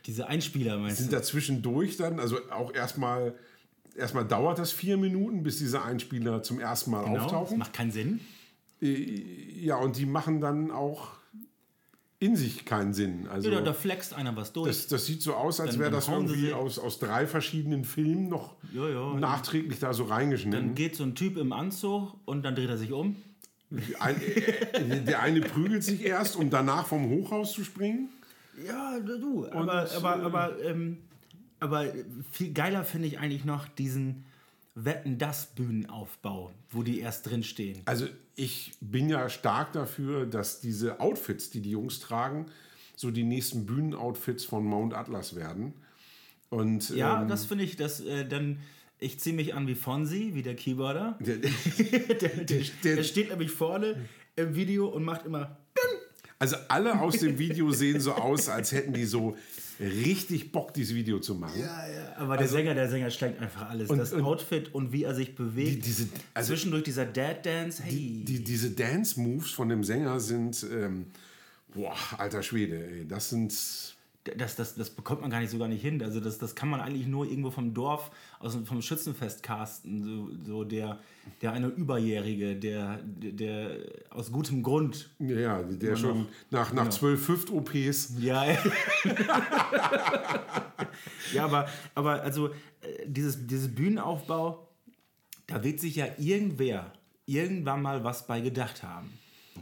Diese 0.06 0.26
Einspieler 0.26 0.78
meinst 0.78 0.98
Sind 0.98 1.12
du? 1.12 1.16
da 1.16 1.22
zwischendurch 1.22 1.96
dann, 1.96 2.18
also 2.20 2.38
auch 2.50 2.74
erstmal, 2.74 3.34
erstmal 3.96 4.26
dauert 4.26 4.58
das 4.58 4.72
vier 4.72 4.96
Minuten, 4.96 5.42
bis 5.42 5.58
diese 5.58 5.82
Einspieler 5.82 6.42
zum 6.42 6.60
ersten 6.60 6.90
Mal 6.90 7.04
Genau, 7.04 7.14
das 7.14 7.24
auftauchen. 7.24 7.58
macht 7.58 7.72
keinen 7.72 7.90
Sinn. 7.90 8.20
Ja, 8.80 9.76
und 9.76 9.96
die 9.96 10.06
machen 10.06 10.40
dann 10.40 10.70
auch 10.70 11.12
in 12.20 12.36
sich 12.36 12.64
keinen 12.66 12.92
Sinn. 12.92 13.26
Also 13.28 13.50
Ja, 13.50 13.60
da, 13.62 13.72
flext 13.72 14.14
einer 14.14 14.36
was 14.36 14.52
durch. 14.52 14.68
das, 14.68 14.86
das 14.86 15.06
sieht 15.06 15.22
so 15.22 15.34
aus, 15.34 15.58
als 15.58 15.70
Dann- 15.70 15.80
wäre 15.80 15.90
dann 15.90 15.98
das 16.00 16.08
irgendwie 16.08 16.52
aus, 16.52 16.78
aus 16.78 16.98
drei 16.98 17.26
verschiedenen 17.26 17.84
Filmen 17.84 18.28
noch 18.28 18.54
Ja, 18.72 18.88
ja. 18.88 19.14
nachträglich 19.14 19.78
da 19.80 19.92
so 19.94 20.04
dann 20.04 20.12
reingeschnitten. 20.12 20.74
geht 20.74 20.94
so 20.96 21.02
ein 21.02 21.14
Typ 21.14 21.36
im 21.38 21.52
Anzug 21.52 22.14
und 22.26 22.42
dann 22.44 22.54
dreht 22.54 22.68
er 22.68 22.76
sich 22.78 22.92
um. 22.92 23.16
Ein, 24.00 24.16
äh, 24.20 25.00
der 25.02 25.22
eine 25.22 25.40
prügelt 25.40 25.82
sich 25.82 26.04
erst, 26.04 26.36
um 26.36 26.50
danach 26.50 26.86
vom 26.86 27.08
Hochhaus 27.08 27.52
zu 27.52 27.64
springen. 27.64 28.08
Ja, 28.66 28.98
du. 29.00 29.46
Aber, 29.50 29.88
aber, 29.96 30.16
aber, 30.22 30.62
ähm, 30.62 30.98
aber 31.60 31.86
viel 32.32 32.52
geiler 32.52 32.84
finde 32.84 33.06
ich 33.08 33.18
eigentlich 33.18 33.44
noch 33.46 33.66
diesen 33.68 34.24
Wetten 34.74 35.18
das 35.18 35.46
Bühnenaufbau, 35.54 36.52
wo 36.70 36.82
die 36.82 37.00
erst 37.00 37.28
drin 37.28 37.42
stehen. 37.42 37.82
Also 37.86 38.06
ich 38.36 38.72
bin 38.80 39.08
ja 39.08 39.28
stark 39.28 39.72
dafür, 39.72 40.26
dass 40.26 40.60
diese 40.60 41.00
Outfits, 41.00 41.50
die 41.50 41.60
die 41.60 41.70
Jungs 41.70 41.98
tragen, 42.00 42.46
so 42.96 43.10
die 43.10 43.24
nächsten 43.24 43.66
Bühnenoutfits 43.66 44.44
von 44.44 44.64
Mount 44.64 44.94
Atlas 44.94 45.34
werden. 45.34 45.74
Und 46.50 46.90
Ja, 46.90 47.22
ähm, 47.22 47.28
das 47.28 47.46
finde 47.46 47.64
ich, 47.64 47.76
dass 47.76 48.00
äh, 48.00 48.26
dann. 48.26 48.58
Ich 49.02 49.18
ziehe 49.18 49.34
mich 49.34 49.54
an 49.54 49.66
wie 49.66 49.74
Fonsi, 49.74 50.32
wie 50.34 50.42
der 50.42 50.54
Keyboarder. 50.54 51.16
der, 51.20 51.36
Der, 51.80 52.14
der, 52.14 52.28
der- 52.44 52.96
der 52.96 53.02
steht 53.04 53.30
nämlich 53.30 53.50
vorne 53.50 53.96
im 54.36 54.54
Video 54.54 54.88
und 54.88 55.04
macht 55.04 55.24
immer. 55.26 55.56
also 56.38 56.56
alle 56.68 57.00
aus 57.00 57.18
dem 57.18 57.38
Video 57.38 57.70
sehen 57.72 58.00
so 58.00 58.12
aus, 58.12 58.48
als 58.50 58.72
hätten 58.72 58.92
die 58.92 59.06
so 59.06 59.36
richtig 59.80 60.52
Bock, 60.52 60.74
dieses 60.74 60.94
Video 60.94 61.18
zu 61.20 61.34
machen. 61.34 61.62
Aber 62.16 62.36
der 62.36 62.48
Sänger, 62.48 62.74
der 62.74 62.88
Sänger 62.90 63.10
schlägt 63.10 63.40
einfach 63.40 63.70
alles. 63.70 63.88
das 63.88 64.12
und- 64.12 64.22
Outfit 64.22 64.74
und 64.74 64.92
wie 64.92 65.04
er 65.04 65.14
sich 65.14 65.34
bewegt. 65.34 65.76
Die- 65.76 65.80
diese- 65.80 66.08
also- 66.34 66.52
Zwischendurch 66.52 66.82
dieser 66.84 67.06
Dad 67.06 67.44
Dance. 67.46 67.82
Hey. 67.82 68.22
Die, 68.24 68.44
diese 68.44 68.70
Dance-Moves 68.70 69.50
von 69.50 69.68
dem 69.68 69.82
Sänger 69.84 70.20
sind, 70.20 70.66
ähm, 70.72 71.06
boah, 71.74 71.96
alter 72.18 72.42
Schwede, 72.42 72.76
ey, 72.90 73.08
das 73.08 73.30
sind, 73.30 73.54
das, 74.24 74.56
das, 74.56 74.74
das 74.74 74.90
bekommt 74.90 75.22
man 75.22 75.30
gar 75.30 75.40
nicht 75.40 75.50
so 75.50 75.58
gar 75.58 75.68
nicht 75.68 75.80
hin. 75.80 76.02
Also 76.02 76.20
das, 76.20 76.36
das 76.38 76.54
kann 76.54 76.68
man 76.68 76.80
eigentlich 76.80 77.06
nur 77.06 77.24
irgendwo 77.26 77.50
vom 77.50 77.72
Dorf, 77.72 78.10
aus, 78.38 78.58
vom 78.66 78.82
Schützenfest 78.82 79.42
casten. 79.42 80.04
So, 80.04 80.28
so 80.44 80.64
der, 80.64 80.98
der 81.40 81.52
eine 81.52 81.68
Überjährige, 81.68 82.54
der, 82.56 83.00
der, 83.02 83.32
der 83.32 83.76
aus 84.10 84.30
gutem 84.30 84.62
Grund. 84.62 85.08
Ja, 85.18 85.62
der 85.62 85.96
schon 85.96 86.18
noch. 86.20 86.26
nach, 86.50 86.72
nach 86.72 86.82
Genau. 86.82 86.94
zwölf 86.94 87.28
Hüft-OPs. 87.28 88.14
Ja, 88.18 88.44
ja 91.32 91.44
aber, 91.44 91.68
aber 91.94 92.22
also 92.22 92.48
äh, 92.48 92.52
dieses, 93.06 93.46
dieses 93.46 93.74
Bühnenaufbau, 93.74 94.68
da 95.46 95.64
wird 95.64 95.80
sich 95.80 95.96
ja 95.96 96.06
irgendwer 96.18 96.92
irgendwann 97.24 97.80
mal 97.80 98.04
was 98.04 98.26
bei 98.26 98.40
gedacht 98.40 98.82
haben. 98.82 99.12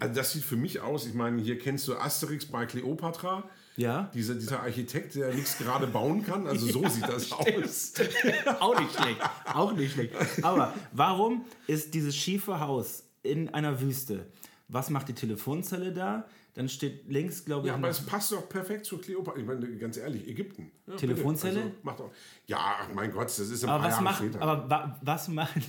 Also 0.00 0.14
das 0.14 0.32
sieht 0.32 0.44
für 0.44 0.56
mich 0.56 0.80
aus, 0.80 1.06
ich 1.06 1.14
meine, 1.14 1.40
hier 1.42 1.58
kennst 1.58 1.86
du 1.88 1.96
Asterix 1.96 2.46
bei 2.46 2.66
Cleopatra. 2.66 3.48
Ja. 3.78 4.10
Dieser, 4.12 4.34
dieser 4.34 4.60
Architekt, 4.60 5.14
der 5.14 5.32
nichts 5.32 5.56
gerade 5.56 5.86
bauen 5.86 6.24
kann. 6.24 6.46
Also 6.48 6.66
so 6.66 6.86
sieht 6.88 7.08
das 7.08 7.30
aus. 7.32 7.92
Auch 8.60 8.78
nicht 8.78 8.92
schlecht. 8.92 9.20
Auch 9.54 9.72
nicht 9.72 9.92
schlecht. 9.92 10.12
Aber 10.42 10.74
warum 10.92 11.44
ist 11.68 11.94
dieses 11.94 12.16
schiefe 12.16 12.58
Haus 12.60 13.04
in 13.22 13.48
einer 13.54 13.80
Wüste? 13.80 14.26
Was 14.66 14.90
macht 14.90 15.08
die 15.08 15.14
Telefonzelle 15.14 15.92
da? 15.92 16.26
Dann 16.54 16.68
steht 16.68 17.08
links, 17.08 17.44
glaube 17.44 17.68
ich, 17.68 17.70
Ja, 17.70 17.74
aber 17.78 17.88
es 17.88 18.00
passt 18.00 18.32
doch 18.32 18.48
perfekt 18.48 18.84
zu 18.84 18.98
Cleopatra. 18.98 19.38
Ich 19.38 19.46
meine, 19.46 19.76
ganz 19.76 19.96
ehrlich, 19.96 20.26
Ägypten. 20.26 20.72
Ja. 20.88 20.96
Telefonzelle? 20.96 21.60
Also, 21.60 21.72
macht 21.84 22.00
doch, 22.00 22.10
ja, 22.46 22.74
mein 22.92 23.12
Gott, 23.12 23.26
das 23.26 23.38
ist 23.38 23.62
ein 23.62 23.70
aber 23.70 23.78
paar 23.78 23.86
was 23.88 23.94
Jahre 23.94 24.04
machen, 24.04 24.28
später. 24.28 24.42
aber 24.42 24.68
wa, 24.68 24.98
was 25.02 25.28
machen, 25.28 25.62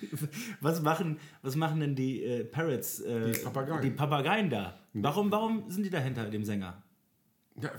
was 0.62 0.80
machen, 0.80 1.18
was 1.42 1.54
machen 1.54 1.80
denn 1.80 1.94
die 1.94 2.22
äh, 2.24 2.44
Parrots, 2.44 3.00
äh, 3.00 3.32
Die 3.32 3.38
Papageien. 3.40 3.82
die 3.82 3.90
Papageien 3.90 4.48
da? 4.48 4.78
Warum, 4.94 5.30
warum 5.30 5.70
sind 5.70 5.84
die 5.84 5.90
da 5.90 5.98
hinter 5.98 6.24
dem 6.30 6.44
Sänger? 6.44 6.82
Ja, 7.60 7.70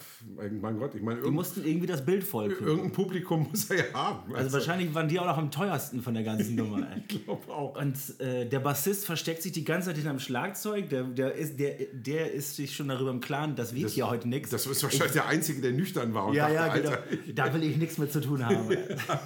mein 0.61 0.77
Gott, 0.77 0.93
ich 0.93 1.01
meine, 1.01 1.21
Die 1.21 1.31
mussten 1.31 1.65
irgendwie 1.65 1.87
das 1.87 2.05
Bild 2.05 2.23
voll 2.23 2.49
kriegen. 2.49 2.65
irgendein 2.67 2.91
Publikum 2.91 3.47
muss 3.51 3.69
er 3.71 3.77
ja 3.89 3.93
haben. 3.93 4.35
Also 4.35 4.53
wahrscheinlich 4.53 4.93
waren 4.93 5.07
die 5.07 5.19
auch 5.19 5.25
noch 5.25 5.37
am 5.37 5.49
teuersten 5.49 6.01
von 6.03 6.13
der 6.13 6.23
ganzen 6.23 6.55
Nummer. 6.55 6.87
ich 7.07 7.25
glaube 7.25 7.51
auch. 7.51 7.75
Und 7.81 7.97
äh, 8.19 8.45
der 8.45 8.59
Bassist 8.59 9.05
versteckt 9.05 9.41
sich 9.41 9.51
die 9.51 9.63
ganze 9.63 9.87
Zeit 9.87 9.95
hinterm 9.95 10.19
Schlagzeug. 10.19 10.89
Der, 10.89 11.03
der, 11.03 11.33
ist, 11.33 11.59
der, 11.59 11.73
der 11.91 12.31
ist 12.33 12.55
sich 12.55 12.75
schon 12.75 12.87
darüber 12.87 13.09
im 13.09 13.19
Klaren, 13.19 13.55
das 13.55 13.73
wird 13.73 13.89
hier 13.89 14.07
heute 14.09 14.27
nichts. 14.29 14.51
Das 14.51 14.67
ist 14.67 14.83
wahrscheinlich 14.83 15.13
der 15.13 15.27
Einzige, 15.27 15.59
der 15.61 15.71
nüchtern 15.71 16.13
war 16.13 16.27
und 16.27 16.35
Ja, 16.35 16.43
dachte, 16.49 16.55
ja, 16.55 16.67
genau. 16.75 16.89
Alter, 16.91 17.03
Da 17.33 17.53
will 17.53 17.63
ich 17.63 17.77
nichts 17.77 17.97
mit 17.97 18.11
zu 18.11 18.21
tun 18.21 18.45
haben. 18.45 18.69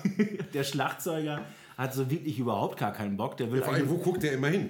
der 0.54 0.64
Schlagzeuger 0.64 1.44
hat 1.78 1.94
so 1.94 2.10
wirklich 2.10 2.40
überhaupt 2.40 2.80
gar 2.80 2.94
keinen 2.94 3.18
Bock. 3.18 3.38
Der 3.38 3.52
will 3.52 3.62
vor 3.62 3.74
allem, 3.74 3.90
wo 3.90 3.98
guckt 3.98 4.24
der 4.24 4.32
immer 4.34 4.48
hin? 4.48 4.70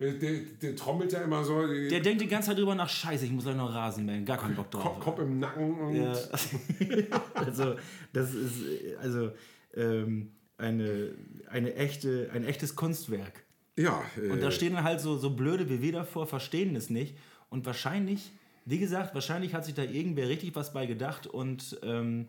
Der, 0.00 0.12
der, 0.12 0.74
trommelt 0.74 1.12
ja 1.12 1.20
immer 1.20 1.44
so, 1.44 1.66
der 1.66 2.00
denkt 2.00 2.20
die 2.20 2.26
ganze 2.26 2.48
Zeit 2.48 2.58
drüber 2.58 2.74
nach, 2.74 2.88
scheiße, 2.88 3.26
ich 3.26 3.30
muss 3.30 3.44
gleich 3.44 3.56
noch 3.56 3.72
Rasen 3.72 4.04
mähen. 4.04 4.24
Gar 4.24 4.38
keinen 4.38 4.56
Bock 4.56 4.70
drauf. 4.70 4.82
Kopf, 4.82 5.00
Kopf 5.00 5.18
im 5.20 5.38
Nacken 5.38 5.78
und 5.78 5.94
Ja. 5.94 6.12
also, 7.34 7.76
das 8.12 8.34
ist 8.34 8.66
äh, 8.66 8.96
also 8.96 9.30
ähm, 9.76 10.32
eine, 10.58 11.14
eine 11.48 11.74
echte, 11.74 12.28
ein 12.34 12.44
echtes 12.44 12.74
Kunstwerk. 12.74 13.44
ja, 13.76 14.02
Und 14.16 14.38
äh, 14.38 14.40
da 14.40 14.50
stehen 14.50 14.74
dann 14.74 14.82
halt 14.82 15.00
so, 15.00 15.16
so 15.16 15.30
blöde 15.30 15.70
wie 15.70 15.80
wir 15.80 15.92
davor, 15.92 16.26
verstehen 16.26 16.74
es 16.74 16.90
nicht. 16.90 17.16
Und 17.48 17.64
wahrscheinlich, 17.64 18.32
wie 18.64 18.78
gesagt, 18.78 19.14
wahrscheinlich 19.14 19.54
hat 19.54 19.64
sich 19.64 19.74
da 19.74 19.84
irgendwer 19.84 20.28
richtig 20.28 20.56
was 20.56 20.72
bei 20.72 20.86
gedacht 20.86 21.28
und 21.28 21.78
ähm, 21.84 22.26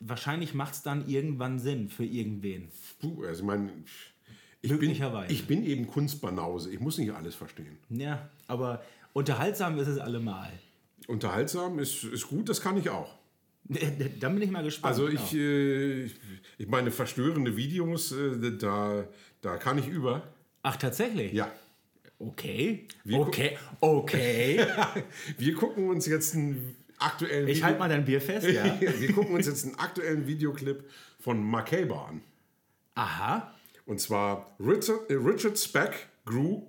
wahrscheinlich 0.00 0.52
macht 0.52 0.74
es 0.74 0.82
dann 0.82 1.08
irgendwann 1.08 1.58
Sinn 1.58 1.88
für 1.88 2.04
irgendwen. 2.04 2.68
puh, 3.00 3.24
also 3.24 3.40
ich 3.40 3.46
meine, 3.46 3.70
ich 4.66 4.78
bin, 4.78 4.88
Möglicherweise. 4.88 5.32
ich 5.32 5.46
bin 5.46 5.64
eben 5.64 5.86
Kunstbanause. 5.86 6.70
Ich 6.72 6.80
muss 6.80 6.98
nicht 6.98 7.12
alles 7.12 7.34
verstehen. 7.34 7.78
Ja, 7.88 8.28
aber 8.46 8.82
unterhaltsam 9.12 9.78
ist 9.78 9.88
es 9.88 9.98
allemal. 9.98 10.50
Unterhaltsam 11.06 11.78
ist, 11.78 12.04
ist 12.04 12.28
gut, 12.28 12.48
das 12.48 12.60
kann 12.60 12.76
ich 12.76 12.90
auch. 12.90 13.14
Dann 14.20 14.34
bin 14.34 14.42
ich 14.42 14.50
mal 14.50 14.62
gespannt. 14.62 14.92
Also 14.92 15.06
genau. 15.06 15.20
ich, 15.20 15.34
äh, 15.34 16.04
ich, 16.58 16.68
meine, 16.68 16.90
verstörende 16.90 17.56
Videos, 17.56 18.12
äh, 18.12 18.56
da, 18.56 19.04
da 19.40 19.56
kann 19.56 19.78
ich 19.78 19.88
über. 19.88 20.22
Ach, 20.62 20.76
tatsächlich? 20.76 21.32
Ja. 21.32 21.50
Okay. 22.18 22.86
Wir 23.04 23.18
okay. 23.18 23.58
Okay. 23.80 24.64
Wir 25.38 25.54
gucken 25.54 25.88
uns 25.88 26.06
jetzt 26.06 26.34
einen 26.34 26.76
aktuellen 26.98 27.48
Ich 27.48 27.62
halte 27.62 27.78
mal 27.78 27.88
dein 27.88 28.04
Bier 28.04 28.20
fest, 28.20 28.48
ja. 28.48 28.80
Wir 28.80 29.12
gucken 29.12 29.34
uns 29.34 29.46
jetzt 29.46 29.64
einen 29.64 29.74
aktuellen 29.76 30.26
Videoclip 30.26 30.88
von 31.20 31.42
Macabre 31.42 32.06
an. 32.06 32.20
Aha. 32.94 33.52
Und 33.86 34.00
zwar 34.00 34.56
Richard, 34.58 35.08
äh, 35.10 35.14
Richard 35.14 35.58
Speck 35.58 36.08
grew 36.24 36.62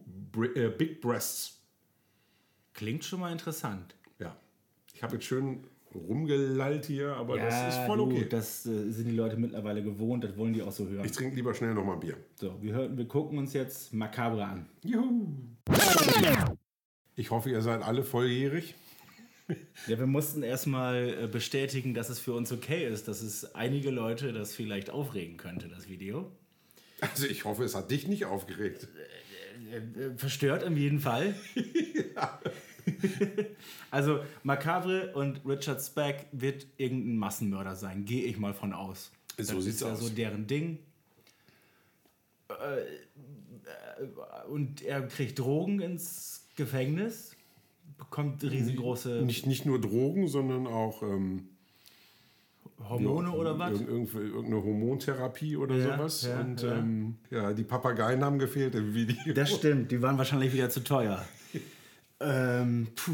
äh, 0.55 0.69
Big 0.69 1.01
Breasts. 1.01 1.59
Klingt 2.73 3.03
schon 3.03 3.19
mal 3.19 3.31
interessant. 3.31 3.95
Ja. 4.19 4.37
Ich 4.93 5.01
habe 5.01 5.15
jetzt 5.15 5.25
schön 5.25 5.63
rumgelallt 5.95 6.85
hier, 6.85 7.15
aber 7.15 7.37
das 7.37 7.75
ist 7.75 7.85
voll 7.85 7.97
du, 7.97 8.03
okay. 8.03 8.27
Das 8.29 8.67
äh, 8.67 8.91
sind 8.91 9.07
die 9.07 9.15
Leute 9.15 9.35
mittlerweile 9.35 9.81
gewohnt, 9.81 10.23
das 10.23 10.37
wollen 10.37 10.53
die 10.53 10.61
auch 10.61 10.71
so 10.71 10.87
hören. 10.87 11.05
Ich 11.05 11.11
trinke 11.11 11.35
lieber 11.35 11.55
schnell 11.55 11.73
nochmal 11.73 11.97
Bier. 11.97 12.17
So, 12.35 12.61
wir, 12.61 12.73
hören, 12.73 12.97
wir 12.97 13.07
gucken 13.07 13.39
uns 13.39 13.53
jetzt 13.53 13.93
Macabre 13.93 14.45
an. 14.45 14.67
Juhu. 14.83 15.27
Ich 17.15 17.31
hoffe, 17.31 17.49
ihr 17.49 17.61
seid 17.63 17.81
alle 17.81 18.03
volljährig. 18.03 18.75
Ja, 19.87 19.97
wir 19.97 20.05
mussten 20.05 20.43
erstmal 20.43 21.27
bestätigen, 21.29 21.93
dass 21.93 22.09
es 22.09 22.19
für 22.19 22.33
uns 22.33 22.51
okay 22.51 22.85
ist, 22.85 23.07
dass 23.07 23.21
es 23.21 23.55
einige 23.55 23.89
Leute 23.89 24.33
das 24.33 24.53
vielleicht 24.53 24.91
aufregen 24.91 25.37
könnte, 25.37 25.67
das 25.69 25.87
Video. 25.87 26.29
Also 27.01 27.27
ich 27.27 27.45
hoffe, 27.45 27.63
es 27.63 27.75
hat 27.75 27.91
dich 27.91 28.07
nicht 28.07 28.25
aufgeregt. 28.25 28.87
Verstört 30.17 30.63
im 30.63 30.77
jeden 30.77 30.99
Fall. 30.99 31.35
also 33.91 34.19
Macabre 34.43 35.13
und 35.13 35.41
Richard 35.45 35.81
Speck 35.81 36.27
wird 36.31 36.65
irgendein 36.77 37.17
Massenmörder 37.17 37.75
sein, 37.75 38.05
gehe 38.05 38.23
ich 38.23 38.37
mal 38.37 38.53
von 38.53 38.73
aus. 38.73 39.11
So 39.37 39.55
das 39.55 39.63
sieht's 39.65 39.77
ist 39.77 39.83
aus. 39.83 39.99
so 39.99 40.09
deren 40.09 40.47
Ding. 40.47 40.79
Äh, 42.49 44.47
Und 44.49 44.81
er 44.81 45.01
kriegt 45.07 45.37
Drogen 45.39 45.81
ins 45.81 46.45
Gefängnis, 46.55 47.35
bekommt 47.97 48.43
riesengroße 48.43 49.21
Nicht, 49.23 49.45
nicht 49.45 49.65
nur 49.65 49.79
Drogen, 49.81 50.27
sondern 50.27 50.65
auch 50.65 51.03
ähm, 51.03 51.49
Hormone 52.89 53.31
oder 53.31 53.57
was? 53.57 53.71
Irg 53.79 53.87
irgend- 53.89 54.13
irgendeine 54.13 54.63
Hormontherapie 54.63 55.57
oder 55.57 55.75
Ja, 55.75 55.97
sowas. 55.97 56.21
ja, 56.23 56.39
und 56.39 56.61
ja. 56.61 56.75
Ähm, 56.75 57.15
ja, 57.29 57.53
die 57.53 57.63
Papageien 57.63 58.23
haben 58.23 58.37
gefehlt 58.39 58.75
im 58.75 58.93
Video. 58.93 59.33
Das 59.33 59.51
stimmt, 59.51 59.91
die 59.91 60.01
waren 60.01 60.17
wahrscheinlich 60.17 60.53
wieder 60.53 60.69
zu 60.69 60.83
teuer. 60.83 61.25
ähm, 62.19 62.87
puh. 62.95 63.11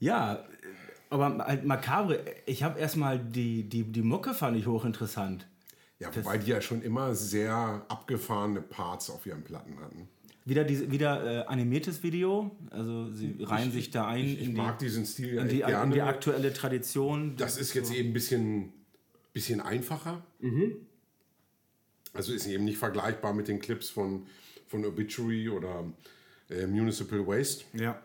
Ja, 0.00 0.44
aber 1.10 1.38
halt 1.38 1.64
makabre. 1.64 2.24
Ich 2.46 2.62
habe 2.62 2.80
erstmal 2.80 3.18
die, 3.18 3.68
die, 3.68 3.84
die 3.84 4.02
Mucke 4.02 4.34
fand 4.34 4.56
ich 4.56 4.66
hochinteressant. 4.66 5.46
ja, 5.98 6.08
wobei 6.16 6.38
die 6.38 6.50
ja 6.50 6.60
schon 6.60 6.82
immer 6.82 7.14
sehr 7.14 7.84
abgefahrene 7.88 8.62
Parts 8.62 9.10
auf 9.10 9.26
ihren 9.26 9.42
Platten 9.44 9.78
hatten. 9.80 10.08
Wieder, 10.44 10.64
diese, 10.64 10.90
wieder 10.90 11.44
äh, 11.44 11.46
animiertes 11.46 12.02
Video, 12.02 12.50
also 12.70 13.10
sie 13.12 13.36
reihen 13.40 13.70
sich 13.70 13.90
da 13.90 14.08
ein 14.08 14.24
Ich, 14.24 14.40
ich 14.40 14.48
in, 14.48 14.54
mag 14.54 14.78
die, 14.78 14.86
diesen 14.86 15.06
Stil 15.06 15.34
ja 15.34 15.42
in, 15.42 15.48
die, 15.48 15.58
gerne. 15.58 15.84
in 15.84 15.90
die 15.92 16.02
aktuelle 16.02 16.52
Tradition. 16.52 17.36
das 17.36 17.58
ist 17.58 17.74
jetzt 17.74 17.92
eben 17.92 18.10
ein 18.10 18.12
bisschen, 18.12 18.72
bisschen 19.32 19.60
einfacher. 19.60 20.24
Mhm. 20.40 20.76
Also 22.12 22.32
ist 22.32 22.46
eben 22.46 22.64
nicht 22.64 22.78
vergleichbar 22.78 23.32
mit 23.34 23.46
den 23.46 23.60
Clips 23.60 23.88
von, 23.88 24.26
von 24.66 24.84
Obituary 24.84 25.48
oder 25.48 25.84
äh, 26.50 26.66
Municipal 26.66 27.26
Waste. 27.26 27.64
ja. 27.74 28.00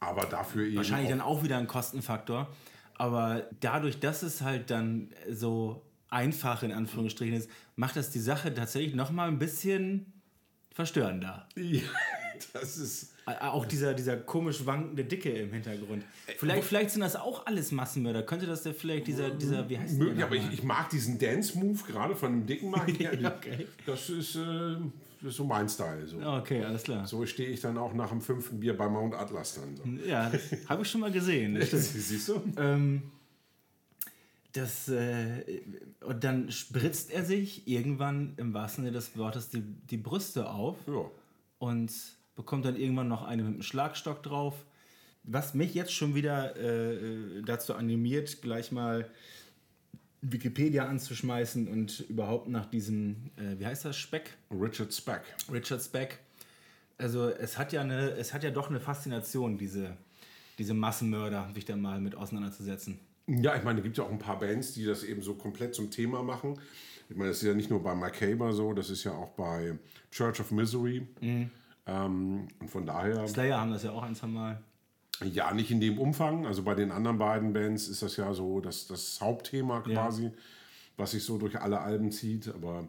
Aber 0.00 0.26
dafür 0.26 0.64
eben. 0.64 0.76
Wahrscheinlich 0.76 1.08
auch, 1.08 1.10
dann 1.10 1.20
auch 1.20 1.42
wieder 1.42 1.58
ein 1.58 1.66
Kostenfaktor. 1.66 2.48
Aber 2.94 3.48
dadurch, 3.60 3.98
dass 3.98 4.22
es 4.22 4.42
halt 4.42 4.70
dann 4.70 5.10
so 5.28 5.82
einfach 6.08 6.62
in 6.62 6.72
Anführungsstrichen 6.72 7.34
ist, 7.36 7.50
macht 7.76 7.96
das 7.96 8.10
die 8.10 8.20
Sache 8.20 8.54
tatsächlich 8.54 8.94
nochmal 8.94 9.28
ein 9.28 9.38
bisschen 9.38 10.12
verstörender. 10.78 11.46
Ja, 11.56 11.80
das 12.52 12.78
ist. 12.78 13.12
Auch 13.26 13.66
dieser, 13.66 13.94
dieser 13.94 14.16
komisch 14.16 14.64
wankende 14.64 15.04
Dicke 15.04 15.28
im 15.30 15.52
Hintergrund. 15.52 16.04
Vielleicht, 16.36 16.62
vielleicht 16.62 16.90
sind 16.92 17.00
das 17.00 17.16
auch 17.16 17.44
alles 17.46 17.72
Massenmörder. 17.72 18.22
Könnte 18.22 18.46
das 18.46 18.62
der 18.62 18.74
vielleicht 18.74 19.08
dieser, 19.08 19.30
dieser 19.30 19.68
wie 19.68 19.76
heißt 19.76 20.00
der 20.00 20.12
Ja, 20.14 20.26
aber 20.26 20.36
ich, 20.36 20.42
nochmal? 20.42 20.54
ich 20.54 20.62
mag 20.62 20.88
diesen 20.90 21.18
Dance-Move 21.18 21.82
gerade 21.84 22.14
von 22.14 22.30
dem 22.32 22.46
Dicken. 22.46 22.70
Mag 22.70 22.88
ich, 23.00 23.00
okay. 23.26 23.66
Das 23.84 24.08
ist, 24.08 24.36
äh, 24.36 24.76
das 25.20 25.30
ist 25.30 25.36
so 25.36 25.44
mein 25.44 25.68
Style. 25.68 26.06
So, 26.06 26.20
Okay, 26.20 26.62
alles 26.62 26.84
klar. 26.84 27.04
so 27.08 27.26
stehe 27.26 27.48
ich 27.48 27.60
dann 27.60 27.76
auch 27.76 27.92
nach 27.92 28.10
dem 28.10 28.20
fünften 28.20 28.60
Bier 28.60 28.76
bei 28.76 28.88
Mount 28.88 29.14
Atlas 29.14 29.54
dann. 29.54 29.76
So. 29.76 30.08
Ja, 30.08 30.30
habe 30.68 30.82
ich 30.82 30.88
schon 30.88 31.00
mal 31.00 31.10
gesehen. 31.10 31.58
Siehst 31.70 32.28
du? 32.28 32.40
Ähm, 32.56 33.02
das, 34.58 34.88
äh, 34.88 35.62
und 36.04 36.24
dann 36.24 36.50
spritzt 36.50 37.10
er 37.10 37.24
sich 37.24 37.66
irgendwann 37.66 38.34
im 38.36 38.52
wahrsten 38.54 38.84
Sinne 38.84 38.94
des 38.96 39.16
Wortes 39.16 39.48
die, 39.48 39.62
die 39.62 39.96
Brüste 39.96 40.50
auf 40.50 40.76
Ja. 40.86 41.04
und 41.58 41.92
bekommt 42.36 42.64
dann 42.64 42.76
irgendwann 42.76 43.08
noch 43.08 43.22
eine 43.24 43.42
mit 43.42 43.54
einem 43.54 43.62
Schlagstock 43.62 44.22
drauf. 44.22 44.54
Was 45.24 45.54
mich 45.54 45.74
jetzt 45.74 45.92
schon 45.92 46.14
wieder 46.14 46.56
äh, 46.56 47.42
dazu 47.44 47.74
animiert, 47.74 48.40
gleich 48.42 48.70
mal 48.72 49.10
Wikipedia 50.20 50.86
anzuschmeißen 50.86 51.68
und 51.68 52.00
überhaupt 52.08 52.48
nach 52.48 52.66
diesem, 52.66 53.30
äh, 53.36 53.58
wie 53.58 53.66
heißt 53.66 53.84
das, 53.84 53.96
Speck? 53.96 54.36
Richard 54.50 54.92
Speck. 54.92 55.22
Richard 55.52 55.82
Speck. 55.82 56.18
Also 56.96 57.28
es 57.28 57.56
hat 57.58 57.72
ja 57.72 57.82
eine, 57.82 58.10
es 58.12 58.34
hat 58.34 58.42
ja 58.42 58.50
doch 58.50 58.70
eine 58.70 58.80
Faszination, 58.80 59.58
diese, 59.58 59.96
diese 60.58 60.74
Massenmörder, 60.74 61.50
sich 61.54 61.64
da 61.64 61.76
mal 61.76 62.00
mit 62.00 62.16
auseinanderzusetzen. 62.16 62.98
Ja, 63.28 63.54
ich 63.56 63.62
meine, 63.62 63.78
es 63.80 63.84
gibt 63.84 63.98
ja 63.98 64.04
auch 64.04 64.10
ein 64.10 64.18
paar 64.18 64.38
Bands, 64.38 64.72
die 64.72 64.84
das 64.84 65.04
eben 65.04 65.22
so 65.22 65.34
komplett 65.34 65.74
zum 65.74 65.90
Thema 65.90 66.22
machen. 66.22 66.58
Ich 67.10 67.16
meine, 67.16 67.28
das 67.30 67.38
ist 67.42 67.48
ja 67.48 67.54
nicht 67.54 67.70
nur 67.70 67.82
bei 67.82 67.94
Macabre 67.94 68.52
so, 68.52 68.72
das 68.72 68.90
ist 68.90 69.04
ja 69.04 69.12
auch 69.12 69.30
bei 69.30 69.78
Church 70.10 70.40
of 70.40 70.50
Misery. 70.50 71.06
Ähm, 71.86 72.48
und 72.58 72.70
von 72.70 72.86
daher, 72.86 73.26
Slayer 73.28 73.60
haben 73.60 73.70
das 73.70 73.82
ja 73.82 73.92
auch 73.92 74.02
ein, 74.02 74.14
zwei 74.14 74.26
Mal. 74.26 74.62
ja, 75.24 75.52
nicht 75.54 75.70
in 75.70 75.80
dem 75.80 75.98
Umfang. 75.98 76.46
Also 76.46 76.62
bei 76.62 76.74
den 76.74 76.90
anderen 76.90 77.18
beiden 77.18 77.52
Bands 77.52 77.88
ist 77.88 78.02
das 78.02 78.16
ja 78.16 78.32
so 78.34 78.60
das, 78.60 78.86
das 78.86 79.20
Hauptthema 79.20 79.80
quasi, 79.80 80.30
was 80.96 81.12
sich 81.12 81.24
so 81.24 81.38
durch 81.38 81.58
alle 81.60 81.80
Alben 81.80 82.10
zieht. 82.12 82.48
Aber 82.48 82.88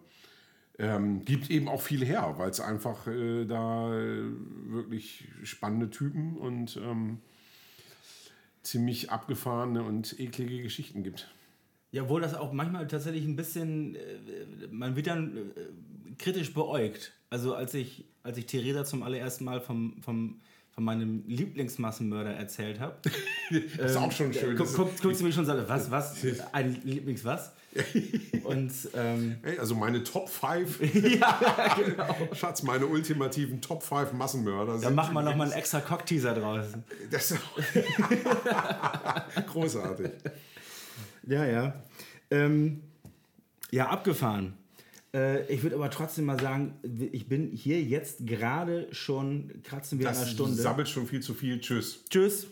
ähm, 0.78 1.24
gibt 1.26 1.50
eben 1.50 1.68
auch 1.68 1.82
viel 1.82 2.06
her, 2.06 2.36
weil 2.38 2.50
es 2.50 2.60
einfach 2.60 3.08
äh, 3.08 3.46
da 3.46 3.94
äh, 3.94 4.24
wirklich 4.68 5.28
spannende 5.44 5.90
Typen 5.90 6.38
und 6.38 6.78
ähm, 6.78 7.20
ziemlich 8.64 9.12
abgefahrene 9.12 9.84
und 9.84 10.20
eklige 10.20 10.62
Geschichten 10.62 11.04
gibt. 11.04 11.30
Ja, 11.92 12.04
obwohl 12.04 12.22
das 12.22 12.36
auch 12.36 12.54
manchmal 12.54 12.88
tatsächlich 12.88 13.26
ein 13.26 13.36
bisschen, 13.36 13.96
äh, 13.96 14.00
man 14.70 14.96
wird 14.96 15.08
dann 15.08 15.38
äh, 15.38 16.14
kritisch 16.18 16.54
beäugt. 16.54 17.14
Also 17.30 17.56
als 17.56 17.74
ich, 17.74 18.06
als 18.24 18.38
ich 18.38 18.46
Theresa 18.46 18.86
zum 18.86 19.04
allerersten 19.04 19.46
Mal 19.46 19.62
vom, 19.62 20.02
vom, 20.02 20.42
von 20.80 20.86
meinem 20.86 21.26
Lieblingsmassenmörder 21.28 22.32
erzählt 22.36 22.80
habe, 22.80 22.96
Das 23.78 23.92
ist 23.92 23.98
auch 23.98 24.14
schon 24.14 24.34
schön. 24.34 24.56
guck, 24.56 24.74
guck, 24.74 25.02
guckt 25.02 25.18
sie 25.18 25.26
mich 25.26 25.36
schon 25.36 25.44
und 25.44 25.48
sagt, 25.48 25.68
was, 25.68 25.92
was, 25.92 26.16
ein 26.54 26.80
Lieblings 26.86 27.26
was? 27.26 27.52
Und 28.46 28.72
ähm, 28.96 29.36
Hey, 29.44 29.60
also 29.60 29.76
meine 29.76 30.06
Top 30.06 30.30
5. 30.30 31.20
ja, 31.20 31.76
genau. 31.78 32.16
Schatz, 32.34 32.64
meine 32.64 32.86
ultimativen 32.86 33.60
Top 33.60 33.84
5 33.84 34.14
Massenmörder. 34.14 34.80
Dann 34.80 34.96
machen 34.96 35.14
wir 35.14 35.22
nochmal 35.22 35.48
einen 35.48 35.60
extra 35.60 35.82
Cockteaser 35.82 36.34
draus. 36.34 36.68
Das 37.12 37.32
ist 37.32 37.40
großartig. 39.48 40.12
Ja, 41.28 41.46
ja. 41.46 41.74
Ähm, 42.32 42.84
ja, 43.70 43.90
abgefahren. 43.90 44.54
Äh, 45.14 45.52
ich 45.52 45.64
würde 45.64 45.76
aber 45.76 45.90
trotzdem 45.90 46.26
mal 46.26 46.40
sagen, 46.40 46.76
ich 47.12 47.28
bin 47.28 47.52
hier 47.52 47.82
jetzt 47.82 48.26
gerade 48.28 48.88
schon, 48.92 49.52
kratzen 49.64 50.00
wir 50.00 50.08
an 50.10 50.16
einer 50.16 50.24
Das 50.26 50.32
Stunde. 50.32 50.62
sammelt 50.62 50.88
schon 50.90 51.08
viel 51.08 51.22
zu 51.22 51.34
viel. 51.34 51.60
Tschüss. 51.60 52.06
Tschüss. 52.10 52.48